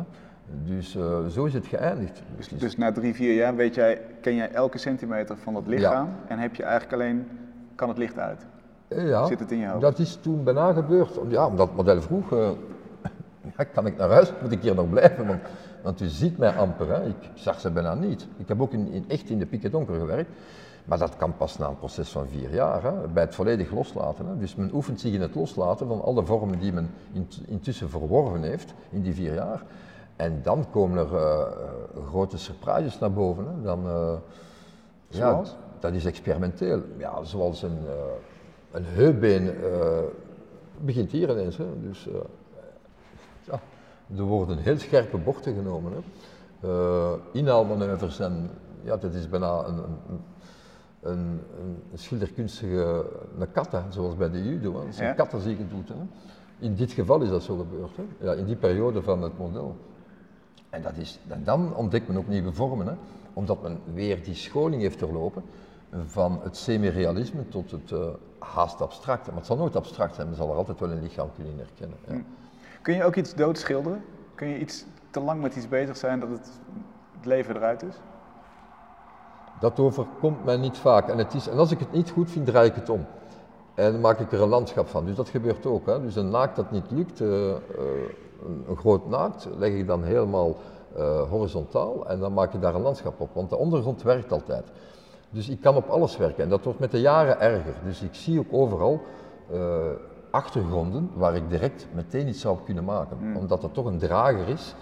Dus 0.66 0.96
eh, 0.96 1.26
zo 1.26 1.46
is 1.46 1.54
het 1.54 1.66
geëindigd. 1.66 2.22
Dus, 2.38 2.50
is- 2.50 2.60
dus 2.60 2.78
na 2.78 2.92
drie, 2.92 3.14
vier 3.14 3.34
jaar 3.34 3.56
weet 3.56 3.76
jij, 3.76 4.02
ken 4.22 4.36
jij 4.36 4.52
elke 4.52 4.78
centimeter 4.78 5.38
van 5.38 5.54
dat 5.54 5.68
lichaam 5.68 6.10
en 6.28 6.40
heb 6.40 6.56
je 6.56 6.64
eigenlijk 6.64 6.94
alleen, 6.94 7.28
kan 7.76 7.90
het 7.90 7.98
licht 7.98 8.20
uit? 8.20 8.46
Eh, 8.88 9.08
ja, 9.08 9.26
zit 9.26 9.40
het 9.40 9.52
in 9.52 9.58
je 9.58 9.68
hoofd? 9.68 9.82
Dat 9.82 10.00
is 10.00 10.16
toen 10.16 10.44
bijna 10.44 10.74
gebeurd. 10.74 11.20
Ja, 11.30 11.48
omdat 11.48 11.68
het 11.68 11.76
model 11.76 12.02
vroeg, 12.02 12.30
ja, 13.58 13.64
kan 13.74 13.86
ik 13.86 13.98
naar 13.98 14.10
huis? 14.10 14.34
Moet 14.42 14.52
ik 14.52 14.62
hier 14.62 14.76
nog 14.76 14.90
blijven? 14.90 15.28
Want, 15.28 15.42
want 15.84 16.02
u 16.02 16.08
ziet 16.08 16.38
mij 16.38 16.56
amper. 16.56 16.88
Hè? 16.90 17.06
Ik 17.08 17.16
zag 17.34 17.60
ze 17.60 17.72
bijna 17.72 17.94
niet. 17.96 18.28
Ik 18.38 18.48
heb 18.48 18.62
ook 18.62 18.74
in, 18.74 18.92
in, 18.92 19.06
echt 19.08 19.30
in 19.30 19.40
de 19.40 19.46
pikken 19.46 19.72
donker 19.72 19.96
gewerkt. 20.00 20.30
Maar 20.86 20.98
dat 20.98 21.18
kan 21.18 21.38
pas 21.38 21.58
na 21.58 21.68
een 21.68 21.78
proces 21.78 22.10
van 22.10 22.28
vier 22.28 22.54
jaar, 22.54 22.84
hè? 22.84 22.92
bij 23.08 23.24
het 23.24 23.36
volledig 23.36 23.72
loslaten. 23.72 24.26
Hè? 24.28 24.38
Dus 24.38 24.56
men 24.56 24.70
oefent 24.74 25.00
zich 25.00 25.14
in 25.14 25.22
het 25.22 25.36
loslaten 25.36 25.88
van 25.88 26.02
alle 26.02 26.26
vormen 26.26 26.60
die 26.60 26.74
men 26.74 26.90
int- 27.14 27.42
intussen 27.48 27.90
verworven 27.90 28.44
heeft 28.44 28.74
in 28.90 29.02
die 29.02 29.14
vier 29.14 29.34
jaar. 29.34 29.64
En 30.16 30.40
dan 30.44 30.66
komen 30.72 30.98
er 30.98 31.16
eh, 31.16 31.42
eh, 31.42 32.06
grote 32.08 32.38
surprises 32.38 33.00
naar 33.00 33.12
boven. 33.14 33.46
Hè? 33.48 33.62
Dan, 33.62 33.88
eh, 33.88 34.14
ja, 35.08 35.42
dat 35.80 35.94
is 35.94 36.06
experimenteel. 36.06 36.82
Ja, 36.98 37.24
zoals 37.24 37.62
een, 37.64 37.78
eh, 37.88 37.94
een 38.72 38.86
heupbeen 38.86 39.52
begint 40.82 41.12
hier 41.12 41.30
ineens. 41.30 41.58
Hè? 41.58 41.66
Dus 41.82 42.08
ja, 43.44 43.60
er 44.18 44.24
worden 44.24 44.58
heel 44.58 44.78
scherpe 44.78 45.18
bochten 45.18 45.54
genomen. 45.54 45.92
Hè? 45.94 46.00
Inhaalmanoeuvres 47.32 48.20
en 48.20 48.50
ja, 48.84 48.98
dat 48.98 49.14
is 49.14 49.30
bijna 49.30 49.64
een, 49.66 49.78
een, 49.78 50.20
een, 51.04 51.42
een 51.92 51.98
schilderkunstige 51.98 53.06
een 53.40 53.52
kat, 53.52 53.72
hè, 53.72 53.80
zoals 53.90 54.16
bij 54.16 54.30
de 54.30 54.44
judo. 54.44 54.74
Hè. 54.80 54.86
Een 54.86 55.06
Ja. 55.06 55.14
kat 55.14 55.34
als 55.34 55.44
je 55.44 55.50
het 55.50 55.70
doet. 55.70 55.88
Hè. 55.88 55.96
In 56.60 56.76
dit 56.76 56.92
geval 56.92 57.22
is 57.22 57.30
dat 57.30 57.44
zo 57.44 57.58
gebeurd, 57.58 57.92
hè. 57.96 58.26
Ja, 58.26 58.34
in 58.34 58.46
die 58.46 58.56
periode 58.56 59.02
van 59.02 59.22
het 59.22 59.38
model. 59.38 59.76
En, 60.70 60.82
dat 60.82 60.98
is, 60.98 61.20
en 61.28 61.44
dan 61.44 61.76
ontdekt 61.76 62.08
men 62.08 62.18
ook 62.18 62.28
nieuwe 62.28 62.54
vormen, 62.54 62.88
hè. 62.88 62.94
omdat 63.34 63.62
men 63.62 63.80
weer 63.94 64.24
die 64.24 64.36
scholing 64.36 64.82
heeft 64.82 65.00
doorlopen 65.00 65.44
van 66.06 66.40
het 66.44 66.58
semi-realisme 66.58 67.48
tot 67.50 67.72
het 67.72 67.92
eh, 67.92 68.08
haast 68.40 68.82
abstracte. 68.82 69.30
Maar 69.30 69.38
het 69.38 69.48
zal 69.48 69.58
nooit 69.58 69.76
abstract 69.76 70.16
zijn, 70.16 70.28
men 70.28 70.36
zal 70.36 70.50
er 70.50 70.56
altijd 70.56 70.80
wel 70.80 70.92
een 70.92 71.02
lichaam 71.02 71.30
kunnen 71.36 71.54
in 71.54 71.60
herkennen. 71.60 71.98
Ja. 72.08 72.22
Kun 72.82 72.94
je 72.96 73.04
ook 73.04 73.16
iets 73.16 73.36
doodschilderen? 73.36 74.04
Kun 74.36 74.48
je 74.48 74.60
iets 74.60 74.86
te 75.10 75.20
lang 75.20 75.42
met 75.42 75.56
iets 75.56 75.68
bezig 75.68 75.98
zijn 75.98 76.20
dat 76.20 76.30
het, 76.30 76.52
het 77.18 77.26
leven 77.26 77.56
eruit 77.56 77.84
is? 77.84 77.96
Dat 79.64 79.80
overkomt 79.80 80.46
mij 80.46 80.58
niet 80.58 80.78
vaak. 80.78 81.08
En, 81.08 81.18
het 81.18 81.34
is, 81.34 81.48
en 81.48 81.58
als 81.58 81.72
ik 81.72 81.80
het 81.80 81.92
niet 81.92 82.10
goed 82.10 82.32
vind, 82.32 82.46
draai 82.46 82.70
ik 82.70 82.76
het 82.76 82.90
om. 82.90 83.06
En 83.74 83.92
dan 83.92 84.02
maak 84.02 84.20
ik 84.20 84.32
er 84.32 84.42
een 84.42 84.50
landschap 84.50 84.88
van. 84.88 85.06
Dus 85.06 85.16
dat 85.16 85.30
gebeurt 85.30 85.66
ook. 85.66 85.86
Hè. 85.86 86.02
Dus 86.02 86.16
een 86.16 86.30
naakt 86.30 86.56
dat 86.56 86.72
niet 86.72 86.92
lukt, 86.92 87.22
eh, 87.22 87.50
eh, 87.50 87.56
een, 88.46 88.64
een 88.68 88.78
groot 88.78 89.10
naakt, 89.10 89.48
leg 89.58 89.72
ik 89.72 89.88
dan 89.88 90.04
helemaal 90.04 90.56
eh, 90.96 91.30
horizontaal 91.30 92.08
en 92.08 92.20
dan 92.20 92.34
maak 92.34 92.54
ik 92.54 92.62
daar 92.62 92.76
een 92.76 92.82
landschap 92.82 93.20
op. 93.20 93.30
Want 93.34 93.50
de 93.50 93.58
ondergrond 93.58 94.02
werkt 94.02 94.32
altijd. 94.32 94.72
Dus 95.30 95.50
ik 95.50 95.62
kan 95.62 95.76
op 95.76 95.90
alles 95.90 96.18
werken 96.18 96.44
en 96.44 96.50
dat 96.50 96.64
wordt 96.64 96.80
met 96.80 96.92
de 96.92 97.02
jaren 97.02 97.40
erger. 97.40 97.76
Dus 97.86 98.02
ik 98.02 98.16
zie 98.16 98.40
ook 98.40 98.54
overal 98.54 99.02
achtergronden 100.32 101.10
waar 101.16 101.36
ik 101.36 101.50
direct 101.50 101.88
meteen 101.94 102.28
iets 102.28 102.42
zou 102.42 102.58
kunnen 102.66 102.84
maken. 102.84 103.18
Omdat 103.38 103.62
het 103.62 103.74
toch 103.74 103.86
een 103.86 103.98
drager 103.98 104.48
is 104.48 104.76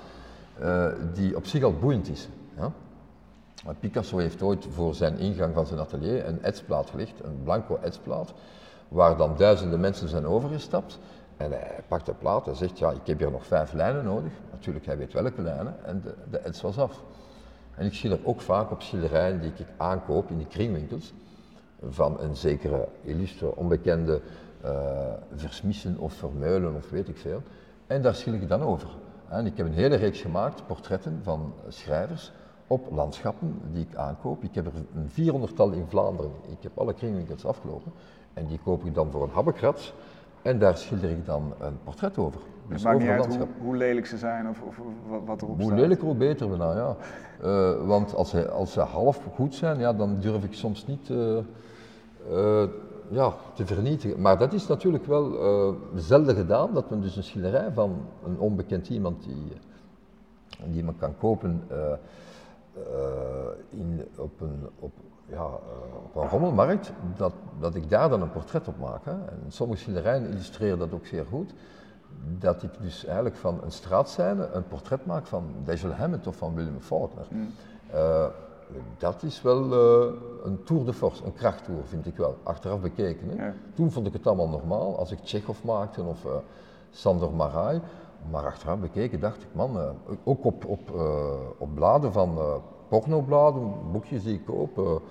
die 1.13 1.35
op 1.35 1.45
zich 1.45 1.63
al 1.63 1.73
boeiend 1.73 2.09
is. 2.09 2.29
Ja? 2.57 2.71
Picasso 3.79 4.17
heeft 4.17 4.41
ooit 4.41 4.67
voor 4.69 4.95
zijn 4.95 5.17
ingang 5.17 5.53
van 5.53 5.65
zijn 5.65 5.79
atelier 5.79 6.27
een 6.27 6.43
etsplaat 6.43 6.89
gelegd, 6.89 7.23
een 7.23 7.43
blanco 7.43 7.79
etsplaat, 7.81 8.33
waar 8.87 9.17
dan 9.17 9.37
duizenden 9.37 9.79
mensen 9.79 10.09
zijn 10.09 10.25
overgestapt. 10.25 10.99
En 11.37 11.51
hij 11.51 11.83
pakt 11.87 12.05
de 12.05 12.13
plaat 12.13 12.47
en 12.47 12.55
zegt, 12.55 12.79
ja, 12.79 12.91
ik 12.91 13.07
heb 13.07 13.19
hier 13.19 13.31
nog 13.31 13.45
vijf 13.45 13.73
lijnen 13.73 14.03
nodig. 14.03 14.31
Natuurlijk, 14.51 14.85
hij 14.85 14.97
weet 14.97 15.13
welke 15.13 15.41
lijnen. 15.41 15.85
En 15.85 16.01
de, 16.01 16.13
de 16.29 16.37
ets 16.37 16.61
was 16.61 16.77
af. 16.77 17.03
En 17.75 17.85
ik 17.85 17.93
schilder 17.93 18.19
ook 18.23 18.41
vaak 18.41 18.71
op 18.71 18.81
schilderijen 18.81 19.41
die 19.41 19.51
ik 19.55 19.65
aankoop 19.77 20.29
in 20.29 20.37
de 20.37 20.45
kringwinkels, 20.45 21.13
van 21.89 22.19
een 22.19 22.35
zekere 22.35 22.87
illustre, 23.01 23.55
onbekende 23.55 24.21
eh 24.61 24.69
Versmissen 25.35 25.97
of 25.97 26.13
Vermeulen 26.13 26.75
of 26.75 26.89
weet 26.89 27.07
ik 27.07 27.17
veel. 27.17 27.41
En 27.87 28.01
daar 28.01 28.15
schilder 28.15 28.41
ik 28.41 28.47
dan 28.47 28.61
over. 28.61 28.89
En 29.27 29.45
ik 29.45 29.57
heb 29.57 29.65
een 29.65 29.73
hele 29.73 29.95
reeks 29.95 30.21
gemaakt, 30.21 30.65
portretten 30.67 31.19
van 31.23 31.53
schrijvers, 31.67 32.31
op 32.71 32.87
landschappen 32.91 33.59
die 33.71 33.85
ik 33.89 33.95
aankoop. 33.95 34.43
Ik 34.43 34.55
heb 34.55 34.65
er 34.65 34.71
een 34.95 35.09
400-tal 35.49 35.71
in 35.71 35.85
Vlaanderen. 35.87 36.31
Ik 36.49 36.57
heb 36.63 36.77
alle 36.77 36.93
kringwinkels 36.93 37.45
afgelopen. 37.45 37.91
En 38.33 38.45
die 38.47 38.59
koop 38.63 38.85
ik 38.85 38.93
dan 38.93 39.11
voor 39.11 39.23
een 39.23 39.29
habbekrats. 39.33 39.93
En 40.41 40.59
daar 40.59 40.77
schilder 40.77 41.09
ik 41.09 41.25
dan 41.25 41.53
een 41.59 41.77
portret 41.83 42.17
over. 42.17 42.39
Het 42.41 42.69
Dus 42.69 42.83
maakt 42.83 42.99
niet 42.99 43.07
uit 43.09 43.35
hoe, 43.35 43.47
hoe 43.61 43.75
lelijk 43.75 44.05
ze 44.05 44.17
zijn 44.17 44.49
of, 44.49 44.61
of, 44.61 44.79
of 44.79 45.25
wat- 45.25 45.41
erop 45.41 45.55
Hoe 45.55 45.65
staat. 45.65 45.79
lelijker, 45.79 46.05
hoe 46.05 46.15
beter 46.15 46.49
bijna, 46.49 46.75
ja. 46.75 46.95
Eh, 47.41 47.85
want 47.87 48.15
als 48.15 48.29
ze, 48.29 48.49
als 48.49 48.71
ze 48.71 48.79
half 48.79 49.21
goed 49.35 49.55
zijn, 49.55 49.79
ja, 49.79 49.93
dan 49.93 50.19
durf 50.19 50.43
ik 50.43 50.53
soms 50.53 50.87
niet 50.87 51.09
eh, 51.09 51.37
eh, 52.31 52.69
ja, 53.09 53.33
te 53.53 53.65
vernietigen. 53.65 54.21
Maar 54.21 54.37
dat 54.37 54.53
is 54.53 54.67
natuurlijk 54.67 55.05
wel 55.05 55.35
zelden 55.95 56.35
gedaan, 56.35 56.73
dat 56.73 56.89
men 56.89 57.01
dus 57.01 57.15
een 57.15 57.23
schilderij 57.23 57.71
van 57.73 57.95
een 58.25 58.39
onbekend 58.39 58.89
iemand 58.89 59.23
die, 59.23 59.51
die 60.65 60.83
men 60.83 60.97
kan 60.97 61.17
kopen 61.17 61.63
in, 63.69 64.07
op, 64.17 64.41
een, 64.41 64.69
op, 64.79 64.91
ja, 65.25 65.37
eh, 65.37 66.03
op 66.03 66.15
een 66.15 66.29
rommelmarkt, 66.29 66.91
dat, 67.17 67.33
dat 67.59 67.75
ik 67.75 67.89
daar 67.89 68.09
dan 68.09 68.21
een 68.21 68.31
portret 68.31 68.67
op 68.67 68.79
maak. 68.79 69.05
Hè. 69.05 69.11
En 69.11 69.43
sommige 69.47 69.81
schilderijen 69.81 70.29
illustreren 70.29 70.79
dat 70.79 70.93
ook 70.93 71.05
zeer 71.05 71.25
goed 71.25 71.53
dat 72.39 72.63
ik 72.63 72.69
dus 72.81 73.05
eigenlijk 73.05 73.35
van 73.35 73.59
een 73.63 73.71
straatscène 73.71 74.49
een 74.53 74.67
portret 74.67 75.05
maak 75.05 75.25
van 75.25 75.43
Dashiell 75.63 75.91
Hammett 75.91 76.27
of 76.27 76.35
van 76.35 76.55
Willem 76.55 76.79
Faulkner. 76.79 77.27
Eh, 77.91 78.25
dat 78.97 79.23
is 79.23 79.41
wel 79.41 79.71
eh, 79.71 80.13
een 80.43 80.63
tour 80.63 80.85
de 80.85 80.93
force, 80.93 81.25
een 81.25 81.33
krachttour 81.33 81.83
vind 81.85 82.05
ik 82.05 82.17
wel, 82.17 82.37
achteraf 82.43 82.81
bekeken. 82.81 83.29
Hè. 83.29 83.45
Ja. 83.45 83.53
Toen 83.75 83.91
vond 83.91 84.07
ik 84.07 84.13
het 84.13 84.27
allemaal 84.27 84.49
normaal, 84.49 84.97
als 84.97 85.11
ik 85.11 85.19
Tsjechov 85.19 85.63
maakte 85.63 86.03
of 86.03 86.25
eh 86.25 86.31
Sander 86.91 87.31
Marai. 87.31 87.81
Maar 88.29 88.45
achteraf 88.45 88.79
bekeken 88.79 89.19
dacht 89.19 89.41
ik, 89.41 89.47
man, 89.51 89.77
eh, 89.79 89.89
ook 90.23 90.45
op, 90.45 90.65
op, 90.65 90.95
eh, 90.95 91.33
op 91.57 91.75
bladen 91.75 92.11
van 92.13 92.37
eh, 92.37 92.53
pornobladen, 92.87 93.73
boekjes 93.91 94.23
die 94.23 94.33
ik 94.33 94.45
koop, 94.45 95.01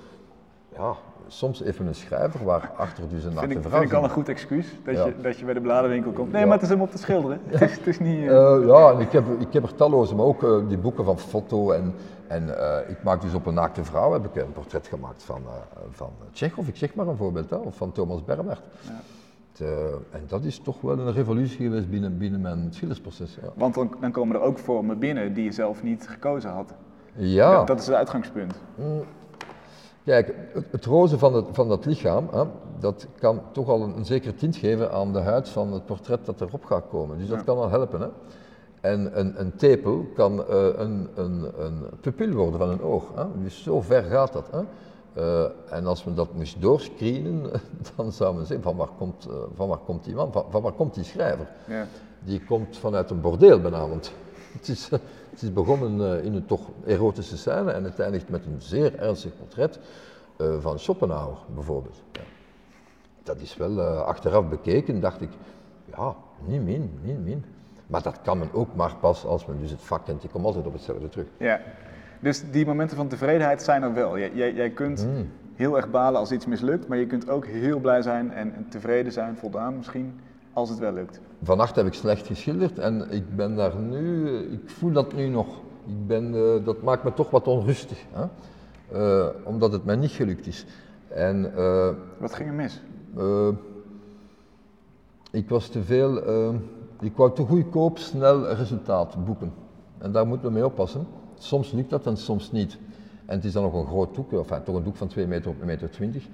ja, 0.76 0.94
soms 1.26 1.62
even 1.62 1.86
een 1.86 1.94
schrijver 1.94 2.44
waar 2.44 2.72
achter 2.76 3.08
dus 3.08 3.24
een 3.24 3.30
ik, 3.30 3.36
vrouw 3.36 3.78
vind 3.78 3.90
ik 3.90 3.92
al 3.96 4.04
een 4.04 4.10
goed 4.10 4.28
excuus 4.28 4.66
dat, 4.84 4.94
Ja. 4.94 5.04
je, 5.06 5.14
dat 5.22 5.38
je 5.38 5.44
bij 5.44 5.54
de 5.54 5.60
bladenwinkel 5.60 6.12
komt. 6.12 6.32
Nee, 6.32 6.40
Ja. 6.40 6.46
maar 6.46 6.56
het 6.56 6.64
is 6.64 6.72
hem 6.72 6.80
op 6.80 6.90
te 6.90 6.98
schilderen. 6.98 7.40
Het, 7.44 7.60
is, 7.60 7.76
het 7.76 7.86
is 7.86 7.98
niet... 7.98 8.22
ja, 8.66 8.90
en 8.90 8.98
ik 9.00 9.12
heb, 9.12 9.24
ik 9.40 9.52
heb 9.52 9.62
er 9.62 9.74
talloze, 9.74 10.14
maar 10.14 10.26
ook 10.26 10.68
die 10.68 10.78
boeken 10.78 11.04
van 11.04 11.18
foto. 11.18 11.70
En, 11.70 11.94
en 12.26 12.48
ik 12.88 13.02
maak 13.02 13.20
dus 13.20 13.34
op 13.34 13.46
een 13.46 13.54
naakte 13.54 13.84
vrouw 13.84 14.12
heb 14.12 14.24
ik 14.24 14.42
een 14.42 14.52
portret 14.52 14.86
gemaakt 14.86 15.22
van, 15.22 15.42
van 15.90 16.10
Tsjechov, 16.32 16.68
ik 16.68 16.76
zeg 16.76 16.94
maar 16.94 17.06
een 17.06 17.16
voorbeeld, 17.16 17.50
hè, 17.50 17.56
of 17.56 17.76
van 17.76 17.92
Thomas 17.92 18.24
Bernhard. 18.24 18.62
Eh, 19.60 19.68
en 20.10 20.22
dat 20.26 20.44
is 20.44 20.58
toch 20.58 20.80
wel 20.80 20.98
een 20.98 21.12
revolutie 21.12 21.56
geweest 21.66 21.90
binnen, 21.90 22.18
binnen 22.18 22.40
mijn 22.40 22.68
schildersproces. 22.70 23.38
Ja, 23.42 23.48
want 23.54 23.74
dan, 23.74 23.94
dan 24.00 24.10
komen 24.12 24.36
er 24.36 24.42
ook 24.42 24.58
vormen 24.58 24.98
binnen 24.98 25.34
die 25.34 25.44
je 25.44 25.52
zelf 25.52 25.82
niet 25.82 26.08
gekozen 26.08 26.50
had. 26.50 26.74
ja. 27.16 27.52
Dat, 27.56 27.66
dat 27.66 27.80
is 27.80 27.86
het 27.86 27.94
uitgangspunt. 27.96 28.54
kijk, 30.04 30.34
het, 30.52 30.64
het 30.70 30.84
roze 30.84 31.18
van, 31.18 31.34
het, 31.34 31.44
van 31.52 31.68
dat 31.68 31.84
lichaam, 31.84 32.28
hè, 32.32 32.44
dat 32.78 33.06
kan 33.18 33.40
toch 33.52 33.68
al 33.68 33.82
een, 33.82 33.96
een 33.96 34.04
zekere 34.04 34.34
tint 34.34 34.56
geven 34.56 34.92
aan 34.92 35.12
de 35.12 35.20
huid 35.20 35.48
van 35.48 35.72
het 35.72 35.86
portret 35.86 36.26
dat 36.26 36.40
erop 36.40 36.64
gaat 36.64 36.88
komen. 36.90 37.18
Dus 37.18 37.28
dat 37.28 37.38
Ja. 37.38 37.44
kan 37.44 37.56
wel 37.56 37.70
helpen. 37.70 38.00
Hè. 38.00 38.08
En 38.80 39.18
een, 39.20 39.40
een 39.40 39.56
tepel 39.56 40.06
kan 40.14 40.46
eh, 40.48 40.64
een, 40.76 41.08
een, 41.14 41.46
een 41.58 41.82
pupil 42.00 42.32
worden 42.32 42.58
van 42.60 42.70
een 42.70 42.82
oog. 42.82 43.04
Hè? 43.14 43.24
Dus 43.42 43.62
zo 43.62 43.80
ver 43.80 44.02
gaat 44.02 44.32
dat. 44.32 44.48
Hè? 44.50 44.60
Eh, 45.14 45.44
en 45.70 45.86
als 45.86 46.04
men 46.04 46.14
dat 46.14 46.34
moest 46.34 46.60
doorscreenen, 46.60 47.50
dan 47.96 48.12
zou 48.12 48.36
men 48.36 48.46
zeggen, 48.46 48.64
van 48.64 48.76
waar 48.76 48.88
komt, 48.98 49.26
eh, 49.26 49.34
van 49.54 49.68
waar 49.68 49.78
komt 49.78 50.04
die 50.04 50.14
man, 50.14 50.32
van, 50.32 50.44
van 50.50 50.62
waar 50.62 50.72
komt 50.72 50.94
die 50.94 51.04
schrijver? 51.04 51.46
Ja. 51.66 51.86
Die 52.20 52.44
komt 52.44 52.76
vanuit 52.76 53.10
een 53.10 53.20
bordeel 53.20 53.60
benamend. 53.60 54.12
Het 54.58 54.68
is, 54.68 54.88
het 55.30 55.42
is 55.42 55.52
begonnen 55.52 56.18
eh, 56.18 56.24
in 56.24 56.34
een 56.34 56.46
toch 56.46 56.60
erotische 56.84 57.36
scène 57.36 57.70
en 57.70 57.84
het 57.84 57.98
eindigt 57.98 58.28
met 58.28 58.46
een 58.46 58.60
zeer 58.60 58.98
ernstig 58.98 59.32
portret 59.38 59.78
van 60.60 60.78
Schopenhauer 60.78 61.36
bijvoorbeeld. 61.54 62.02
Ja. 62.12 62.20
Dat 63.22 63.40
is 63.40 63.56
wel 63.56 63.80
achteraf 63.80 64.48
bekeken, 64.48 65.00
dacht 65.00 65.20
ik, 65.20 65.30
ja, 65.84 66.14
niet 66.44 66.62
min, 66.62 67.00
niet 67.02 67.24
min. 67.24 67.44
Maar 67.86 68.02
dat 68.02 68.20
kan 68.22 68.38
men 68.38 68.52
ook 68.52 68.74
maar 68.74 68.96
pas 68.96 69.24
als 69.24 69.46
men 69.46 69.60
dus 69.60 69.70
het 69.70 69.82
vak 69.82 70.04
kent. 70.04 70.20
Die 70.20 70.30
komt 70.30 70.44
altijd 70.44 70.66
op 70.66 70.72
hetzelfde 70.72 71.08
terug. 71.08 71.26
Ja. 71.36 71.60
Dus 72.20 72.42
die 72.50 72.66
momenten 72.66 72.96
van 72.96 73.08
tevredenheid 73.08 73.62
zijn 73.62 73.82
er 73.82 73.94
wel. 73.94 74.18
Jij, 74.18 74.30
jij, 74.34 74.54
jij 74.54 74.70
kunt 74.70 75.02
Hmm. 75.02 75.28
heel 75.54 75.76
erg 75.76 75.90
balen 75.90 76.20
als 76.20 76.32
iets 76.32 76.46
mislukt, 76.46 76.88
maar 76.88 76.98
je 76.98 77.06
kunt 77.06 77.28
ook 77.30 77.46
heel 77.46 77.78
blij 77.78 78.02
zijn 78.02 78.32
en, 78.32 78.54
en 78.54 78.66
tevreden 78.68 79.12
zijn, 79.12 79.36
voldaan 79.36 79.76
misschien, 79.76 80.20
als 80.52 80.68
het 80.68 80.78
wel 80.78 80.92
lukt. 80.92 81.20
Vannacht 81.42 81.76
heb 81.76 81.86
ik 81.86 81.92
slecht 81.94 82.26
geschilderd 82.26 82.78
en 82.78 83.10
ik 83.10 83.36
ben 83.36 83.56
daar 83.56 83.76
nu, 83.76 84.28
ik 84.38 84.70
voel 84.70 84.92
dat 84.92 85.14
nu 85.14 85.28
nog. 85.28 85.46
Ik 85.86 86.06
ben, 86.06 86.34
eh, 86.34 86.64
dat 86.64 86.82
maakt 86.82 87.04
me 87.04 87.12
toch 87.12 87.30
wat 87.30 87.46
onrustig, 87.46 88.04
hè? 88.12 88.24
Eh, 88.92 89.26
omdat 89.44 89.72
het 89.72 89.84
mij 89.84 89.96
niet 89.96 90.10
gelukt 90.10 90.46
is. 90.46 90.66
En 91.08 91.54
eh, 91.56 91.88
Wat 92.18 92.34
ging 92.34 92.48
er 92.48 92.54
mis? 92.54 92.82
ik 95.30 95.48
was 95.48 95.68
te 95.68 95.82
veel, 95.82 96.16
ik 97.00 97.16
wou 97.16 97.34
te 97.34 97.42
goedkoop 97.42 97.98
snel 97.98 98.46
resultaat 98.48 99.24
boeken. 99.24 99.52
En 99.98 100.12
daar 100.12 100.26
moeten 100.26 100.46
we 100.46 100.52
mee 100.52 100.64
oppassen. 100.64 101.06
Soms 101.42 101.72
lukt 101.72 101.90
dat 101.90 102.06
en 102.06 102.16
soms 102.16 102.52
niet. 102.52 102.78
En 103.26 103.36
het 103.36 103.44
is 103.44 103.52
dan 103.52 103.62
nog 103.62 103.74
een 103.74 103.86
groot 103.86 104.14
doek, 104.14 104.32
enfin, 104.32 104.62
toch 104.62 104.76
een 104.76 104.82
doek 104.82 104.96
van 104.96 105.08
2 105.08 105.26
meter 105.26 105.50
op 105.50 105.56
1 105.58 105.66
meter 105.66 105.90
20. 105.90 106.26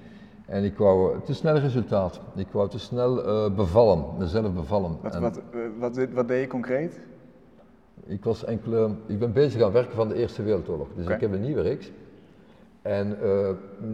En 0.45 0.63
ik 0.63 0.77
wou 0.77 1.13
eh, 1.13 1.19
te 1.21 1.33
snel 1.33 1.57
resultaat. 1.57 2.19
Ik 2.35 2.47
wou 2.51 2.69
te 2.69 2.79
snel 2.79 3.25
eh, 3.25 3.55
bevallen, 3.55 4.03
mezelf 4.17 4.53
bevallen. 4.53 4.97
Wat, 5.01 5.15
En- 5.15 5.21
wat, 5.21 5.97
eh, 5.97 6.03
wat, 6.13 6.27
deed 6.27 6.41
je 6.41 6.47
concreet? 6.47 6.99
ik, 8.05 8.23
was 8.23 8.43
enkele, 8.43 8.89
ik 9.05 9.19
ben 9.19 9.33
bezig 9.33 9.61
aan 9.61 9.71
werken 9.71 9.95
van 9.95 10.07
de 10.07 10.15
Eerste 10.15 10.43
Wereldoorlog, 10.43 10.87
dus 10.95 11.07
ik 11.07 11.21
heb 11.21 11.33
een 11.33 11.41
nieuwe 11.41 11.61
reeks. 11.61 11.91
En 12.81 13.17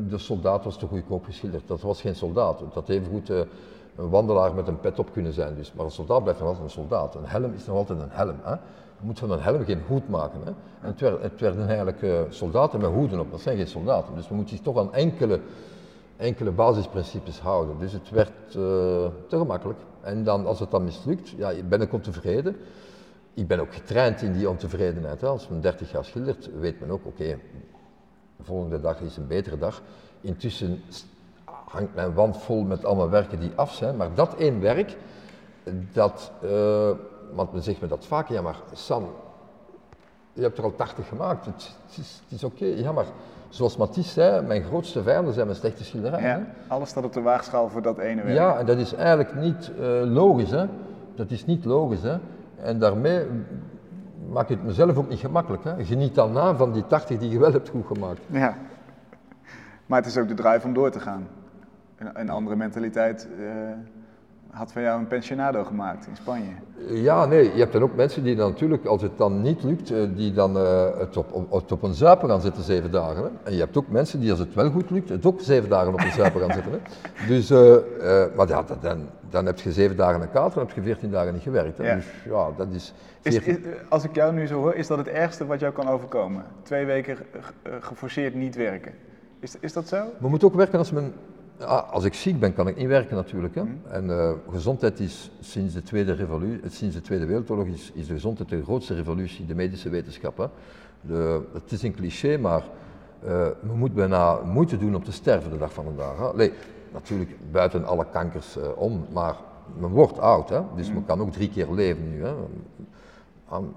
de 0.07 0.17
soldaat 0.17 0.63
was 0.63 0.77
te 0.77 0.87
goedkoop 0.87 1.25
geschilderd. 1.25 1.67
Dat 1.67 1.81
was 1.81 2.01
geen 2.01 2.15
soldaat. 2.15 2.59
Dat 2.59 2.73
had 2.73 2.89
evengoed 2.89 3.29
eh, 3.29 3.39
een 3.95 4.09
wandelaar 4.09 4.53
met 4.53 4.67
een 4.67 4.79
pet 4.79 4.99
op 4.99 5.11
kunnen 5.11 5.33
zijn. 5.33 5.55
Dus. 5.55 5.73
Maar 5.73 5.85
een 5.85 5.91
soldaat 5.91 6.21
blijft 6.21 6.39
nog 6.39 6.49
altijd 6.49 6.65
een 6.65 6.73
soldaat. 6.73 7.15
Een 7.15 7.25
helm 7.25 7.53
is 7.53 7.65
nog 7.65 7.75
altijd 7.75 7.99
een 7.99 8.09
helm. 8.09 8.35
Hè? 8.41 8.55
Je 9.03 9.09
moet 9.09 9.19
van 9.19 9.31
een 9.31 9.41
helm 9.41 9.65
geen 9.65 9.81
hoed 9.87 10.09
maken. 10.09 10.39
Hè? 10.43 10.49
En 10.49 10.87
het, 10.87 10.99
werd, 10.99 11.21
het 11.21 11.39
werden 11.39 11.67
eigenlijk 11.67 12.01
eh, 12.01 12.19
soldaten 12.29 12.81
met 12.81 12.89
hoeden 12.89 13.19
op. 13.19 13.31
Dat 13.31 13.41
zijn 13.41 13.57
geen 13.57 13.67
soldaten. 13.67 14.15
Dus 14.15 14.27
we 14.27 14.35
moeten 14.35 14.55
zich 14.55 14.65
toch 14.65 14.77
aan 14.77 14.93
enkele, 14.93 15.39
enkele 16.17 16.51
basisprincipes 16.51 17.39
houden. 17.39 17.79
Dus 17.79 17.93
het 17.93 18.09
werd 18.09 18.29
eh, 18.47 18.53
te 19.27 19.37
gemakkelijk. 19.37 19.79
En 20.01 20.23
dan, 20.23 20.45
als 20.45 20.59
het 20.59 20.71
dan 20.71 20.83
mislukt, 20.83 21.29
ja, 21.29 21.53
ben 21.69 21.81
ik 21.81 21.93
ontevreden. 21.93 22.55
Ik 23.33 23.47
ben 23.47 23.59
ook 23.59 23.73
getraind 23.73 24.21
in 24.21 24.33
die 24.33 24.49
ontevredenheid. 24.49 25.21
Hè. 25.21 25.27
Als 25.27 25.47
men 25.47 25.61
30 25.61 25.91
jaar 25.91 26.05
schildert, 26.05 26.49
weet 26.59 26.79
men 26.79 26.91
ook, 26.91 27.05
oké, 27.05 27.39
de 28.37 28.43
volgende 28.43 28.81
dag 28.81 28.99
is 29.01 29.17
een 29.17 29.27
betere 29.27 29.57
dag. 29.57 29.81
Intussen 30.21 30.81
hangt 31.65 31.95
mijn 31.95 32.13
wand 32.13 32.37
vol 32.37 32.63
met 32.63 32.85
allemaal 32.85 33.09
werken 33.09 33.39
die 33.39 33.51
af 33.55 33.73
zijn, 33.73 33.97
maar 33.97 34.13
dat 34.13 34.35
één 34.35 34.59
werk, 34.59 34.97
dat, 35.91 36.31
eh, 36.41 36.89
want 37.33 37.53
men 37.53 37.61
zegt 37.63 37.81
me 37.81 37.87
dat 37.87 38.05
vaak, 38.05 38.27
ja 38.27 38.41
maar 38.41 38.55
Sam, 38.73 39.05
je 40.33 40.41
hebt 40.41 40.57
er 40.57 40.63
al 40.63 40.75
80 40.75 41.07
gemaakt, 41.07 41.45
het, 41.45 41.75
het 41.95 42.21
is, 42.29 42.43
oké. 42.43 42.65
Ja 42.65 42.91
maar, 42.91 43.05
zoals 43.49 43.77
Matisse 43.77 44.11
zei, 44.11 44.45
mijn 44.45 44.63
grootste 44.63 45.03
vijanden 45.03 45.33
zijn 45.33 45.45
mijn 45.45 45.57
slechte 45.57 45.83
schilderijen. 45.83 46.29
hè. 46.29 46.35
Ja, 46.37 46.45
alles 46.67 46.89
staat 46.89 47.03
op 47.03 47.13
de 47.13 47.21
waagschaal 47.21 47.69
voor 47.69 47.81
dat 47.81 47.97
ene 47.97 48.21
werk. 48.23 48.35
Ja, 48.35 48.57
en 48.57 48.65
dat 48.65 48.77
is 48.77 48.93
eigenlijk 48.93 49.35
niet 49.35 49.71
eh, 49.79 49.85
logisch. 50.03 50.51
Hè? 50.51 50.65
Dat 51.15 51.31
is 51.31 51.45
niet 51.45 51.65
logisch. 51.65 52.01
Hè? 52.01 52.17
En 52.61 52.79
daarmee 52.79 53.25
maak 54.29 54.49
ik 54.49 54.57
het 54.57 54.65
mezelf 54.65 54.97
ook 54.97 55.09
niet 55.09 55.19
gemakkelijk. 55.19 55.63
Hè? 55.63 55.85
Geniet 55.85 56.15
dan 56.15 56.31
na 56.31 56.55
van 56.55 56.71
die 56.71 56.87
80 56.87 57.17
die 57.19 57.29
je 57.29 57.39
wel 57.39 57.51
hebt 57.51 57.69
goed 57.69 57.85
gemaakt. 57.85 58.21
Ja. 58.27 58.55
Maar 59.85 59.99
het 59.99 60.07
is 60.07 60.17
ook 60.17 60.27
de 60.27 60.33
drive 60.33 60.67
om 60.67 60.73
door 60.73 60.91
te 60.91 60.99
gaan. 60.99 61.27
Een, 61.97 62.19
een 62.19 62.29
andere 62.29 62.55
mentaliteit 62.55 63.27
eh, 63.39 63.45
had 64.53 64.71
van 64.71 64.81
jou 64.81 64.99
een 64.99 65.07
pensionado 65.07 65.63
gemaakt 65.63 66.07
in 66.07 66.15
Spanje. 66.15 66.49
Ja, 66.87 67.25
nee, 67.25 67.43
je 67.53 67.59
hebt 67.59 67.73
dan 67.73 67.81
ook 67.83 67.95
mensen 67.95 68.23
die 68.23 68.35
dan 68.35 68.49
natuurlijk, 68.49 68.85
als 68.85 69.01
het 69.01 69.17
dan 69.17 69.41
niet 69.41 69.63
lukt, 69.63 69.91
eh, 69.91 69.97
die 70.15 70.33
dan 70.33 70.57
eh, 70.57 70.97
het, 70.97 71.17
op, 71.17 71.33
op, 71.49 71.71
op 71.71 71.83
een 71.83 71.93
zuipen 71.93 72.29
gaan 72.29 72.41
zetten 72.41 72.63
zeven 72.63 72.91
dagen. 72.91 73.23
Hè? 73.23 73.29
En 73.43 73.53
je 73.53 73.59
hebt 73.59 73.77
ook 73.77 73.87
mensen 73.87 74.19
die, 74.19 74.29
als 74.29 74.39
het 74.39 74.53
wel 74.53 74.69
goed 74.71 74.89
lukt, 74.89 75.09
het 75.09 75.25
ook 75.25 75.41
zeven 75.41 75.69
dagen 75.69 75.93
op 75.93 75.99
een 75.99 76.11
zuipen 76.11 76.41
gaan 76.41 76.53
zetten. 76.53 76.71
Hè? 76.71 76.79
Dus, 77.33 77.49
eh, 77.49 77.75
maar 78.35 78.47
ja, 78.47 78.63
dan, 78.81 79.09
dan 79.29 79.45
heb 79.45 79.59
je 79.59 79.71
zeven 79.71 79.95
dagen 79.97 80.21
een 80.21 80.31
kater, 80.31 80.55
dan 80.59 80.65
heb 80.67 80.75
je 80.75 80.81
veertien 80.81 81.11
dagen 81.11 81.33
niet 81.33 81.41
gewerkt. 81.43 81.77
Hè? 81.77 81.87
Ja. 81.89 81.95
Dus 81.95 82.05
ja, 82.29 82.49
dat 82.57 82.67
is... 82.71 82.93
Is, 83.21 83.37
14 83.37 83.65
is- 83.65 83.77
als 83.89 84.03
ik 84.03 84.15
jou 84.15 84.33
nu 84.33 84.47
zo 84.47 84.55
hoor, 84.59 84.73
is 84.75 84.87
dat 84.87 84.97
het 84.97 85.07
ergste 85.07 85.45
wat 85.45 85.59
jou 85.59 85.73
kan 85.73 85.87
overkomen? 85.87 86.43
Twee 86.63 86.85
weken 86.85 87.15
ge- 87.17 87.23
geforceerd 87.79 88.35
niet 88.35 88.55
werken. 88.55 88.91
Is, 89.39 89.55
is 89.59 89.73
dat 89.73 89.87
zo? 89.87 90.03
Men 90.17 90.29
moet 90.29 90.43
ook 90.43 90.53
werken 90.55 90.77
als 90.79 90.91
men. 90.91 91.13
Ah, 91.59 91.91
als 91.91 92.03
ik 92.03 92.13
ziek 92.13 92.39
ben, 92.39 92.53
kan 92.53 92.67
ik 92.67 92.75
niet 92.77 92.87
werken 92.87 93.15
natuurlijk. 93.15 93.55
Hè. 93.55 93.63
En 93.89 94.09
eh, 94.19 94.31
gezondheid 94.49 94.99
is 94.99 95.31
sinds 95.39 95.73
de, 95.73 95.81
Tweede 95.83 96.13
revolu- 96.13 96.61
sinds 96.69 96.95
de 96.95 97.01
Tweede 97.01 97.25
Wereldoorlog 97.25 97.65
is, 97.67 97.91
is 97.93 98.07
de 98.07 98.13
gezondheid 98.13 98.49
de 98.49 98.63
grootste 98.63 98.93
revolutie, 98.95 99.45
de 99.45 99.55
medische 99.55 99.89
wetenschap. 99.89 100.37
Hè. 100.37 100.45
De, 101.01 101.41
het 101.53 101.71
is 101.71 101.83
een 101.83 101.95
cliché, 101.95 102.37
maar 102.37 102.63
eh 103.25 103.47
men 103.61 103.77
moet 103.77 103.93
bijna 103.93 104.39
moeite 104.41 104.77
doen 104.77 104.95
om 104.95 105.03
te 105.03 105.11
sterven 105.11 105.51
de 105.51 105.57
dag 105.57 105.73
van 105.73 105.83
vandaag. 105.83 106.17
Hè. 106.17 106.23
Allee, 106.23 106.51
natuurlijk 106.93 107.51
buiten 107.51 107.85
alle 107.85 108.05
kankers 108.11 108.57
eh, 108.57 108.63
om, 108.75 109.05
maar 109.11 109.35
men 109.79 109.89
wordt 109.89 110.19
oud. 110.19 110.49
Hè. 110.49 110.61
Dus 110.75 110.91
men 110.91 111.05
kan 111.05 111.21
ook 111.21 111.31
drie 111.31 111.49
keer 111.49 111.71
leven 111.71 112.09
nu. 112.09 112.23
Hè. 112.23 112.33
Aan- 113.49 113.73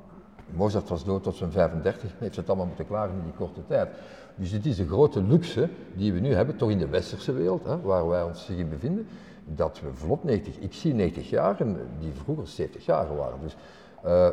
Mozart 0.51 0.89
was 0.89 1.05
dood 1.05 1.23
tot 1.23 1.37
zijn 1.37 1.51
35, 1.51 2.11
heeft 2.19 2.37
het 2.37 2.49
allemaal 2.49 2.67
moeten 2.67 2.87
klaren 2.87 3.15
in 3.15 3.23
die 3.23 3.33
korte 3.33 3.61
tijd. 3.67 3.89
Dus 4.35 4.51
het 4.51 4.67
is 4.67 4.79
een 4.79 4.87
grote 4.87 5.23
luxe 5.23 5.69
die 5.95 6.13
we 6.13 6.21
nu 6.21 6.35
hebben, 6.35 6.57
toch 6.57 6.71
in 6.71 6.79
de 6.79 6.89
westerse 6.89 7.33
wereld, 7.33 7.65
hè, 7.65 7.81
waar 7.81 8.09
wij 8.09 8.23
ons 8.23 8.45
zich 8.45 8.57
in 8.57 8.69
bevinden, 8.69 9.07
dat 9.45 9.81
we 9.81 9.95
vlot 9.95 10.25
90, 10.25 10.59
ik 10.59 10.73
zie 10.73 10.95
90 10.95 11.31
jaar 11.31 11.57
die 11.99 12.13
vroeger 12.13 12.47
70 12.47 12.85
jaar 12.85 13.17
waren. 13.17 13.41
Dus 13.41 13.57
eh, 14.03 14.29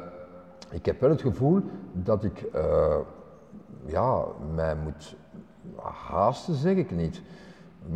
ik 0.70 0.86
heb 0.86 1.00
wel 1.00 1.10
het 1.10 1.22
gevoel 1.22 1.62
dat 1.92 2.24
ik 2.24 2.42
eh, 2.42 2.98
ja, 3.86 4.26
mij 4.54 4.76
moet 4.76 5.16
haasten, 6.10 6.56
zeg 6.56 6.76
ik 6.76 6.92
niet. 6.92 7.22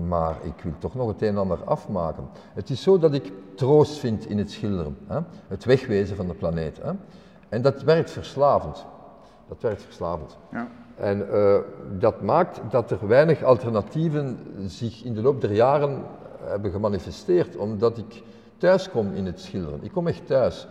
Maar 0.08 0.36
ik 0.44 0.62
wil 0.64 0.74
toch 0.78 0.96
nog 0.96 1.08
het 1.08 1.22
een 1.22 1.28
en 1.28 1.38
ander 1.38 1.64
afmaken. 1.64 2.28
Het 2.54 2.70
is 2.70 2.82
zo 2.82 3.00
dat 3.00 3.14
ik 3.14 3.32
troost 3.56 3.98
vind 3.98 4.26
in 4.30 4.38
het 4.38 4.52
schilderen. 4.52 4.98
Hè? 5.08 5.20
Het 5.48 5.66
wegwezen 5.66 6.16
van 6.16 6.28
de 6.28 6.34
planeet. 6.34 6.82
Hè? 6.82 6.92
En 7.50 7.62
dat 7.62 7.82
werkt 7.82 8.12
verslavend. 8.12 8.86
Dat 9.48 9.62
werkt 9.62 9.82
verslavend. 9.82 10.38
Ja. 10.52 10.68
En 10.96 11.32
eh, 11.32 11.58
dat 12.00 12.22
maakt 12.22 12.62
dat 12.70 12.92
er 12.92 13.08
weinig 13.08 13.44
alternatieven 13.44 14.40
zich 14.66 15.04
in 15.04 15.14
de 15.14 15.22
loop 15.22 15.42
der 15.42 15.54
jaren 15.54 16.04
hebben 16.44 16.72
gemanifesteerd, 16.72 17.58
omdat 17.58 17.98
ik 17.98 18.24
thuis 18.58 18.90
kom 18.90 19.14
in 19.14 19.26
het 19.26 19.40
schilderen. 19.40 19.84
Ik 19.84 19.92
kom 19.92 20.08
echt 20.08 20.26
thuis. 20.26 20.68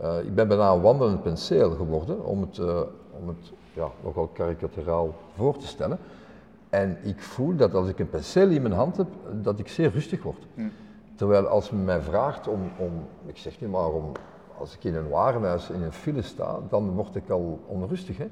Eh, 0.00 0.18
ik 0.18 0.34
ben 0.34 0.48
bijna 0.48 0.70
een 0.70 0.80
wandelend 0.80 1.22
penseel 1.22 1.70
geworden, 1.70 2.24
om 2.24 2.40
het, 2.40 2.58
eh, 2.58 2.80
om 3.20 3.28
het 3.28 3.52
ja, 3.72 3.88
nogal 4.04 4.26
karikaturaal 4.26 5.14
voor 5.34 5.56
te 5.56 5.66
stellen. 5.66 5.98
En 6.68 6.98
ik 7.02 7.20
voel 7.20 7.56
dat 7.56 7.74
als 7.74 7.88
ik 7.88 7.98
een 7.98 8.10
penseel 8.10 8.48
in 8.48 8.62
mijn 8.62 8.74
hand 8.74 8.96
heb, 8.96 9.06
dat 9.32 9.58
ik 9.58 9.68
zeer 9.68 9.90
rustig 9.90 10.22
word. 10.22 10.46
Terwijl 11.14 11.46
als 11.46 11.70
men 11.70 11.84
mij 11.84 12.00
vraagt 12.00 12.48
om, 12.48 12.60
om, 12.76 12.92
ik 13.26 13.36
zeg 13.36 13.60
niet 13.60 13.70
maar 13.70 13.88
om, 13.88 14.12
als 14.58 14.74
ik 14.74 14.84
in 14.84 14.94
een 14.94 15.08
warenhuis 15.08 15.70
in 15.70 15.82
een 15.82 15.92
file 15.92 16.22
sta, 16.22 16.58
dan 16.68 16.90
word 16.90 17.14
ik 17.14 17.30
al 17.30 17.60
onrustig. 17.66 18.16
Hè? 18.16 18.26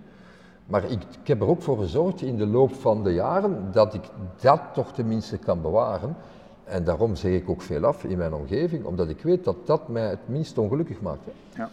Maar 0.67 0.85
ik, 0.85 1.03
ik 1.21 1.27
heb 1.27 1.41
er 1.41 1.49
ook 1.49 1.63
voor 1.63 1.79
gezorgd 1.79 2.23
in 2.23 2.37
de 2.37 2.47
loop 2.47 2.75
van 2.75 3.05
de 3.05 3.13
jaren 3.13 3.73
dat 3.73 3.95
ik 3.95 4.03
dat 4.41 4.61
toch 4.73 4.93
tenminste 4.93 5.39
kan 5.39 5.63
bewaren. 5.63 6.17
En 6.65 6.85
daarom 6.85 7.17
zeg 7.17 7.33
ik 7.33 7.51
ook 7.51 7.63
veel 7.63 7.85
af 7.85 8.05
in 8.05 8.19
mijn 8.19 8.35
omgeving, 8.35 8.85
omdat 8.85 9.09
ik 9.09 9.23
weet 9.23 9.45
dat 9.45 9.67
dat 9.67 9.89
mij 9.89 10.09
het 10.09 10.29
minst 10.29 10.59
ongelukkig 10.59 11.01
maakt. 11.01 11.25
Hè. 11.25 11.63
ja. 11.63 11.71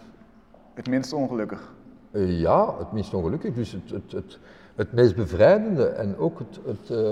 Het 0.74 0.88
minst 0.90 1.14
ongelukkig. 1.14 1.74
Eh, 2.12 2.40
ja, 2.40 2.78
het 2.78 2.92
minst 2.92 3.14
ongelukkig. 3.14 3.54
Dus 3.54 3.72
het, 3.72 3.90
het, 3.90 4.12
het, 4.12 4.40
het 4.76 4.94
meest 4.94 5.16
bevrijdende 5.16 5.86
en 5.86 6.18
ook 6.18 6.40
het, 6.40 6.60
het, 6.66 6.90
eh, 6.90 7.12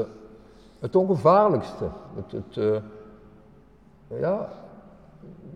het 0.80 0.96
ongevaarlijkste. 0.96 1.90
Het, 2.16 2.32
het, 2.32 2.58
eh, 2.58 4.20
ja, 4.20 4.50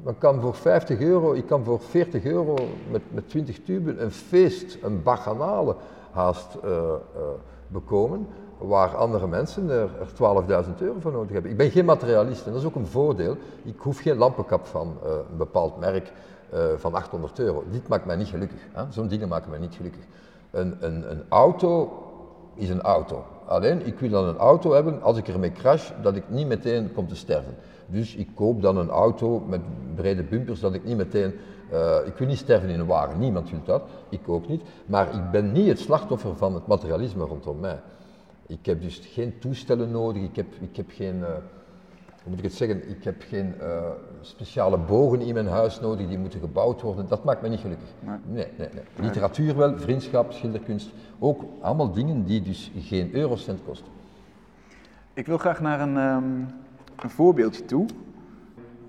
men 0.03 0.17
kan 0.17 0.41
voor 0.41 0.55
50 0.55 0.99
euro, 0.99 1.33
ik 1.33 1.45
kan 1.45 1.63
voor 1.63 1.79
40 1.79 2.23
euro 2.23 2.55
met, 2.91 3.01
met 3.09 3.29
20 3.29 3.63
tuben 3.63 4.03
een 4.03 4.11
feest, 4.11 4.77
een 4.81 5.03
bacchanale 5.03 5.75
haast 6.11 6.55
eh, 6.63 6.69
eh, 6.69 6.95
bekomen, 7.67 8.27
waar 8.57 8.95
andere 8.95 9.27
mensen 9.27 9.69
er, 9.69 9.89
er 9.99 10.65
12.000 10.65 10.71
euro 10.79 10.99
voor 10.99 11.11
nodig 11.11 11.31
hebben. 11.31 11.51
Ik 11.51 11.57
ben 11.57 11.71
geen 11.71 11.85
materialist 11.85 12.45
en 12.45 12.51
dat 12.51 12.61
is 12.61 12.67
ook 12.67 12.75
een 12.75 12.87
voordeel. 12.87 13.37
Ik 13.63 13.79
hoef 13.79 13.99
geen 13.99 14.17
lampenkap 14.17 14.65
van 14.65 14.97
eh, 15.03 15.11
een 15.31 15.37
bepaald 15.37 15.79
merk 15.79 16.11
van 16.77 16.93
800 16.93 17.39
euro. 17.39 17.63
Dit 17.71 17.87
maakt 17.87 18.05
mij 18.05 18.15
niet 18.15 18.27
gelukkig. 18.27 18.59
Zo'n 18.89 19.07
dingen 19.07 19.27
maken 19.27 19.49
mij 19.49 19.59
niet 19.59 19.75
gelukkig. 19.75 20.03
Een, 20.51 20.77
een, 20.79 21.11
een 21.11 21.23
auto 21.29 21.91
is 22.55 22.69
een 22.69 22.81
auto. 22.81 23.25
Alleen, 23.45 23.85
ik 23.85 23.99
wil 23.99 24.09
dan 24.09 24.25
een 24.27 24.37
auto 24.37 24.71
hebben, 24.73 25.01
als 25.01 25.17
ik 25.17 25.27
ermee 25.27 25.51
crash, 25.51 25.91
dat 26.01 26.15
ik 26.15 26.23
niet 26.29 26.47
meteen 26.47 26.93
kom 26.93 27.07
te 27.07 27.15
sterven. 27.15 27.55
Dus 27.85 28.15
ik 28.15 28.27
koop 28.35 28.61
dan 28.61 28.77
een 28.77 28.89
auto 28.89 29.39
met 29.39 29.61
brede 29.95 30.23
bumpers, 30.23 30.59
dat 30.59 30.73
ik 30.73 30.83
niet 30.83 30.97
meteen... 30.97 31.33
eh, 31.71 31.95
ik 32.05 32.17
wil 32.17 32.27
niet 32.27 32.37
sterven 32.37 32.69
in 32.69 32.79
een 32.79 32.85
wagen, 32.85 33.19
niemand 33.19 33.49
wil 33.49 33.59
dat, 33.65 33.83
ik 34.09 34.29
ook 34.29 34.47
niet. 34.47 34.61
Maar 34.85 35.13
ik 35.13 35.31
ben 35.31 35.51
niet 35.51 35.67
het 35.67 35.79
slachtoffer 35.79 36.35
van 36.35 36.53
het 36.53 36.67
materialisme 36.67 37.25
rondom 37.25 37.59
mij. 37.59 37.79
Ik 38.47 38.65
heb 38.65 38.81
dus 38.81 39.01
geen 39.13 39.39
toestellen 39.39 39.91
nodig, 39.91 40.23
ik 40.23 40.35
heb, 40.35 40.47
ik 40.59 40.75
heb 40.75 40.85
geen... 40.89 41.23
eh, 41.23 41.29
hoe 42.23 42.31
moet 42.31 42.37
ik 42.37 42.43
het 42.43 42.53
zeggen, 42.53 42.89
ik 42.89 43.03
heb 43.03 43.15
geen 43.27 43.59
eh, 43.59 43.89
speciale 44.21 44.77
bogen 44.77 45.21
in 45.21 45.33
mijn 45.33 45.47
huis 45.47 45.79
nodig 45.79 46.07
die 46.07 46.17
moeten 46.17 46.39
gebouwd 46.39 46.81
worden. 46.81 47.07
Dat 47.07 47.23
maakt 47.23 47.41
me 47.41 47.47
niet 47.49 47.59
gelukkig. 47.59 47.87
Nee. 47.99 48.17
Nee, 48.25 48.47
nee, 48.57 48.69
nee. 48.73 48.83
Literatuur 49.07 49.55
wel, 49.57 49.77
vriendschap, 49.77 50.31
schilderkunst. 50.31 50.89
Ook 51.19 51.43
allemaal 51.61 51.91
dingen 51.91 52.23
die 52.25 52.41
dus 52.41 52.71
geen 52.77 53.15
eurocent 53.15 53.59
kosten. 53.65 53.91
Ik 55.13 55.25
wil 55.25 55.37
graag 55.37 55.61
naar 55.61 55.79
een, 55.81 55.97
ehm, 55.97 56.23
een 57.03 57.09
voorbeeldje 57.09 57.65
toe. 57.65 57.85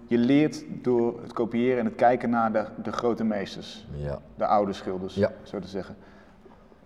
Je 0.07 0.19
leert 0.19 0.65
door 0.83 1.23
het 1.23 1.33
kopiëren 1.33 1.79
en 1.79 1.85
het 1.85 1.95
kijken 1.95 2.31
naar 2.31 2.53
de, 2.53 2.65
de 2.83 2.93
grote 2.93 3.25
meesters, 3.25 3.87
Ja. 3.97 4.19
de 4.37 4.47
oude 4.47 4.73
schilders, 4.73 5.15
Ja. 5.15 5.33
zo 5.43 5.59
te 5.59 5.69
zeggen. 5.69 5.97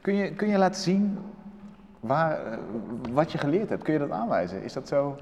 Kun 0.00 0.14
je, 0.14 0.34
kun 0.34 0.48
je 0.48 0.58
laten 0.58 0.80
zien 0.80 1.18
waar, 2.00 2.44
eh, 2.52 2.58
wat 3.12 3.32
je 3.32 3.38
geleerd 3.38 3.68
hebt? 3.68 3.82
Kun 3.82 3.92
je 3.92 3.98
dat 3.98 4.10
aanwijzen? 4.10 4.62
Is 4.62 4.72
dat 4.72 4.88
zo 4.88 5.16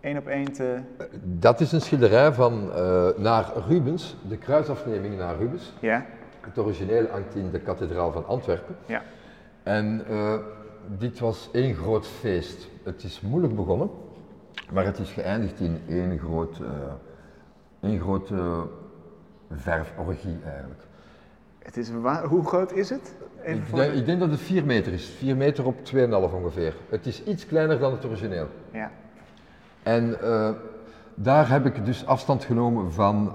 één 0.00 0.16
op 0.18 0.26
één 0.26 0.52
te... 0.52 0.78
Dat 1.22 1.60
is 1.60 1.72
een 1.72 1.80
schilderij 1.80 2.32
van 2.32 2.72
eh, 2.72 3.08
naar 3.16 3.52
Rubens, 3.68 4.16
de 4.28 4.36
kruisafneming 4.36 5.16
naar 5.18 5.36
Rubens. 5.36 5.72
Ja? 5.80 6.06
Het 6.40 6.58
origineel 6.58 7.06
hangt 7.10 7.34
in 7.34 7.50
de 7.50 7.60
kathedraal 7.60 8.12
van 8.12 8.26
Antwerpen. 8.26 8.76
Ja. 8.86 9.02
En 9.62 10.04
eh, 10.08 10.34
dit 10.98 11.18
was 11.18 11.48
één 11.52 11.74
groot 11.74 12.06
feest. 12.06 12.68
Het 12.82 13.02
is 13.02 13.20
moeilijk 13.20 13.56
begonnen, 13.56 13.90
maar 14.72 14.84
het 14.84 14.98
is 14.98 15.10
geëindigd 15.12 15.60
in 15.60 15.80
één 15.88 16.18
groot, 16.18 16.58
eh 16.60 16.68
één 17.80 18.00
grote 18.00 18.62
verforgie 19.50 20.38
eigenlijk. 20.44 20.80
Het 21.58 21.76
is 21.76 21.90
hoe 22.28 22.46
groot 22.46 22.72
is 22.72 22.90
het? 22.90 23.14
Ik 23.42 23.74
denk, 23.74 23.90
de- 23.92 23.96
ik 23.98 24.06
denk 24.06 24.20
dat 24.20 24.30
het 24.30 24.40
4 24.40 24.64
meter 24.64 24.92
is, 24.92 25.04
4 25.06 25.36
meter 25.36 25.66
op 25.66 25.76
2,5 25.84 26.34
ongeveer. 26.34 26.74
Het 26.88 27.06
is 27.06 27.24
iets 27.24 27.46
kleiner 27.46 27.78
dan 27.78 27.92
het 27.92 28.04
origineel. 28.04 28.48
Ja. 28.72 28.90
En 29.86 30.20
eh, 30.20 30.50
daar 31.14 31.50
heb 31.50 31.66
ik 31.66 31.84
dus 31.84 32.06
afstand 32.06 32.44
genomen 32.44 32.92
van 32.92 33.32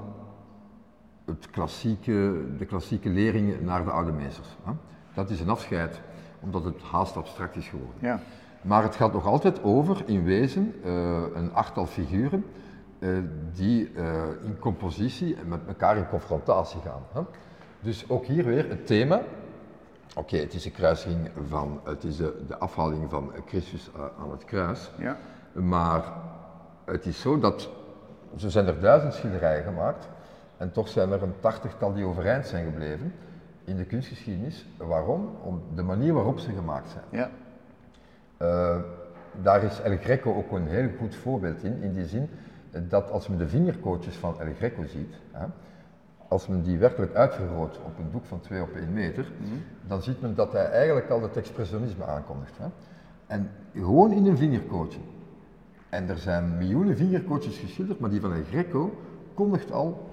het 1.25 1.49
klassieke, 1.49 2.45
de 2.57 2.65
klassieke 2.65 3.09
leringen 3.09 3.65
naar 3.65 3.83
de 3.83 3.91
oude 3.91 4.11
meesters. 4.11 4.47
Hè. 4.63 4.71
Dat 5.13 5.29
is 5.29 5.39
een 5.39 5.49
afscheid, 5.49 6.01
omdat 6.39 6.63
het 6.63 6.81
haast 6.81 7.17
abstract 7.17 7.55
is 7.55 7.67
geworden. 7.67 7.95
ja. 7.99 8.19
Maar 8.61 8.83
het 8.83 8.95
gaat 8.95 9.13
nog 9.13 9.25
altijd 9.25 9.63
over, 9.63 10.03
in 10.05 10.23
wezen, 10.23 10.73
eh, 10.83 11.21
een 11.33 11.53
achttal 11.53 11.85
figuren 11.85 12.45
eh, 12.99 13.09
die 13.53 13.91
in 14.43 14.59
compositie 14.59 15.35
en 15.35 15.47
met 15.47 15.59
elkaar 15.67 15.97
in 15.97 16.07
confrontatie 16.07 16.81
gaan. 16.81 17.01
Hè. 17.13 17.21
Dus 17.79 18.09
ook 18.09 18.25
hier 18.25 18.45
weer 18.45 18.69
het 18.69 18.87
thema. 18.87 19.21
Oké, 20.15 20.37
het 20.37 20.53
is 20.53 20.65
een 20.65 20.71
kruising 20.71 21.29
van, 21.47 21.79
het 21.83 22.03
is 22.03 22.17
de, 22.17 22.43
de 22.47 22.57
afhaling 22.57 23.09
van 23.09 23.31
Christus 23.45 23.89
aan 24.19 24.31
het 24.31 24.45
kruis. 24.45 24.91
Ja. 24.97 25.17
Maar 25.53 26.03
het 26.85 27.05
is 27.05 27.21
zo 27.21 27.39
dat, 27.39 27.69
zo 28.35 28.49
zijn 28.49 28.67
er 28.67 28.79
duizend 28.79 29.13
schilderijen 29.13 29.63
gemaakt 29.63 30.07
en 30.57 30.71
toch 30.71 30.87
zijn 30.87 31.11
er 31.11 31.23
een 31.23 31.39
tachtigtal 31.39 31.93
die 31.93 32.05
overeind 32.05 32.47
zijn 32.47 32.65
gebleven 32.65 33.13
in 33.63 33.77
de 33.77 33.85
kunstgeschiedenis. 33.85 34.65
Waarom? 34.77 35.29
Om 35.43 35.61
de 35.75 35.83
manier 35.83 36.13
waarop 36.13 36.39
ze 36.39 36.51
gemaakt 36.51 36.89
zijn. 36.89 37.03
Ja. 37.09 37.29
Eh, 38.37 38.81
daar 39.41 39.63
is 39.63 39.81
El 39.81 39.97
Greco 39.97 40.35
ook 40.35 40.51
een 40.51 40.67
heel 40.67 40.89
goed 40.99 41.15
voorbeeld 41.15 41.63
in, 41.63 41.81
in 41.81 41.93
die 41.93 42.07
zin 42.07 42.29
dat 42.87 43.11
als 43.11 43.27
men 43.27 43.37
de 43.37 43.47
vingerkootjes 43.47 44.15
van 44.15 44.39
El 44.39 44.53
Greco 44.53 44.85
ziet, 44.85 45.15
hè, 45.31 45.45
als 46.27 46.47
men 46.47 46.61
die 46.61 46.77
werkelijk 46.77 47.15
uitvergroot 47.15 47.79
op 47.85 47.97
een 47.97 48.11
doek 48.11 48.25
van 48.25 48.39
2 48.39 48.61
op 48.61 48.75
1 48.75 48.93
meter, 48.93 49.31
dan 49.87 50.01
ziet 50.01 50.21
men 50.21 50.35
dat 50.35 50.51
hij 50.51 50.65
eigenlijk 50.65 51.09
al 51.09 51.21
het 51.21 51.37
expressionisme 51.37 52.05
aankondigt. 52.05 52.57
Hè. 52.57 52.65
En 53.27 53.49
gewoon 53.73 54.11
in 54.11 54.25
een 54.25 54.37
vingerkootje. 54.37 54.99
En 55.91 56.09
er 56.09 56.17
zijn 56.17 56.57
miljoenen 56.57 56.97
vingerkootjes 56.97 57.57
geschilderd, 57.57 57.99
maar 57.99 58.09
die 58.09 58.21
van 58.21 58.33
El 58.33 58.43
Greco 58.49 58.93
kondigt 59.33 59.71
al, 59.71 60.09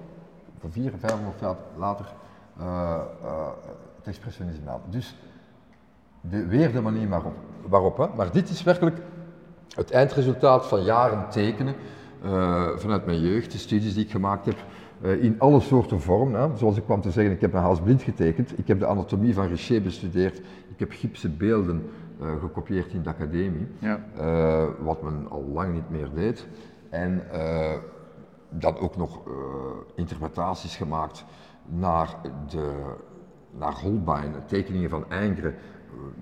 voor 0.59 0.71
400, 0.71 1.03
500 1.03 1.39
jaar 1.39 1.55
later, 1.77 2.05
eh, 2.57 2.65
eh, 3.23 3.47
het 3.95 4.07
expressionisme 4.07 4.69
aan. 4.69 4.81
Dus 4.89 5.15
de, 6.21 6.45
weer 6.45 6.71
de 6.71 6.81
manier 6.81 7.09
waarop. 7.09 7.33
waarop 7.67 7.97
hè. 7.97 8.07
Maar 8.15 8.31
dit 8.31 8.49
is 8.49 8.63
werkelijk 8.63 8.97
het 9.75 9.91
eindresultaat 9.91 10.67
van 10.67 10.83
jaren 10.83 11.29
tekenen 11.29 11.75
eh, 12.23 12.67
vanuit 12.75 13.05
mijn 13.05 13.21
jeugd, 13.21 13.51
de 13.51 13.57
studies 13.57 13.93
die 13.93 14.03
ik 14.03 14.11
gemaakt 14.11 14.45
heb, 14.45 14.57
in 15.19 15.39
alle 15.39 15.59
soorten 15.59 16.01
vormen. 16.01 16.41
Hè. 16.41 16.57
Zoals 16.57 16.77
ik 16.77 16.83
kwam 16.83 17.01
te 17.01 17.11
zeggen, 17.11 17.33
ik 17.33 17.41
heb 17.41 17.53
een 17.53 17.59
haas 17.59 17.81
blind 17.81 18.01
getekend, 18.01 18.57
ik 18.57 18.67
heb 18.67 18.79
de 18.79 18.85
anatomie 18.85 19.33
van 19.33 19.47
Richer 19.47 19.81
bestudeerd, 19.81 20.37
ik 20.67 20.79
heb 20.79 20.91
gipsen 20.91 21.37
beelden 21.37 21.89
gekopieerd 22.19 22.93
in 22.93 23.01
de 23.01 23.09
academie, 23.09 23.67
Ja. 23.79 23.99
eh, 24.17 24.67
wat 24.79 25.01
men 25.01 25.29
al 25.29 25.43
lang 25.43 25.73
niet 25.73 25.89
meer 25.89 26.09
deed. 26.13 26.47
En 26.89 27.31
eh, 27.31 27.73
dan 28.49 28.77
ook 28.77 28.97
nog 28.97 29.27
eh, 29.27 29.33
interpretaties 29.95 30.75
gemaakt 30.75 31.25
naar, 31.65 32.15
de, 32.49 32.93
naar 33.51 33.73
Holbein, 33.73 34.33
tekeningen 34.45 34.89
van 34.89 35.11
Ingres, 35.11 35.53
eh, 35.53 35.59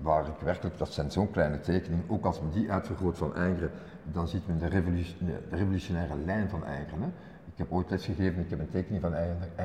waar 0.02 0.26
ik 0.26 0.40
werkelijk, 0.44 0.78
dat 0.78 0.92
zijn 0.92 1.10
zo'n 1.10 1.30
kleine 1.30 1.60
tekeningen, 1.60 2.04
ook 2.08 2.24
als 2.24 2.40
men 2.40 2.50
die 2.50 2.72
uitvergroot 2.72 3.18
van 3.18 3.36
Ingres, 3.36 3.70
dan 4.12 4.28
ziet 4.28 4.46
men 4.46 4.58
de, 4.58 4.66
revolution- 4.66 5.26
de 5.26 5.56
revolutionaire 5.56 6.16
lijn 6.24 6.48
van 6.48 6.60
Ingres. 6.66 7.00
Hè. 7.00 7.06
Ik 7.52 7.64
heb 7.64 7.72
ooit 7.72 7.90
lesgegeven, 7.90 8.42
ik 8.42 8.50
heb 8.50 8.58
een 8.58 8.68
tekening 8.70 9.02
van 9.02 9.14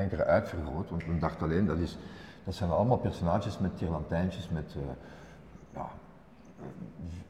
Ingres 0.02 0.20
uitvergroot, 0.20 0.90
want 0.90 1.06
men 1.06 1.18
dacht 1.18 1.42
alleen, 1.42 1.66
dat, 1.66 1.78
is, 1.78 1.98
dat 2.44 2.54
zijn 2.54 2.70
allemaal 2.70 2.96
personages 2.98 3.58
met 3.58 3.76
tierlantijntjes, 3.76 4.48
met 4.48 4.74
eh, 4.76 4.82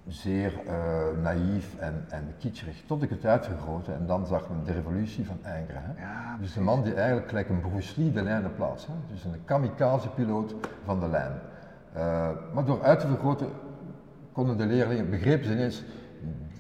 zeer 0.09 0.53
eh, 0.66 0.74
naïef 1.22 1.78
en, 1.78 2.05
en 2.09 2.35
kitscherig, 2.39 2.82
tot 2.87 3.03
ik 3.03 3.11
het 3.11 3.24
uitvergrootte 3.24 3.93
en 3.93 4.07
dan 4.07 4.26
zag 4.26 4.49
men 4.49 4.64
de 4.64 4.72
revolutie 4.72 5.26
van 5.26 5.37
Ingres. 5.37 5.99
Ja, 5.99 6.37
dus 6.41 6.53
de 6.53 6.61
man 6.61 6.82
die 6.82 6.95
eigenlijk 6.95 7.28
gelijk 7.28 7.49
een 7.49 7.61
Bruce 7.61 8.01
Lee 8.01 8.12
de 8.12 8.22
lijnen 8.22 8.55
plaatst, 8.55 8.87
hè. 8.87 8.93
dus 9.11 9.24
een 9.24 9.45
kamikaze-piloot 9.45 10.55
van 10.85 11.01
de 11.01 11.09
lijn. 11.09 11.32
Eh, 11.93 12.28
maar 12.53 12.64
door 12.64 12.82
uit 12.82 13.01
te 13.01 13.07
vergroten 13.07 13.49
konden 14.32 14.57
de 14.57 14.66
leerlingen, 14.66 15.11
begrepen 15.11 15.47
ze 15.47 15.53
ineens, 15.53 15.85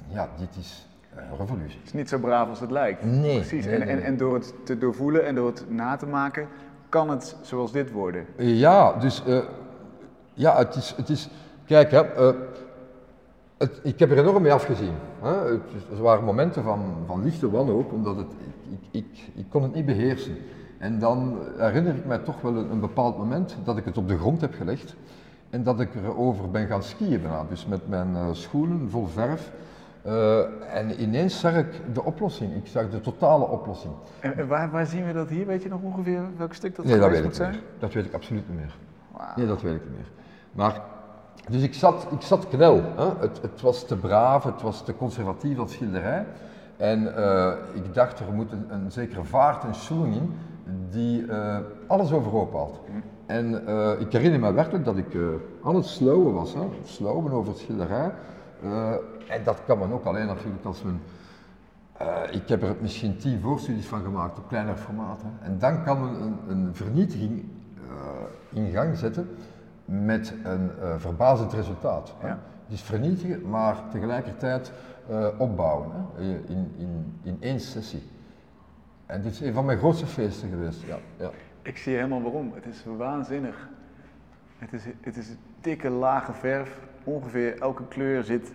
ja, 0.08 0.28
dit 0.38 0.56
is 0.56 0.88
een 1.14 1.36
revolutie. 1.38 1.78
Het 1.78 1.86
is 1.86 1.92
niet 1.92 2.08
zo 2.08 2.18
braaf 2.18 2.48
als 2.48 2.60
het 2.60 2.70
lijkt. 2.70 3.04
Nee, 3.04 3.36
Precies. 3.36 3.64
nee, 3.64 3.74
en, 3.74 3.86
nee, 3.86 3.96
en, 3.96 4.02
en 4.02 4.16
door 4.16 4.34
het 4.34 4.54
te 4.64 4.78
doorvoelen 4.78 5.26
en 5.26 5.34
door 5.34 5.46
het 5.46 5.70
na 5.70 5.96
te 5.96 6.06
maken, 6.06 6.48
kan 6.88 7.10
het 7.10 7.36
zoals 7.42 7.72
dit 7.72 7.90
worden. 7.90 8.26
Ja, 8.36 8.92
dus 8.92 9.24
eh, 9.24 9.38
ja, 10.32 10.58
het 10.58 10.74
is, 10.74 10.94
het 10.96 11.08
is 11.08 11.28
kijk, 11.66 11.90
hè, 11.90 12.02
het, 13.58 13.80
ik 13.82 13.98
heb 13.98 14.10
er 14.10 14.18
enorm 14.18 14.42
mee 14.42 14.52
afgezien. 14.52 14.94
Hè. 15.22 15.32
Het, 15.32 15.62
er 15.96 16.02
waren 16.02 16.24
momenten 16.24 16.62
van, 16.62 16.80
van 17.06 17.22
lichte 17.22 17.50
wanhoop, 17.50 17.92
omdat 17.92 18.16
het, 18.16 18.32
ik, 18.32 18.78
ik, 18.90 19.04
ik, 19.04 19.30
ik 19.34 19.44
kon 19.48 19.62
het 19.62 19.74
niet 19.74 19.86
beheersen. 19.86 20.36
En 20.78 20.98
dan 20.98 21.38
herinner 21.56 21.94
ik 21.94 22.04
mij 22.04 22.18
toch 22.18 22.40
wel 22.40 22.56
een, 22.56 22.70
een 22.70 22.80
bepaald 22.80 23.18
moment 23.18 23.56
dat 23.64 23.76
ik 23.76 23.84
het 23.84 23.98
op 23.98 24.08
de 24.08 24.18
grond 24.18 24.40
heb 24.40 24.54
gelegd 24.54 24.96
en 25.50 25.62
dat 25.62 25.80
ik 25.80 25.94
erover 25.94 26.50
ben 26.50 26.66
gaan 26.66 26.82
skiën. 26.82 27.22
Dus 27.48 27.66
met 27.66 27.88
mijn 27.88 28.16
eh, 28.16 28.28
schoenen 28.32 28.90
vol 28.90 29.06
verf. 29.06 29.52
Eh, 30.02 30.38
en 30.76 31.02
ineens 31.02 31.40
zag 31.40 31.56
ik 31.56 31.66
de 31.92 32.04
oplossing, 32.04 32.54
ik 32.54 32.66
zag 32.66 32.90
de 32.90 33.00
totale 33.00 33.44
oplossing. 33.44 33.94
En, 34.20 34.48
waar, 34.48 34.70
waar 34.70 34.86
zien 34.86 35.06
we 35.06 35.12
dat 35.12 35.28
hier? 35.28 35.46
Weet 35.46 35.62
je 35.62 35.68
nog 35.68 35.80
ongeveer 35.82 36.20
welk 36.36 36.54
stuk 36.54 36.76
dat 36.76 36.84
Nee, 36.84 36.98
dat 36.98 37.10
weet 37.10 37.18
ik 37.18 37.24
niet 37.24 37.38
meer. 37.38 37.62
Dat 37.78 37.92
weet 37.92 38.04
ik 38.04 38.14
absoluut 38.14 38.48
niet 38.48 38.58
meer. 38.58 38.76
Nee, 39.36 39.46
dat 39.46 39.62
weet 39.62 39.74
ik 39.74 39.82
niet 39.82 39.96
meer. 39.96 40.10
Maar, 40.52 40.80
dus 41.50 41.62
ik 41.62 41.74
zat, 41.74 42.06
ik 42.10 42.20
zat 42.20 42.48
knel. 42.48 42.82
Hè? 42.96 43.08
Het, 43.18 43.42
het 43.42 43.60
was 43.60 43.86
te 43.86 43.96
braaf, 43.96 44.44
het 44.44 44.62
was 44.62 44.84
te 44.84 44.96
conservatief 44.96 45.58
als 45.58 45.72
schilderij. 45.72 46.26
En 46.76 47.16
eh, 47.16 47.52
ik 47.72 47.94
dacht, 47.94 48.20
er 48.20 48.32
moet 48.32 48.52
een, 48.52 48.92
zekere 48.92 49.24
vaart 49.24 49.64
en 49.64 49.74
schoening 49.74 50.30
in 50.66 50.86
die 50.90 51.26
eh, 51.26 51.56
alles 51.86 52.12
overhoop 52.12 52.52
haalt. 52.52 52.80
En 53.26 53.66
eh, 53.66 54.00
ik 54.00 54.12
herinner 54.12 54.40
me 54.40 54.52
werkelijk 54.52 54.84
dat 54.84 54.96
ik 54.96 55.16
aan 55.62 55.74
het 55.74 55.86
slowen 55.86 56.34
was, 56.34 56.54
hè? 56.54 57.06
over 57.06 57.46
het 57.46 57.58
schilderij. 57.58 58.12
En 59.28 59.44
dat 59.44 59.60
kan 59.66 59.78
men 59.78 59.92
ook 59.92 60.04
alleen 60.04 60.26
natuurlijk 60.26 60.64
als 60.64 60.82
men 60.82 61.00
ik 62.30 62.48
heb 62.48 62.62
er 62.62 62.76
misschien 62.80 63.16
tien 63.16 63.40
voorstudies 63.40 63.86
van 63.86 64.02
gemaakt 64.02 64.38
op 64.38 64.48
kleiner 64.48 64.76
formaat. 64.76 65.20
En 65.40 65.58
dan 65.58 65.84
kan 65.84 66.00
men 66.00 66.22
een, 66.22 66.38
een 66.48 66.74
vernietiging 66.74 67.44
in 68.52 68.70
gang 68.70 68.96
zetten 68.96 69.28
met 69.84 70.34
een 70.44 70.70
eh, 70.80 70.94
verbazend 70.98 71.52
resultaat. 71.52 72.14
hè. 72.18 72.28
Ja. 72.28 72.38
Dus 72.66 72.82
vernietigen, 72.82 73.48
maar 73.48 73.76
tegelijkertijd 73.90 74.72
eh, 75.08 75.26
opbouwen 75.38 75.90
hè, 75.92 76.22
eh, 76.22 76.28
in, 76.28 76.72
in, 76.76 77.18
in 77.22 77.36
één 77.40 77.60
sessie. 77.60 78.02
En 79.06 79.22
dit 79.22 79.32
is 79.32 79.40
een 79.40 79.52
van 79.52 79.64
mijn 79.64 79.78
grootste 79.78 80.06
feesten 80.06 80.48
geweest. 80.48 80.82
Ja, 80.86 80.98
ja. 81.16 81.30
Ik 81.62 81.76
zie 81.76 81.94
helemaal 81.94 82.22
waarom. 82.22 82.52
Het 82.54 82.66
is 82.66 82.84
waanzinnig. 82.96 83.68
Het 84.58 84.72
is, 84.72 84.82
het 85.00 85.16
is 85.16 85.26
dikke 85.60 85.90
lage 85.90 86.32
verf 86.32 86.78
ongeveer 87.04 87.60
elke 87.60 87.88
kleur 87.88 88.24
zit, 88.24 88.52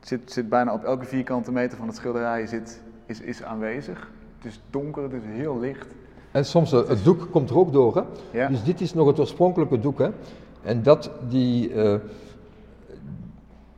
zit, 0.00 0.32
zit 0.32 0.48
bijna 0.48 0.72
op 0.72 0.84
elke 0.84 1.04
vierkante 1.04 1.52
meter 1.52 1.78
van 1.78 1.86
het 1.86 1.96
schilderij 1.96 2.46
zit, 2.46 2.82
is, 3.06 3.20
is 3.20 3.42
aanwezig. 3.42 4.10
Het 4.36 4.44
is 4.44 4.60
donker, 4.70 5.02
het 5.02 5.12
is 5.12 5.24
heel 5.24 5.58
licht. 5.58 5.94
En 6.32 6.44
soms, 6.44 6.72
eh, 6.72 6.88
het 6.88 7.04
doek 7.04 7.28
komt 7.30 7.50
er 7.50 7.58
ook 7.58 7.72
door. 7.72 7.94
Hè? 7.94 8.02
Ja. 8.38 8.48
Dus 8.48 8.62
dit 8.64 8.80
is 8.80 8.94
nog 8.94 9.06
het 9.06 9.18
oorspronkelijke 9.18 9.80
doek. 9.80 9.98
Hè? 9.98 10.08
En 10.62 10.82
dat, 10.82 11.10
die, 11.28 11.72
eh, 11.74 11.94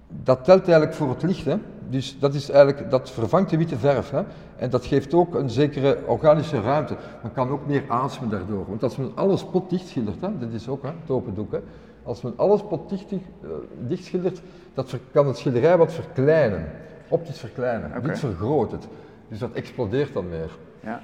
dat 0.08 0.44
telt 0.44 0.62
eigenlijk 0.62 0.94
voor 0.94 1.08
het 1.08 1.22
licht. 1.22 1.44
Hè? 1.44 1.56
Dus 1.88 2.18
dat, 2.18 2.34
is 2.34 2.50
eigenlijk, 2.50 2.90
dat 2.90 3.10
vervangt 3.10 3.50
de 3.50 3.56
witte 3.56 3.78
verf. 3.78 4.10
Hè? 4.10 4.22
En 4.56 4.70
dat 4.70 4.84
geeft 4.84 5.14
ook 5.14 5.34
een 5.34 5.50
zekere 5.50 5.98
organische 6.06 6.60
ruimte. 6.60 6.96
Men 7.22 7.32
kan 7.32 7.48
ook 7.48 7.66
meer 7.66 7.84
ademen 7.88 8.28
daardoor. 8.30 8.64
Want 8.68 8.82
als 8.82 8.96
men 8.96 9.12
alles 9.14 9.44
potdicht 9.44 9.86
schildert, 9.88 10.20
hè? 10.20 10.38
dat 10.38 10.52
is 10.52 10.68
ook 10.68 10.82
hè, 10.82 10.88
het 11.00 11.10
open 11.10 11.34
doek. 11.34 11.52
Hè? 11.52 11.58
Als 12.02 12.22
men 12.22 12.32
alles 12.36 12.62
potdicht 12.62 13.12
eh, 13.12 13.18
dicht 13.86 14.04
schildert, 14.04 14.40
dat 14.74 14.88
ver- 14.88 15.00
kan 15.12 15.26
het 15.26 15.36
schilderij 15.36 15.76
wat 15.76 15.92
verkleinen. 15.92 16.66
Optisch 17.08 17.38
verkleinen. 17.38 17.90
Oké. 17.96 18.06
Dit 18.06 18.18
vergroot 18.18 18.72
het. 18.72 18.88
Dus 19.28 19.38
dat 19.38 19.52
explodeert 19.52 20.12
dan 20.12 20.28
meer. 20.28 20.50
Ja. 20.80 21.00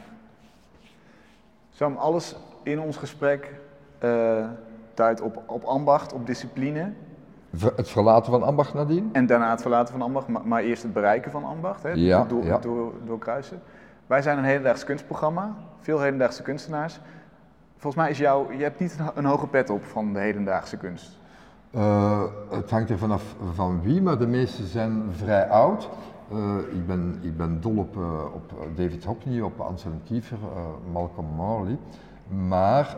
Sam, 1.80 1.96
alles 1.96 2.36
in 2.62 2.80
ons 2.80 2.96
gesprek 2.96 3.54
eh 3.98 4.44
duidt 4.94 5.20
op, 5.20 5.42
op 5.46 5.64
ambacht, 5.64 6.12
op 6.12 6.26
discipline. 6.26 6.92
Het 7.76 7.90
verlaten 7.90 8.32
van 8.32 8.42
ambacht 8.42 8.74
nadien. 8.74 9.08
En 9.12 9.26
daarna 9.26 9.50
het 9.50 9.60
verlaten 9.60 9.92
van 9.92 10.02
ambacht, 10.02 10.28
maar, 10.28 10.46
maar 10.46 10.62
eerst 10.62 10.82
het 10.82 10.92
bereiken 10.92 11.30
van 11.30 11.44
ambacht. 11.44 11.82
Hè? 11.82 11.90
Ja, 11.90 12.24
door, 12.24 12.44
ja. 12.44 12.58
Door, 12.58 12.92
doorkruisen. 13.04 13.62
Wij 14.06 14.22
zijn 14.22 14.38
een 14.38 14.44
hedendaags 14.44 14.84
kunstprogramma, 14.84 15.54
veel 15.80 16.00
hedendaagse 16.00 16.42
kunstenaars. 16.42 17.00
Volgens 17.76 18.02
mij 18.02 18.10
is 18.10 18.18
jou, 18.18 18.56
je 18.56 18.62
hebt 18.62 18.78
niet 18.78 18.96
een, 18.98 19.10
een 19.14 19.24
hoge 19.24 19.46
pet 19.46 19.70
op 19.70 19.84
van 19.84 20.12
de 20.12 20.18
hedendaagse 20.18 20.76
kunst. 20.76 21.18
Eh, 21.70 22.22
het 22.50 22.70
hangt 22.70 22.90
er 22.90 22.98
vanaf 22.98 23.22
van 23.54 23.80
wie, 23.82 24.02
maar 24.02 24.18
de 24.18 24.26
meeste 24.26 24.66
zijn 24.66 25.02
vrij 25.12 25.48
oud. 25.48 25.88
Eh, 26.30 26.56
ik, 26.72 26.86
ben, 26.86 27.18
ik 27.20 27.36
ben 27.36 27.60
dol 27.60 27.76
op, 27.76 27.96
eh, 27.96 28.24
op 28.34 28.52
David 28.76 29.04
Hockney, 29.04 29.40
op 29.40 29.60
Anselm 29.60 30.00
Kiefer, 30.04 30.38
eh, 30.42 30.92
Malcolm 30.92 31.26
Morley. 31.26 31.78
Maar 32.46 32.96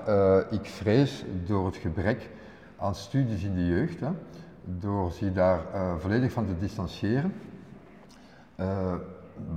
ik 0.51 0.67
vrees 0.67 1.25
door 1.45 1.67
het 1.67 1.77
gebrek 1.77 2.31
aan 2.77 2.95
studies 2.95 3.45
in 3.45 3.55
de 3.55 3.67
jeugd, 3.67 4.01
hè, 4.01 4.09
door 4.65 5.13
zich 5.13 5.33
daar 5.33 5.61
volledig 5.99 6.33
van 6.33 6.47
te 6.47 6.59
distancieren, 6.59 7.33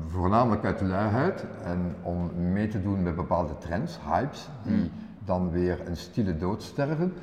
voornamelijk 0.08 0.66
uit 0.66 0.82
luiheid 0.82 1.46
en 1.64 1.96
om 2.02 2.32
mee 2.52 2.68
te 2.68 2.82
doen 2.82 3.04
met 3.04 3.16
bepaalde 3.16 3.58
trends, 3.58 4.00
hypes, 4.12 4.50
die 4.64 4.92
dan 5.26 5.52
weer 5.52 5.88
een 5.88 5.98
stille 5.98 6.38
dood 6.38 6.64
sterven, 6.64 7.14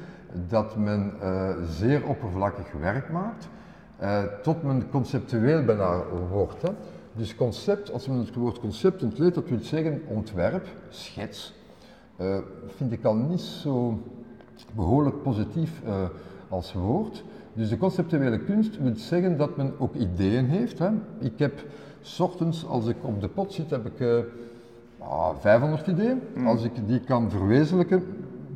dat 0.49 0.77
men 0.77 1.13
zeer 1.69 2.07
oppervlakkig 2.07 2.73
werk 2.81 3.11
maakt, 3.11 3.49
eh, 4.03 4.23
tot 4.43 4.63
men 4.63 4.91
conceptueel 4.91 5.65
bijna 5.65 6.03
wordt. 6.31 6.63
Hè. 6.63 6.69
Dus 7.15 7.35
concept, 7.35 7.93
als 7.93 8.09
men 8.09 8.19
het 8.19 8.35
woord 8.35 8.61
concept 8.61 9.03
ontleedt, 9.03 9.35
dat 9.35 9.49
wil 9.49 9.59
zeggen 9.61 10.03
ontwerp, 10.07 10.67
schets, 10.89 11.55
eh, 12.17 12.39
vind 12.77 12.93
ik 12.93 13.05
al 13.05 13.15
niet 13.15 13.41
zo 13.41 14.01
behoorlijk 14.75 15.23
positief 15.23 15.83
eh, 15.85 16.05
als 16.49 16.73
woord. 16.73 17.25
Dus 17.55 17.69
de 17.69 17.79
conceptuele 17.79 18.39
kunst 18.39 18.79
wil 18.79 18.93
zeggen 18.97 19.37
dat 19.37 19.57
men 19.57 19.73
ook 19.79 19.95
ideeën 19.95 20.47
heeft. 20.47 20.79
Hè. 20.79 20.89
Ik 21.19 21.39
heb, 21.39 21.65
s 22.01 22.21
ochtends 22.21 22.67
als 22.67 22.87
ik 22.87 22.97
op 23.03 23.21
de 23.21 23.29
pot 23.29 23.53
zit, 23.53 23.71
heb 23.71 23.87
ik 23.87 24.01
eh, 24.01 24.19
ah, 24.99 25.37
500 25.41 25.87
ideeën. 25.87 26.21
Als 26.47 26.65
ik 26.65 26.73
die 26.87 27.01
kan 27.01 27.31
verwezenlijken, 27.31 28.05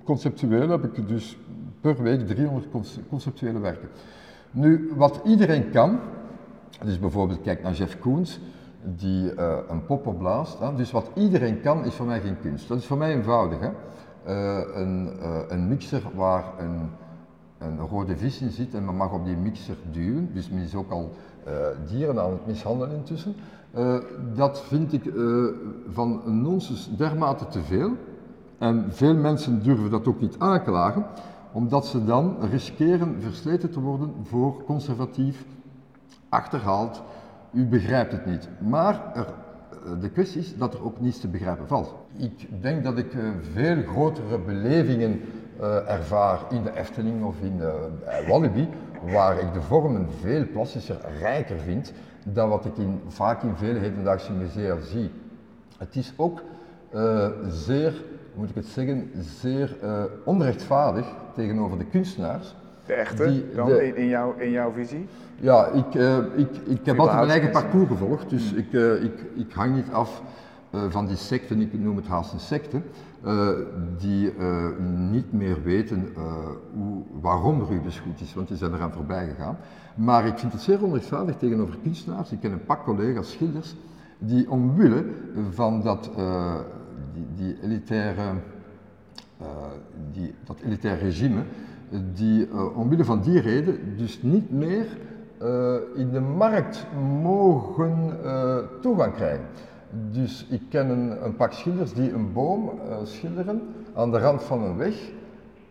conceptueel 0.05 0.69
heb 0.69 0.85
ik 0.85 1.09
dus 1.09 1.37
per 1.81 2.03
week 2.03 2.27
300 2.27 2.71
conce- 2.71 3.01
conceptuele 3.09 3.59
werken. 3.59 3.89
Nu, 4.57 4.93
wat 4.97 5.21
iedereen 5.25 5.71
kan, 5.71 5.99
dus 6.85 6.99
bijvoorbeeld 6.99 7.41
kijk 7.41 7.63
naar 7.63 7.73
Jeff 7.73 7.99
Koons, 7.99 8.41
die 8.83 9.35
eh, 9.35 9.57
een 9.69 9.85
pop 9.85 10.07
opblaast. 10.07 10.59
Hè. 10.59 10.75
Dus 10.75 10.91
wat 10.91 11.11
iedereen 11.15 11.61
kan, 11.61 11.85
is 11.85 11.95
voor 11.95 12.07
mij 12.07 12.21
geen 12.21 12.41
kunst. 12.41 12.69
Dat 12.69 12.79
is 12.79 12.87
voor 12.87 12.97
mij 12.97 13.15
eenvoudig. 13.15 13.59
Hè. 13.61 13.71
Eh, 14.25 14.81
een, 14.81 15.11
eh, 15.21 15.39
een 15.49 15.69
mixer 15.69 16.03
waar 16.15 16.45
een, 16.59 16.91
een 17.59 17.79
rode 17.79 18.17
vis 18.17 18.41
in 18.41 18.51
zit 18.51 18.75
en 18.75 18.85
men 18.85 18.97
mag 18.97 19.13
op 19.13 19.25
die 19.25 19.37
mixer 19.37 19.77
duwen, 19.91 20.31
dus 20.33 20.51
men 20.51 20.63
is 20.63 20.75
ook 20.75 20.91
al 20.91 21.13
dieren 21.89 22.23
aan 22.23 22.31
het 22.31 22.47
mishandelen 22.47 22.97
intussen. 22.97 23.35
Dat 24.35 24.63
vind 24.63 24.93
ik 24.93 25.13
van 25.93 26.23
een 26.27 26.43
nonsens 26.43 26.97
dermate 26.97 27.49
te 27.49 27.63
veel. 27.63 27.91
En 28.59 28.85
veel 28.89 29.15
mensen 29.15 29.63
durven 29.63 29.91
dat 29.91 30.07
ook 30.07 30.21
niet 30.21 30.39
aanklagen, 30.39 31.07
omdat 31.57 31.87
ze 31.87 32.05
dan 32.05 32.37
riskeren 32.51 33.17
versleten 33.21 33.71
te 33.71 33.81
worden 33.81 34.15
voor 34.23 34.65
conservatief, 34.65 35.45
achterhaald, 36.29 37.03
u 37.53 37.67
begrijpt 37.67 38.13
het 38.13 38.27
niet. 38.27 38.49
Maar 38.59 39.15
er, 39.15 39.27
eh, 39.85 40.01
de 40.01 40.11
kwestie 40.11 40.41
is 40.41 40.57
dat 40.57 40.75
er 40.75 40.85
ook 40.85 41.01
niets 41.01 41.21
te 41.21 41.29
begrijpen 41.29 41.67
valt. 41.67 41.95
Ik 42.17 42.63
denk 42.63 42.85
dat 42.85 42.99
ik 42.99 43.15
eh, 43.15 43.21
veel 43.53 43.83
grotere 43.83 44.39
belevingen 44.39 45.21
eh, 45.61 45.91
ervaar 45.91 46.41
in 46.51 46.63
de 46.63 46.77
Efteling 46.77 47.25
of 47.25 47.41
in 47.41 47.57
de 47.57 47.89
waar 49.13 49.39
ik 49.39 49.53
de 49.53 49.63
vormen 49.63 50.09
veel 50.21 50.47
plastischer, 50.53 50.99
rijker 51.21 51.59
vind 51.59 51.93
dan 52.25 52.49
wat 52.49 52.65
ik 52.65 52.77
in, 52.77 53.01
vaak 53.09 53.43
in 53.43 53.57
vele 53.57 53.79
hedendaagse 53.79 54.33
musea 54.33 54.81
zie. 54.81 55.11
Het 55.79 55.97
is 55.97 56.13
ook 56.17 56.43
eh, 56.91 57.29
zeer, 57.49 58.05
moet 58.37 58.49
ik 58.49 58.55
het 58.55 58.67
zeggen, 58.67 59.11
zeer 59.41 59.77
eh, 59.83 60.03
onrechtvaardig 60.25 61.07
tegenover 61.35 61.79
de 61.79 61.85
kunstenaars. 61.85 62.55
De 62.87 62.93
echte, 62.93 63.27
Die- 63.27 63.45
dan 63.55 63.67
de- 63.67 63.95
in, 63.97 64.07
jouw, 64.07 64.35
in 64.39 64.51
jouw 64.51 64.73
visie? 64.73 65.07
Ja, 65.41 65.67
ik, 65.67 65.95
eh, 65.95 66.17
ik, 66.37 66.49
ik 66.67 66.87
heb 66.87 66.99
altijd 66.99 67.17
mijn 67.19 67.31
eigen 67.31 67.51
parcours 67.51 67.89
gevolgd, 67.89 68.31
dus 68.31 68.53
ik, 68.53 68.73
eh, 68.73 69.03
ik, 69.05 69.13
ik 69.35 69.53
hang 69.53 69.75
niet 69.75 69.91
af 69.93 70.23
van 70.89 71.07
die 71.07 71.17
secten, 71.17 71.61
ik 71.61 71.79
noem 71.79 71.97
het 71.97 72.07
haast 72.07 72.33
een 72.33 72.41
secte, 72.41 72.81
die 73.99 74.33
niet 75.11 75.33
meer 75.33 75.63
weten 75.63 76.09
hoe, 76.75 77.03
waarom 77.21 77.63
Rubens 77.63 77.99
goed 77.99 78.21
is, 78.21 78.35
want 78.35 78.49
die 78.49 78.57
zijn 78.57 78.73
eraan 78.75 78.93
voorbij 78.93 79.27
gegaan. 79.29 79.57
Maar 79.95 80.27
ik 80.27 80.39
vind 80.39 80.53
het 80.53 80.61
zeer 80.61 80.83
onrechtvaardig 80.85 81.37
tegenover 81.37 81.75
kunstenaars. 81.83 82.33
Ik 82.33 82.41
ken 82.41 82.53
een 82.53 82.65
pak 82.65 82.85
collega's, 82.85 83.31
schilders, 83.31 83.75
die 84.19 84.51
omwille 84.51 85.05
van 85.51 85.83
dat, 85.83 86.11
die, 87.37 87.57
elitaire 87.63 88.33
eh, 89.39 89.47
die, 90.13 90.35
dat 90.45 90.61
elitair 90.61 90.99
regime, 90.99 91.43
die 92.15 92.49
eh, 92.49 92.79
omwille 92.79 93.05
van 93.05 93.21
die 93.23 93.41
reden 93.41 93.97
dus 93.97 94.23
niet 94.23 94.51
meer 94.51 94.87
eh, 95.39 95.75
in 95.95 96.11
de 96.11 96.21
markt 96.21 96.87
mogen 97.23 98.19
toegang 98.81 99.15
krijgen. 99.15 99.47
Dus 100.11 100.47
ik 100.51 100.63
ken 100.69 100.89
een, 100.89 101.25
een 101.25 101.37
pak 101.37 101.53
schilders 101.53 101.93
die 101.93 102.13
een 102.13 102.33
boom 102.33 102.71
schilderen 103.03 103.63
aan 103.95 104.11
de 104.11 104.19
rand 104.19 104.43
van 104.43 104.63
een 104.63 104.77
weg. 104.77 105.11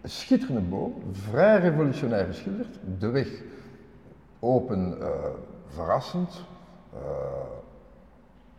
Een 0.02 0.10
schitterende 0.10 0.62
boom, 0.62 0.94
vrij 1.12 1.60
revolutionair 1.60 2.26
geschilderd. 2.26 2.80
De 3.00 3.10
weg 3.10 3.42
open, 4.40 4.98
verrassend. 5.68 6.44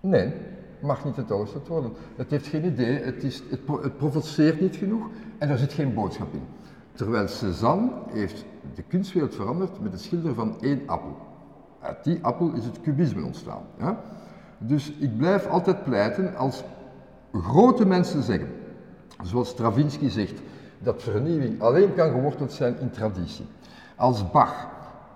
Nee, 0.00 0.32
mag 0.80 1.04
niet 1.04 1.14
tentoongesteld 1.14 1.68
worden. 1.68 1.92
Het 2.16 2.30
heeft 2.30 2.46
geen 2.46 2.64
idee, 2.64 2.98
het, 2.98 3.22
is, 3.22 3.42
het, 3.50 3.60
het 3.82 3.96
provoceert 3.96 4.60
niet 4.60 4.76
genoeg 4.76 5.08
en 5.38 5.48
er 5.48 5.58
zit 5.58 5.72
geen 5.72 5.94
boodschap 5.94 6.32
in. 6.32 6.42
Terwijl 6.92 7.28
Cézanne 7.28 7.90
heeft 8.08 8.44
de 8.74 8.82
kunstwereld 8.82 9.34
veranderd 9.34 9.80
met 9.80 9.92
het 9.92 10.00
schilderen 10.00 10.34
van 10.34 10.60
één 10.60 10.82
appel. 10.86 11.16
Uit 11.80 12.04
die 12.04 12.18
appel 12.22 12.52
is 12.52 12.64
het 12.64 12.80
cubisme 12.80 13.24
ontstaan. 13.24 13.62
Dus 14.58 14.92
ik 14.98 15.16
blijf 15.16 15.46
altijd 15.46 15.84
pleiten 15.84 16.36
als 16.36 16.64
grote 17.32 17.86
mensen 17.86 18.22
zeggen, 18.22 18.48
zoals 19.22 19.48
Stravinsky 19.48 20.08
zegt, 20.08 20.40
dat 20.78 21.02
vernieuwing 21.02 21.60
alleen 21.60 21.94
kan 21.94 22.10
geworteld 22.10 22.52
zijn 22.52 22.78
in 22.80 22.90
traditie. 22.90 23.46
Als 23.96 24.30
Bach 24.30 24.68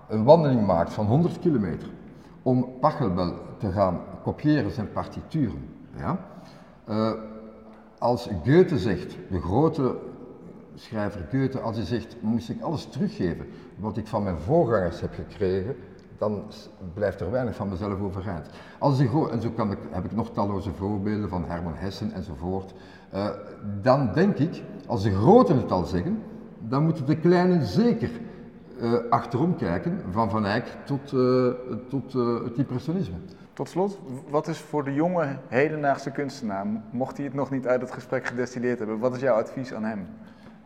een 0.09 0.25
wandeling 0.25 0.67
maakt 0.67 0.93
van 0.93 1.07
100 1.07 1.39
kilometer 1.39 1.89
om 2.43 2.69
Pachelbel 2.81 3.35
te 3.59 3.73
gaan 3.73 4.01
kopiëren 4.23 4.71
zijn 4.71 4.93
partituren, 4.93 5.69
ja? 5.97 6.19
eh, 6.85 7.13
als 7.99 8.29
Goethe 8.45 8.79
zegt, 8.79 9.17
de 9.31 9.41
grote 9.41 9.97
schrijver 10.75 11.27
Goethe, 11.31 11.61
als 11.61 11.77
hij 11.77 11.85
zegt, 11.87 12.17
moest 12.21 12.49
ik 12.49 12.63
alles 12.63 12.85
teruggeven 12.85 13.47
wat 13.77 13.97
ik 13.97 14.07
van 14.07 14.23
mijn 14.23 14.39
voorgangers 14.39 15.01
heb 15.01 15.15
gekregen, 15.15 15.77
dan 16.19 16.43
blijft 16.95 17.21
er 17.21 17.31
weinig 17.31 17.55
van 17.55 17.69
mezelf 17.69 18.01
overeind. 18.01 18.47
Als 18.79 19.01
en 19.31 19.41
zo 19.41 19.51
kan 19.51 19.71
ik, 19.71 19.79
heb 19.91 20.05
ik 20.05 20.13
nog 20.13 20.33
talloze 20.33 20.73
voorbeelden 20.73 21.29
van 21.29 21.45
Herman 21.45 21.75
Hessen 21.75 22.13
enzovoort. 22.13 22.75
Eh, 23.11 23.29
dan 23.83 24.11
denk 24.15 24.37
ik, 24.37 24.63
als 24.87 25.03
de 25.03 25.15
groten 25.15 25.57
het 25.57 25.71
al 25.73 25.85
zeggen, 25.85 26.23
dan 26.59 26.85
moeten 26.85 27.07
de 27.07 27.17
kleinen 27.17 27.67
zeker 27.67 28.11
achterom 29.11 29.57
kijken, 29.57 30.01
van 30.11 30.31
Van 30.31 30.47
Eyck 30.47 30.67
tot, 30.85 31.13
eh, 31.13 31.47
tot 31.89 32.15
eh, 32.15 32.45
het 32.45 32.59
impressionisme. 32.59 33.17
Tot 33.53 33.69
slot, 33.69 33.99
wat 34.31 34.49
is 34.49 34.59
voor 34.59 34.85
de 34.85 34.95
jonge 34.95 35.37
hedendaagse 35.49 36.11
kunstenaar, 36.11 36.67
mocht 36.91 37.17
hij 37.17 37.27
het 37.27 37.35
nog 37.35 37.51
niet 37.51 37.67
uit 37.67 37.81
het 37.81 37.93
gesprek 37.93 38.27
gedestilleerd 38.27 38.79
hebben, 38.79 38.99
wat 38.99 39.15
is 39.15 39.21
jouw 39.21 39.37
advies 39.37 39.75
aan 39.75 39.85
hem? 39.85 40.07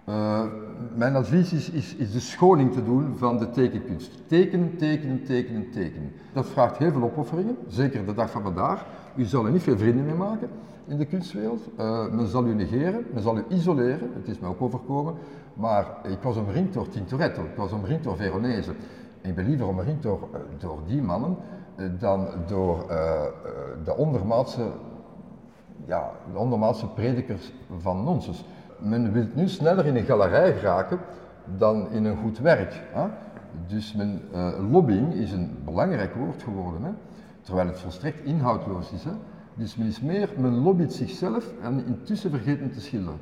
Eh, 0.04 0.42
mijn 0.94 1.16
advies 1.16 1.52
is, 1.52 1.70
is, 1.70 1.94
is 1.94 2.12
de 2.12 2.20
scholing 2.20 2.72
te 2.72 2.84
doen 2.84 3.14
van 3.16 3.38
de 3.38 3.50
tekenkunst. 3.50 4.22
Tekenen, 4.26 4.76
tekenen, 4.76 5.24
tekenen, 5.24 5.70
tekenen. 5.70 6.12
Dat 6.32 6.46
vraagt 6.46 6.78
heel 6.78 6.92
veel 6.92 7.02
opofferingen, 7.02 7.56
zeker 7.68 8.06
de 8.06 8.14
dag 8.14 8.30
van 8.30 8.42
vandaag. 8.42 8.84
U 9.16 9.24
zal 9.24 9.46
er 9.46 9.52
niet 9.52 9.62
veel 9.62 9.78
vrienden 9.78 10.04
mee 10.04 10.14
maken 10.14 10.48
in 10.86 10.96
de 10.98 11.04
kunstwereld. 11.04 11.68
Eh, 11.76 12.06
men 12.10 12.26
zal 12.26 12.46
u 12.46 12.54
negeren, 12.54 13.06
men 13.12 13.22
zal 13.22 13.38
u 13.38 13.44
isoleren, 13.48 14.10
het 14.14 14.28
is 14.28 14.38
mij 14.38 14.48
ook 14.48 14.62
overkomen. 14.62 15.14
Maar 15.54 15.86
ik 16.02 16.22
was 16.22 16.36
omringd 16.36 16.74
door 16.74 16.88
Tintoretto, 16.88 17.42
ik 17.42 17.56
was 17.56 17.72
omringd 17.72 18.04
door 18.04 18.16
Veronese. 18.16 18.74
Ik 19.20 19.34
ben 19.34 19.46
liever 19.46 19.66
omringd 19.66 20.02
door, 20.02 20.28
eh, 20.32 20.40
door 20.58 20.78
die 20.86 21.02
mannen 21.02 21.36
eh, 21.76 21.86
dan 21.98 22.28
door 22.46 22.90
eh, 22.90 23.22
de 23.84 23.96
ondermaatse 23.96 24.70
ja, 25.86 26.10
de 26.32 26.38
ondermaatse 26.38 26.86
predikers 26.86 27.52
van 27.78 28.04
nonsens. 28.04 28.44
Men 28.78 29.12
wil 29.12 29.26
nu 29.34 29.48
sneller 29.48 29.86
in 29.86 29.96
een 29.96 30.04
galerij 30.04 30.52
geraken 30.52 30.98
dan 31.56 31.90
in 31.90 32.04
een 32.04 32.16
goed 32.16 32.38
werk. 32.38 32.82
Hè? 32.92 33.06
Dus 33.66 33.94
men, 33.94 34.22
lobbying 34.70 35.14
is 35.14 35.32
een 35.32 35.58
belangrijk 35.64 36.14
woord 36.14 36.42
geworden, 36.42 36.82
hè? 36.82 36.90
terwijl 37.40 37.66
het 37.66 37.78
volstrekt 37.78 38.24
inhoudloos 38.24 38.92
is. 38.92 39.04
Hè? 39.04 39.10
Dus 39.54 39.76
men 39.76 39.86
is 39.86 40.00
meer, 40.00 40.30
men 40.38 40.54
lobbyt 40.54 40.92
zichzelf 40.92 41.52
en 41.62 41.86
intussen 41.86 42.30
vergeet 42.30 42.60
men 42.60 42.72
te 42.72 42.80
schilderen. 42.80 43.18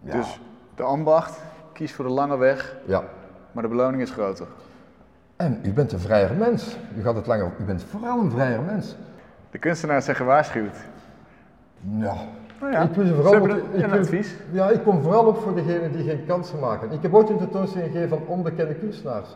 Dus 0.00 0.40
de 0.74 0.82
ambacht, 0.82 1.40
kies 1.74 1.92
voor 1.92 2.04
de 2.04 2.10
lange 2.10 2.36
weg, 2.36 2.76
ja. 2.84 3.02
maar 3.52 3.62
de 3.62 3.68
beloning 3.68 4.02
is 4.02 4.10
groter. 4.10 4.46
En 5.36 5.60
u 5.62 5.72
bent 5.72 5.92
een 5.92 5.98
vrijer 5.98 6.34
mens. 6.38 6.76
U 6.98 7.02
gaat 7.02 7.14
het 7.14 7.26
langer, 7.26 7.50
u 7.60 7.64
bent 7.64 7.82
vooral 7.82 8.20
een 8.20 8.30
vrijer 8.30 8.60
mens. 8.62 8.96
De 9.50 9.58
kunstenaars 9.58 10.04
zijn 10.04 10.16
gewaarschuwd. 10.16 10.76
Ja. 11.98 12.14
Nou 12.60 12.72
ja, 12.72 12.82
ik 12.82 12.90
ze 12.94 13.06
ze 13.06 13.14
vooral 13.14 13.40
op- 13.40 13.48
ik 13.48 13.86
wil- 13.86 13.98
advies. 14.00 14.34
Ja, 14.52 14.70
ik 14.70 14.82
kom 14.82 15.02
vooral 15.02 15.26
op 15.26 15.36
voor 15.42 15.54
degenen 15.54 15.92
die 15.92 16.08
geen 16.08 16.26
kansen 16.26 16.58
maken. 16.58 16.90
Ik 16.92 17.02
heb 17.02 17.14
ooit 17.14 17.28
een 17.28 17.38
tentoonstelling 17.38 17.92
gegeven 17.92 18.18
van 18.18 18.26
onbekende 18.26 18.74
kunstenaars. 18.74 19.28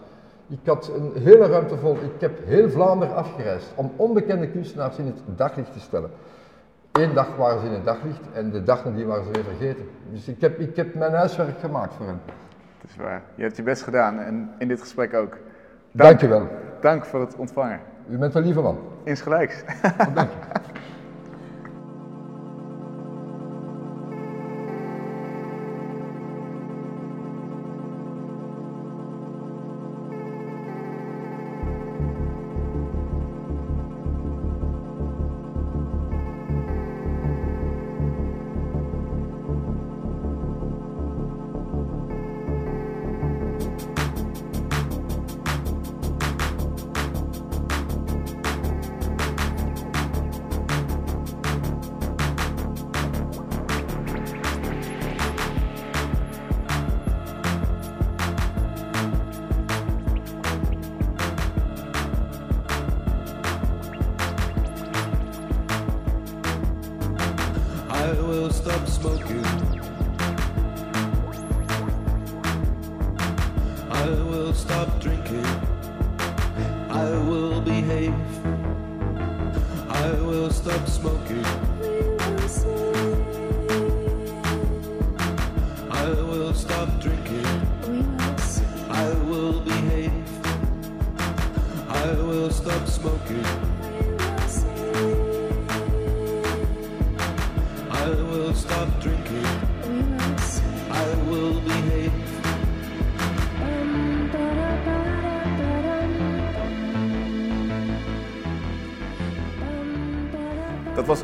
Ik 0.49 0.59
had 0.65 0.91
een 0.97 1.23
hele 1.23 1.47
ruimte 1.47 1.77
vol. 1.77 1.95
Ik 1.95 2.21
heb 2.21 2.47
heel 2.47 2.71
Vlaanderen 2.71 3.15
afgereisd 3.15 3.67
om 3.75 3.93
onbekende 3.97 4.49
kunstenaars 4.49 4.97
in 4.97 5.07
het 5.07 5.19
daglicht 5.37 5.73
te 5.73 5.81
stellen. 5.81 6.11
Eén 6.99 7.15
dag 7.15 7.37
waren 7.37 7.61
ze 7.61 7.67
in 7.67 7.73
het 7.73 7.85
daglicht 7.85 8.21
en 8.33 8.51
de 8.51 8.63
dag 8.63 8.85
nadien 8.85 9.07
waren 9.07 9.25
ze 9.25 9.31
weer 9.31 9.45
vergeten. 9.45 9.89
Dus 10.11 10.29
ik 10.29 10.41
heb, 10.41 10.59
ik 10.59 10.77
heb 10.77 10.95
mijn 10.95 11.13
huiswerk 11.13 11.59
gemaakt 11.59 11.95
voor 11.95 12.07
hen. 12.07 12.21
Dat 12.81 12.91
is 12.91 12.97
waar. 12.97 13.23
Je 13.35 13.43
hebt 13.43 13.57
je 13.57 13.63
best 13.63 13.83
gedaan 13.83 14.19
en 14.19 14.51
in 14.59 14.69
dit 14.69 14.81
gesprek 14.81 15.15
ook. 15.15 15.37
Dank 15.93 16.21
je 16.21 16.29
wel. 16.29 16.49
Dank 16.81 17.05
voor 17.05 17.21
het 17.21 17.37
ontvangen. 17.37 17.81
U 18.09 18.19
bent 18.19 18.35
een 18.35 18.43
lieve 18.43 18.61
man. 18.61 18.79
Insgelijks. 19.05 19.65
Dank 20.15 20.31
je. 20.31 20.71
smoking. 69.01 69.68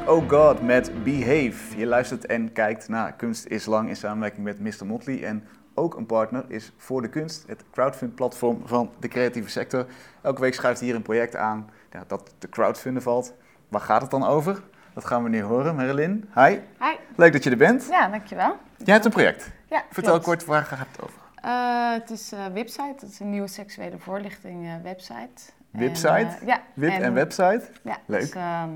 Oh 0.07 0.29
God 0.29 0.63
met 0.63 1.05
Behave. 1.05 1.77
Je 1.77 1.87
luistert 1.87 2.27
en 2.27 2.53
kijkt 2.53 2.89
naar 2.89 3.13
Kunst 3.13 3.47
is 3.47 3.67
Lang 3.67 3.89
in 3.89 3.97
samenwerking 3.97 4.45
met 4.45 4.61
Mr. 4.61 4.87
Motley. 4.87 5.25
En 5.25 5.45
ook 5.75 5.97
een 5.97 6.07
partner 6.07 6.45
is 6.49 6.73
Voor 6.77 7.03
de 7.03 7.09
Kunst, 7.09 7.45
het 7.47 7.65
crowdfund-platform 7.73 8.63
van 8.65 8.91
de 9.01 9.09
creatieve 9.09 9.51
sector. 9.51 9.87
Elke 10.23 10.41
week 10.41 10.55
schuift 10.55 10.81
hier 10.81 10.95
een 10.95 11.03
project 11.03 11.37
aan 11.37 11.71
ja, 11.93 12.05
dat 12.07 12.35
te 12.39 12.49
crowdfunden 12.49 13.03
valt. 13.03 13.35
Waar 13.69 13.81
gaat 13.81 14.03
het 14.03 14.11
dan 14.11 14.25
over? 14.25 14.63
Dat 14.95 15.05
gaan 15.05 15.23
we 15.23 15.29
nu 15.29 15.43
horen. 15.43 15.75
Marilyn, 15.77 16.31
hi. 16.35 16.59
Hi. 16.81 16.97
Leuk 17.17 17.33
dat 17.33 17.45
je 17.45 17.51
er 17.51 17.57
bent. 17.57 17.87
Ja, 17.91 18.09
dankjewel. 18.09 18.57
Jij 18.77 18.93
hebt 18.95 19.05
een 19.05 19.11
project. 19.11 19.51
Ja, 19.71 19.85
Vertel 19.91 20.13
klopt. 20.13 20.25
kort, 20.27 20.45
waar 20.45 20.65
gaat 20.65 20.87
het 20.93 21.03
over? 21.03 21.19
Eh, 21.35 21.93
het 21.93 22.11
is 22.11 22.31
een 22.33 22.53
website, 22.53 22.95
het 23.01 23.11
is 23.11 23.21
een 23.21 23.31
nieuwe 23.31 23.49
seksuele 23.49 23.99
voorlichting 23.99 24.67
eh, 24.67 24.73
website. 24.83 25.53
Website? 25.71 26.09
eh, 26.41 26.47
ja. 26.47 26.61
Web 26.75 26.91
en, 26.91 27.15
website? 27.15 27.63
Ja, 27.83 27.99
Leuk. 28.07 28.35
eh, 28.35 28.63
eh, 28.63 28.69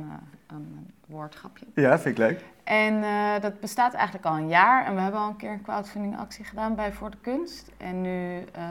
een 0.46 0.90
woordgrapje. 1.08 1.66
Ja, 1.74 1.98
vind 1.98 2.18
ik 2.18 2.24
leuk. 2.26 2.44
En 2.64 3.02
eh, 3.02 3.40
dat 3.40 3.60
bestaat 3.60 3.94
eigenlijk 3.94 4.26
al 4.26 4.36
een 4.36 4.48
jaar. 4.48 4.84
En 4.86 4.94
we 4.94 5.00
hebben 5.00 5.20
al 5.20 5.28
een 5.28 5.36
keer 5.36 5.50
een 5.52 5.62
crowdfunding 5.62 6.18
actie 6.18 6.44
gedaan 6.44 6.74
bij 6.74 6.92
Voor 6.92 7.10
de 7.10 7.16
Kunst. 7.20 7.70
En 7.76 8.00
nu 8.00 8.36
eh, 8.38 8.62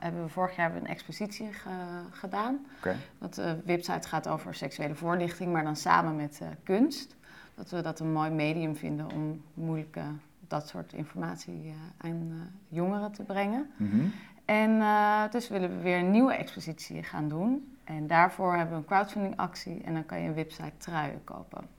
hebben 0.00 0.22
we 0.22 0.28
vorig 0.28 0.56
jaar 0.56 0.76
een 0.76 0.86
expositie 0.86 1.52
ge- 1.52 2.02
gedaan. 2.10 2.66
Oké. 2.78 2.96
Dat 3.18 3.34
de 3.34 3.60
website 3.64 4.08
gaat 4.08 4.28
over 4.28 4.54
seksuele 4.54 4.94
voorlichting, 4.94 5.52
maar 5.52 5.64
dan 5.64 5.76
samen 5.76 6.16
met 6.16 6.38
eh, 6.42 6.48
kunst. 6.62 7.16
Dat 7.54 7.70
we 7.70 7.80
dat 7.80 8.00
een 8.00 8.12
mooi 8.12 8.30
medium 8.30 8.76
vinden 8.76 9.12
om 9.12 9.42
moeilijke, 9.54 10.02
dat 10.48 10.68
soort 10.68 10.92
informatie 10.92 11.62
eh, 11.64 12.06
aan 12.10 12.28
eh, 12.30 12.36
jongeren 12.68 13.12
te 13.12 13.22
brengen. 13.22 13.70
Mhm. 13.76 14.00
En 14.44 14.80
eh, 14.80 15.22
dus 15.30 15.48
willen 15.48 15.76
we 15.76 15.82
weer 15.82 15.98
een 15.98 16.10
nieuwe 16.10 16.34
expositie 16.34 17.02
gaan 17.02 17.28
doen. 17.28 17.76
En 17.84 18.06
daarvoor 18.06 18.54
hebben 18.56 18.74
we 18.74 18.80
een 18.80 18.86
crowdfunding 18.86 19.36
actie 19.36 19.82
en 19.84 19.92
dan 19.94 20.06
kan 20.06 20.20
je 20.20 20.28
een 20.28 20.34
website 20.34 20.76
truien 20.78 21.24
kopen. 21.24 21.74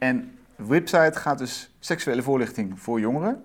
En 0.00 0.38
website 0.56 1.18
gaat 1.18 1.38
dus 1.38 1.70
seksuele 1.78 2.22
voorlichting 2.22 2.80
voor 2.80 3.00
jongeren. 3.00 3.44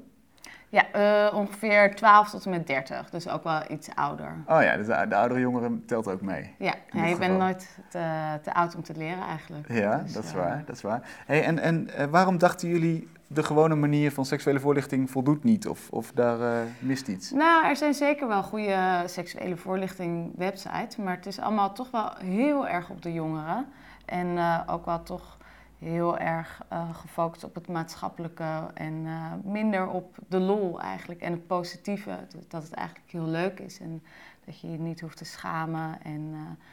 Ja, 0.69 0.91
eh, 0.91 1.35
ongeveer 1.35 1.95
12 1.95 2.29
tot 2.29 2.45
en 2.45 2.51
met 2.51 2.67
30, 2.67 3.09
dus 3.09 3.29
ook 3.29 3.43
wel 3.43 3.61
iets 3.69 3.89
ouder. 3.95 4.35
Oh 4.47 4.61
ja, 4.61 4.77
dus 4.77 4.85
de, 4.85 5.05
de 5.09 5.15
oudere 5.15 5.39
jongeren 5.39 5.85
telt 5.85 6.07
ook 6.07 6.21
mee. 6.21 6.55
Ja, 6.57 6.73
ja, 6.91 7.05
je 7.05 7.17
bent 7.17 7.37
nooit 7.37 7.77
te, 7.89 8.39
te 8.41 8.53
oud 8.53 8.75
om 8.75 8.83
te 8.83 8.93
leren 8.95 9.23
eigenlijk. 9.23 9.67
Ja, 9.71 9.97
Dus, 9.97 10.13
dat 10.13 10.23
is 10.23 10.31
eh, 10.31 10.37
waar. 10.37 10.63
Dat 10.65 10.75
is 10.75 10.81
waar. 10.81 11.01
Hey, 11.25 11.43
en 11.43 11.59
en 11.59 11.89
eh, 11.89 12.05
waarom 12.05 12.37
dachten 12.37 12.67
jullie 12.67 13.07
de 13.27 13.43
gewone 13.43 13.75
manier 13.75 14.11
van 14.11 14.25
seksuele 14.25 14.59
voorlichting 14.59 15.11
voldoet 15.11 15.43
niet? 15.43 15.67
Of, 15.67 15.89
of 15.89 16.11
daar 16.11 16.65
mist 16.79 17.07
iets? 17.07 17.31
Nou, 17.31 17.65
er 17.65 17.75
zijn 17.75 17.93
zeker 17.93 18.27
wel 18.27 18.43
goede 18.43 19.03
seksuele 19.05 19.57
voorlichting 19.57 20.31
websites, 20.35 20.95
maar 20.95 21.15
het 21.15 21.25
is 21.25 21.39
allemaal 21.39 21.73
toch 21.73 21.91
wel 21.91 22.11
heel 22.17 22.67
erg 22.67 22.89
op 22.89 23.01
de 23.01 23.13
jongeren. 23.13 23.65
En 24.05 24.37
ook 24.67 24.85
wel 24.85 25.03
toch 25.03 25.34
heel 25.79 26.17
erg 26.17 26.61
eh, 26.69 26.95
gefocust 26.95 27.43
op 27.43 27.55
het 27.55 27.67
maatschappelijke 27.67 28.71
en 28.73 29.01
eh, 29.05 29.31
minder 29.43 29.87
op 29.87 30.15
de 30.27 30.39
lol 30.39 30.81
eigenlijk 30.81 31.21
en 31.21 31.31
het 31.31 31.47
positieve. 31.47 32.17
Dat 32.47 32.63
het 32.63 32.73
eigenlijk 32.73 33.11
heel 33.11 33.25
leuk 33.25 33.59
is 33.59 33.79
en 33.79 34.03
dat 34.45 34.59
je 34.59 34.71
je 34.71 34.77
niet 34.77 35.01
hoeft 35.01 35.17
te 35.17 35.25
schamen. 35.25 36.01
En 36.03 36.29
eh, 36.33 36.65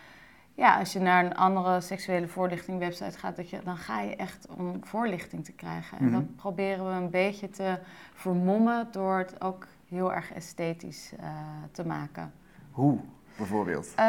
ja, 0.55 0.78
als 0.78 0.92
je 0.92 0.98
naar 1.00 1.24
een 1.24 1.36
andere 1.36 1.80
seksuele 1.80 2.28
voorlichting 2.28 2.78
website 2.78 3.18
gaat, 3.18 3.36
dat 3.36 3.50
je, 3.50 3.61
dan 3.64 3.76
ga 3.76 4.00
je 4.00 4.16
echt 4.16 4.46
om 4.57 4.84
voorlichting 4.84 5.44
te 5.44 5.53
krijgen. 5.53 5.98
En 5.98 6.05
Mhm. 6.05 6.12
dat 6.14 6.36
proberen 6.36 6.88
we 6.88 6.92
een 6.92 7.11
beetje 7.11 7.50
te 7.50 7.78
vermommen 8.14 8.88
door 8.90 9.18
het 9.18 9.40
ook 9.40 9.66
heel 9.88 10.12
erg 10.12 10.32
esthetisch 10.32 11.12
te 11.70 11.86
maken. 11.86 12.32
Hoe, 12.70 12.98
bijvoorbeeld? 13.49 13.93
Eh, 13.97 14.05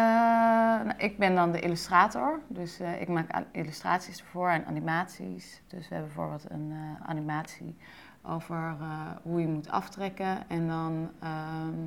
nou, 0.86 0.94
ik 0.98 1.18
ben 1.18 1.36
dan 1.36 1.52
de 1.52 1.60
illustrator, 1.60 2.40
dus 2.48 2.80
eh, 2.80 3.02
ik 3.02 3.08
maak 3.08 3.44
illustraties 3.52 4.20
ervoor 4.20 4.50
en 4.50 4.66
animaties. 4.66 5.62
Dus 5.68 5.88
we 5.90 5.96
hebben 5.96 6.14
bijvoorbeeld 6.14 6.46
een 6.50 6.72
eh, 6.72 7.10
animatie 7.10 7.78
over 8.26 8.76
hoe 9.24 9.42
je 9.42 9.48
moet 9.48 9.70
aftrekken. 9.70 10.50
En 10.50 10.68
dan 10.68 11.10
ehm, 11.20 11.80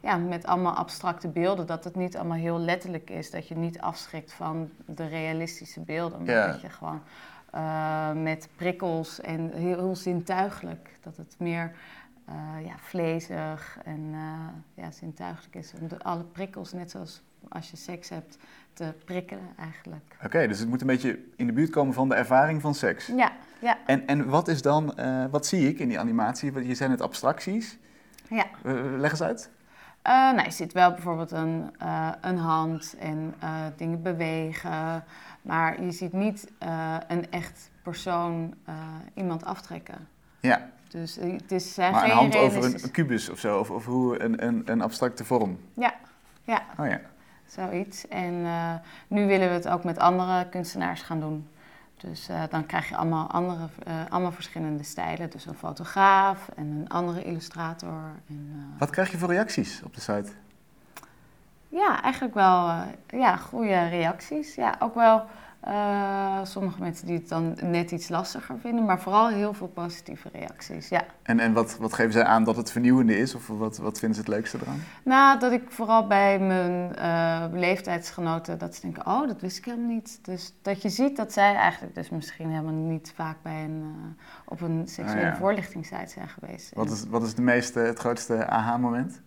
ja, 0.00 0.16
met 0.16 0.46
allemaal 0.46 0.74
abstracte 0.74 1.28
beelden, 1.28 1.66
dat 1.66 1.84
het 1.84 1.94
niet 1.94 2.16
allemaal 2.16 2.36
heel 2.36 2.58
letterlijk 2.58 3.10
is. 3.10 3.30
Dat 3.30 3.48
je 3.48 3.56
niet 3.56 3.80
afschrikt 3.80 4.32
van 4.32 4.70
de 4.86 5.06
realistische 5.06 5.80
beelden, 5.80 6.24
maar 6.24 6.34
Ja. 6.34 6.46
dat 6.46 6.60
je 6.60 6.70
gewoon 6.70 7.02
met 8.22 8.48
prikkels 8.56 9.20
en 9.20 9.50
heel, 9.54 9.78
heel 9.78 9.96
zintuigelijk, 9.96 10.98
dat 11.02 11.16
het 11.16 11.34
meer 11.38 11.72
eh, 12.30 12.66
ja, 12.66 12.74
vlezig 12.78 13.78
en 13.84 14.10
eh, 14.12 14.84
ja, 14.84 14.90
zintuigelijk 14.90 15.54
is. 15.54 15.72
Om 15.80 15.88
de, 15.88 15.98
alle 15.98 16.24
prikkels, 16.24 16.72
net 16.72 16.90
zoals 16.90 17.22
als 17.48 17.70
je 17.70 17.76
seks 17.76 18.08
hebt, 18.08 18.38
te 18.72 18.94
prikkelen 19.04 19.48
eigenlijk. 19.58 20.16
Oké, 20.24 20.46
dus 20.46 20.58
het 20.58 20.68
moet 20.68 20.80
een 20.80 20.86
beetje 20.86 21.18
in 21.36 21.46
de 21.46 21.52
buurt 21.52 21.70
komen 21.70 21.94
van 21.94 22.08
de 22.08 22.14
ervaring 22.14 22.60
van 22.60 22.74
seks. 22.74 23.06
Ja, 23.06 23.32
ja, 23.60 23.78
En, 23.86 24.06
en 24.06 24.28
wat 24.28 24.48
is 24.48 24.62
dan, 24.62 24.96
eh, 24.96 25.24
wat 25.30 25.46
zie 25.46 25.68
ik 25.68 25.78
in 25.78 25.88
die 25.88 25.98
animatie? 25.98 26.52
Want 26.52 26.66
Je 26.66 26.74
zijn 26.74 26.90
het 26.90 27.00
abstracties. 27.00 27.78
ja. 28.28 28.46
Leg 28.96 29.10
eens 29.10 29.22
uit. 29.22 29.50
Nou, 30.02 30.42
je 30.42 30.50
ziet 30.50 30.72
wel 30.72 30.92
bijvoorbeeld 30.92 31.30
een, 31.30 31.74
een 32.20 32.38
hand 32.38 32.96
en 32.98 33.34
dingen 33.76 34.02
bewegen. 34.02 35.04
Maar 35.42 35.82
je 35.82 35.90
ziet 35.90 36.12
niet 36.12 36.52
een 37.08 37.30
echt 37.30 37.70
persoon 37.82 38.54
iemand 39.14 39.44
aftrekken. 39.44 40.08
Ja, 40.40 40.70
Dus 40.90 41.18
eh, 41.18 41.32
het 41.32 41.52
is 41.52 41.74
zijn 41.74 41.92
maar 41.92 42.04
een 42.04 42.10
hand 42.10 42.36
over 42.36 42.64
een, 42.64 42.90
kubus 42.90 43.28
of 43.28 43.38
zo, 43.38 43.58
of, 43.58 43.70
of 43.70 43.84
hoe 43.84 44.22
een, 44.22 44.46
een, 44.46 44.62
een 44.64 44.80
abstracte 44.80 45.24
vorm. 45.24 45.58
Ja, 45.74 45.94
ja, 46.44 46.62
Oh 46.78 46.86
ja. 46.86 47.00
zoiets. 47.46 48.08
En 48.08 48.44
eh, 48.44 48.74
nu 49.08 49.26
willen 49.26 49.48
we 49.48 49.54
het 49.54 49.68
ook 49.68 49.84
met 49.84 49.98
andere 49.98 50.48
kunstenaars 50.48 51.02
gaan 51.02 51.20
doen. 51.20 51.48
Dus 51.96 52.28
dan 52.50 52.66
krijg 52.66 52.88
je 52.88 52.96
allemaal, 52.96 53.30
andere, 53.30 53.68
allemaal 54.08 54.32
verschillende 54.32 54.82
stijlen. 54.82 55.30
Dus 55.30 55.46
een 55.46 55.54
fotograaf 55.54 56.48
en 56.56 56.66
een 56.66 56.88
andere 56.88 57.24
illustrator. 57.24 58.02
En, 58.28 58.74
Wat 58.78 58.90
krijg 58.90 59.10
je 59.10 59.18
voor 59.18 59.28
reacties 59.28 59.82
op 59.84 59.94
de 59.94 60.00
site? 60.00 60.30
Ja, 61.68 62.02
eigenlijk 62.02 62.34
wel 62.34 62.72
ja, 63.06 63.36
goede 63.36 63.88
reacties. 63.88 64.54
Ja, 64.54 64.76
ook 64.78 64.94
wel 64.94 65.24
eh, 65.60 66.38
sommige 66.44 66.80
mensen 66.80 67.06
die 67.06 67.16
het 67.16 67.28
dan 67.28 67.56
net 67.62 67.90
iets 67.90 68.08
lastiger 68.08 68.58
vinden, 68.58 68.84
maar 68.84 69.00
vooral 69.00 69.28
heel 69.28 69.54
veel 69.54 69.66
positieve 69.68 70.28
reacties. 70.32 70.88
Ja. 70.88 71.04
En, 71.22 71.40
en 71.40 71.52
wat, 71.52 71.76
wat 71.78 71.92
geven 71.92 72.12
zij 72.12 72.24
aan 72.24 72.44
dat 72.44 72.56
het 72.56 72.70
vernieuwende 72.72 73.18
is? 73.18 73.34
Of 73.34 73.46
wat, 73.46 73.78
wat 73.78 73.98
vinden 73.98 74.16
ze 74.16 74.22
het 74.22 74.34
leukste 74.34 74.58
eraan? 74.62 74.82
Nou, 75.04 75.38
dat 75.38 75.52
ik 75.52 75.62
vooral 75.68 76.06
bij 76.06 76.38
mijn 76.38 76.96
eh, 76.96 77.44
leeftijdsgenoten, 77.52 78.58
dat 78.58 78.74
ze 78.74 78.80
denken, 78.80 79.06
oh, 79.06 79.26
dat 79.26 79.40
wist 79.40 79.58
ik 79.58 79.64
helemaal 79.64 79.88
niet. 79.94 80.18
Dus 80.22 80.54
dat 80.62 80.82
je 80.82 80.88
ziet 80.88 81.16
dat 81.16 81.32
zij 81.32 81.54
eigenlijk 81.54 81.94
dus 81.94 82.10
misschien 82.10 82.50
helemaal 82.50 82.72
niet 82.72 83.12
vaak 83.14 83.36
bij 83.42 83.64
een, 83.64 83.82
eh, 83.82 84.24
op 84.44 84.60
een 84.60 84.82
seksuele 84.88 85.26
Ah, 85.26 85.32
ja. 85.32 85.36
voorlichtingssite 85.36 86.10
zijn 86.10 86.28
geweest. 86.28 86.74
Wat 86.74 86.90
is, 86.90 87.04
wat 87.08 87.22
is 87.22 87.34
de 87.34 87.42
meeste, 87.42 87.78
het 87.78 87.98
grootste 87.98 88.46
aha-moment? 88.46 89.20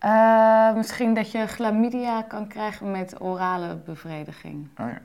Eh, 0.00 0.74
misschien 0.74 1.14
dat 1.14 1.30
je 1.30 1.46
chlamydia 1.46 2.22
kan 2.22 2.46
krijgen 2.48 2.90
met 2.90 3.20
orale 3.20 3.76
bevrediging. 3.76 4.68
Oh 4.80 4.86
ja. 4.88 5.00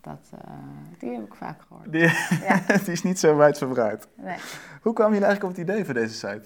Dat, 0.00 0.30
eh, 0.44 0.50
die 0.98 1.10
heb 1.12 1.24
ik 1.24 1.34
vaak 1.34 1.60
gehoord. 1.68 1.92
Die, 1.92 2.00
Ja. 2.48 2.60
die 2.84 2.92
is 2.92 3.02
niet 3.02 3.18
zo 3.18 3.36
wijdverbreid. 3.36 4.08
Nee. 4.14 4.36
Hoe 4.82 4.92
kwamen 4.92 5.12
jullie 5.12 5.26
eigenlijk 5.28 5.42
op 5.42 5.50
het 5.50 5.68
idee 5.70 5.84
voor 5.84 5.94
deze 5.94 6.14
site? 6.14 6.42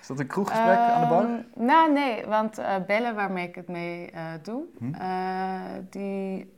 Is 0.00 0.06
dat 0.06 0.18
een 0.18 0.26
kroeggesprek 0.26 0.76
aan 0.78 1.00
de 1.00 1.06
bar? 1.08 1.24
Ehm, 1.24 1.64
nou, 1.64 1.92
nee, 1.92 2.26
want 2.26 2.58
eh 2.58 2.74
Belle, 2.86 3.14
waarmee 3.14 3.48
ik 3.48 3.54
het 3.54 3.68
mee 3.68 4.12
doe, 4.42 4.62
Hm. 4.78 4.92
die, 5.90 6.52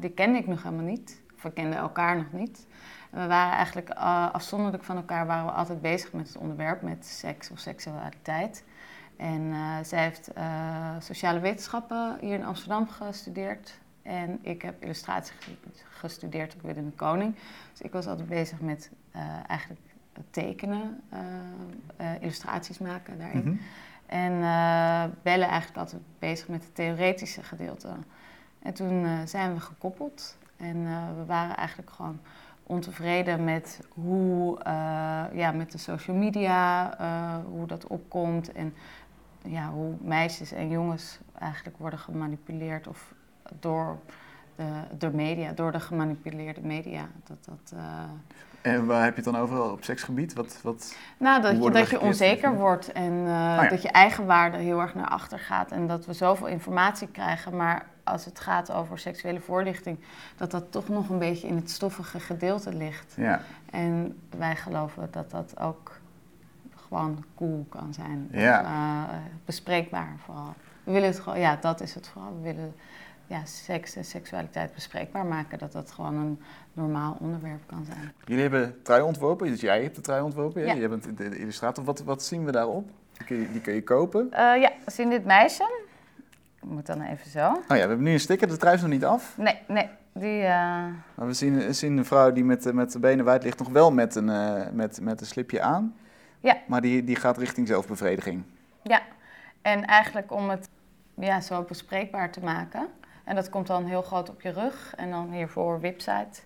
die 0.00 0.10
kende 0.10 0.38
ik 0.38 0.46
nog 0.46 0.62
helemaal 0.62 0.84
niet. 0.84 1.22
Of 1.36 1.42
we 1.42 1.50
kenden 1.52 1.78
elkaar 1.78 2.16
nog 2.16 2.32
niet. 2.32 2.66
We 3.10 3.26
waren 3.26 3.56
eigenlijk 3.56 3.90
afzonderlijk 4.32 4.84
van 4.84 4.96
elkaar, 4.96 5.26
waren 5.26 5.44
we 5.44 5.50
altijd 5.52 5.80
bezig 5.80 6.12
met 6.12 6.26
het 6.28 6.36
onderwerp, 6.36 6.82
met 6.82 7.06
seks 7.06 7.50
of 7.50 7.58
seksualiteit. 7.58 8.64
En 9.20 9.52
eh, 9.52 9.76
zij 9.82 10.02
heeft 10.02 10.32
eh, 10.32 10.94
sociale 10.98 11.40
wetenschappen 11.40 12.16
hier 12.20 12.34
in 12.34 12.44
Amsterdam 12.44 12.88
gestudeerd. 12.88 13.78
En 14.02 14.38
ik 14.42 14.62
heb 14.62 14.82
illustratie 14.82 15.34
ge- 15.38 15.56
gestudeerd 15.88 16.54
op 16.54 16.62
Willem 16.62 16.84
de 16.84 16.96
Koning. 16.96 17.34
Dus 17.70 17.80
ik 17.80 17.92
was 17.92 18.06
altijd 18.06 18.28
bezig 18.28 18.60
met 18.60 18.90
eh, 19.10 19.22
eigenlijk 19.46 19.80
tekenen, 20.30 21.00
illustraties 22.20 22.78
maken 22.78 23.18
daarin. 23.18 23.42
Mhm. 23.44 23.56
En 24.06 24.32
eh 24.42 25.04
Belle 25.22 25.44
eigenlijk 25.44 25.78
altijd 25.78 26.02
bezig 26.18 26.48
met 26.48 26.62
het 26.64 26.74
theoretische 26.74 27.42
gedeelte. 27.42 27.88
En 28.62 28.72
toen 28.74 29.06
zijn 29.28 29.54
we 29.54 29.60
gekoppeld. 29.60 30.36
En 30.56 30.82
we 31.16 31.24
waren 31.26 31.56
eigenlijk 31.56 31.90
gewoon 31.90 32.20
ontevreden 32.62 33.44
met 33.44 33.80
hoe, 33.88 34.58
ja, 35.32 35.52
met 35.52 35.72
de 35.72 35.78
social 35.78 36.16
media, 36.16 36.96
hoe 37.50 37.66
dat 37.66 37.86
opkomt. 37.86 38.52
En 38.52 38.74
ja, 39.42 39.70
hoe 39.70 39.94
meisjes 40.00 40.52
en 40.52 40.68
jongens 40.68 41.18
eigenlijk 41.38 41.78
worden 41.78 41.98
gemanipuleerd 41.98 42.86
of 42.86 43.14
door 43.60 43.98
de, 44.56 44.96
door 44.98 45.14
media, 45.14 45.52
door 45.52 45.72
de 45.72 45.80
gemanipuleerde 45.80 46.60
media. 46.60 47.08
Dat, 47.24 47.44
dat, 47.44 47.72
eh, 47.78 48.72
En 48.72 48.86
waar 48.86 49.04
heb 49.04 49.16
je 49.16 49.22
het 49.22 49.32
dan 49.32 49.42
over 49.42 49.72
op 49.72 49.84
seksgebied? 49.84 50.32
Wat, 50.32 50.60
wat... 50.62 50.96
nou, 51.16 51.42
dat 51.42 51.64
je, 51.64 51.70
dat 51.70 51.98
onzeker 51.98 52.54
wordt 52.54 52.92
en 52.92 53.12
eh, 53.12 53.26
ja. 53.26 53.68
dat 53.68 53.82
je 53.82 53.90
eigenwaarde 53.90 54.56
heel 54.56 54.80
erg 54.80 54.94
naar 54.94 55.08
achter 55.08 55.38
gaat. 55.38 55.70
En 55.70 55.86
dat 55.86 56.06
we 56.06 56.12
zoveel 56.12 56.46
informatie 56.46 57.08
krijgen, 57.08 57.56
maar 57.56 57.86
als 58.04 58.24
het 58.24 58.40
gaat 58.40 58.72
over 58.72 58.98
seksuele 58.98 59.40
voorlichting, 59.40 59.98
dat 60.36 60.50
dat 60.50 60.72
toch 60.72 60.88
nog 60.88 61.08
een 61.08 61.18
beetje 61.18 61.48
in 61.48 61.56
het 61.56 61.70
stoffige 61.70 62.20
gedeelte 62.20 62.74
ligt. 62.74 63.14
Ja. 63.16 63.40
En 63.70 64.18
wij 64.36 64.56
geloven 64.56 65.08
dat 65.10 65.30
dat 65.30 65.60
ook 65.60 65.99
gewoon 66.90 67.24
cool 67.36 67.66
kan 67.68 67.94
zijn. 67.94 68.28
Ja. 68.32 68.62
Eh, 68.62 69.14
bespreekbaar 69.44 70.16
vooral. 70.24 70.54
We 70.84 70.92
willen 70.92 71.08
het 71.08 71.18
gewoon, 71.20 71.40
ja, 71.40 71.56
dat 71.60 71.80
is 71.80 71.94
het 71.94 72.08
vooral. 72.08 72.34
We 72.36 72.42
willen 72.42 72.74
ja, 73.26 73.44
seks 73.44 73.96
en 73.96 74.04
seksualiteit 74.04 74.74
bespreekbaar 74.74 75.26
maken. 75.26 75.58
Dat 75.58 75.72
dat 75.72 75.90
gewoon 75.90 76.14
een 76.16 76.40
normaal 76.72 77.16
onderwerp 77.20 77.60
kan 77.66 77.84
zijn. 77.84 78.12
Jullie 78.24 78.42
hebben 78.42 78.82
trui 78.82 79.02
ontworpen, 79.02 79.46
dus 79.46 79.60
jij 79.60 79.82
hebt 79.82 79.94
de 79.96 80.00
trui 80.00 80.22
ontworpen. 80.22 80.66
Ja. 80.66 80.72
Je 80.72 80.88
bent 80.88 81.16
de 81.18 81.38
illustrator. 81.38 81.84
Wat, 81.84 82.02
wat 82.02 82.22
zien 82.24 82.44
we 82.44 82.52
daarop? 82.52 82.90
Die 83.12 83.26
kun 83.26 83.36
je, 83.36 83.52
die 83.52 83.60
kun 83.60 83.74
je 83.74 83.82
kopen. 83.82 84.32
Eh, 84.32 84.60
ja, 84.60 84.72
zien 84.86 85.10
dit 85.10 85.24
meisje? 85.24 85.64
Ik 86.62 86.68
moet 86.68 86.86
dan 86.86 87.00
even 87.00 87.30
zo. 87.30 87.40
Nou 87.40 87.54
ja, 87.66 87.66
we 87.68 87.78
hebben 87.78 88.02
nu 88.02 88.12
een 88.12 88.20
sticker. 88.20 88.48
De 88.48 88.56
trui 88.56 88.74
is 88.74 88.80
nog 88.80 88.90
niet 88.90 89.04
af. 89.04 89.34
Nee, 89.38 89.58
nee, 89.68 89.88
die... 90.12 90.42
eh, 90.42 90.48
Maar 91.14 91.26
we 91.26 91.32
zien, 91.32 91.56
we 91.58 91.72
zien 91.72 91.96
een 91.98 92.04
vrouw 92.04 92.32
die 92.32 92.44
met, 92.44 92.62
de- 92.62 92.72
met 92.74 92.92
de 92.92 92.98
benen 92.98 93.24
wijd 93.24 93.42
ligt 93.42 93.58
nog 93.58 93.68
wel 93.68 93.92
met 93.92 94.14
een, 94.14 94.24
met, 94.76 95.00
met 95.02 95.20
een 95.20 95.26
slipje 95.26 95.60
aan. 95.62 95.94
Ja. 96.40 96.56
Maar 96.66 96.80
die, 96.80 97.04
die 97.04 97.16
gaat 97.16 97.38
richting 97.38 97.66
zelfbevrediging. 97.66 98.42
Ja, 98.82 99.02
en 99.62 99.84
eigenlijk 99.86 100.32
om 100.32 100.50
het 100.50 100.68
ja, 101.14 101.40
zo 101.40 101.62
bespreekbaar 101.62 102.30
te 102.30 102.40
maken. 102.40 102.88
En 103.24 103.34
dat 103.34 103.48
komt 103.48 103.66
dan 103.66 103.84
heel 103.84 104.02
groot 104.02 104.28
op 104.28 104.40
je 104.40 104.50
rug 104.50 104.94
en 104.96 105.10
dan 105.10 105.32
hiervoor 105.32 105.80
website. 105.80 106.42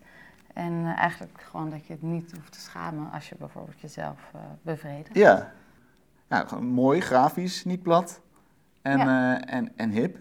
En 0.53 0.73
eh, 0.73 0.99
eigenlijk 0.99 1.41
gewoon 1.41 1.71
dat 1.71 1.87
je 1.87 1.93
het 1.93 2.03
niet 2.03 2.33
hoeft 2.37 2.53
te 2.53 2.61
schamen 2.61 3.11
als 3.11 3.29
je 3.29 3.35
bijvoorbeeld 3.39 3.81
jezelf 3.81 4.19
eh 4.33 4.41
bevredigt. 4.63 5.15
Ja. 5.15 5.53
ja 6.29 6.45
gewoon 6.45 6.67
mooi, 6.67 7.01
grafisch, 7.01 7.65
niet 7.65 7.83
plat. 7.83 8.23
En, 8.85 9.01
eh, 9.01 9.55
en, 9.55 9.73
en 9.77 9.91
hip. 9.91 10.19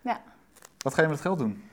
Ja. 0.00 0.20
Wat 0.78 0.94
ga 0.94 1.02
je 1.02 1.08
met 1.08 1.16
het 1.16 1.26
geld 1.26 1.38
doen? 1.38 1.64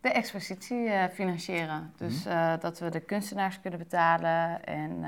De 0.00 0.08
expositie 0.08 0.88
eh, 0.88 1.04
financieren. 1.12 1.92
Dus 1.96 2.26
eh, 2.26 2.52
dat 2.60 2.78
we 2.78 2.90
de 2.90 3.00
kunstenaars 3.00 3.60
kunnen 3.60 3.78
betalen 3.78 4.64
en 4.64 5.04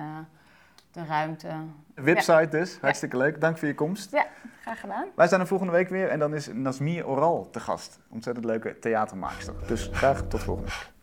de 0.91 1.05
ruimte. 1.05 1.49
Website 1.95 2.49
dus, 2.51 2.79
hartstikke 2.81 3.17
leuk. 3.17 3.41
Dank 3.41 3.59
voor 3.59 3.69
je 3.69 3.75
komst. 3.75 4.11
Ja, 4.11 4.27
graag 4.61 4.81
gedaan. 4.81 5.07
Wij 5.17 5.29
zijn 5.29 5.41
er 5.41 5.47
volgende 5.47 5.73
week 5.73 5.89
weer 5.89 6.09
en 6.09 6.19
dan 6.19 6.35
is 6.35 6.49
Nasmir 6.53 7.07
Oral 7.07 7.51
te 7.51 7.61
gast. 7.61 7.99
Ontzettend 8.09 8.47
leuke 8.47 8.79
theatermaakster. 8.79 9.55
Dus 9.67 9.91
graag 9.93 10.23
tot 10.29 10.43
volgende 10.43 10.71
week. 10.71 10.97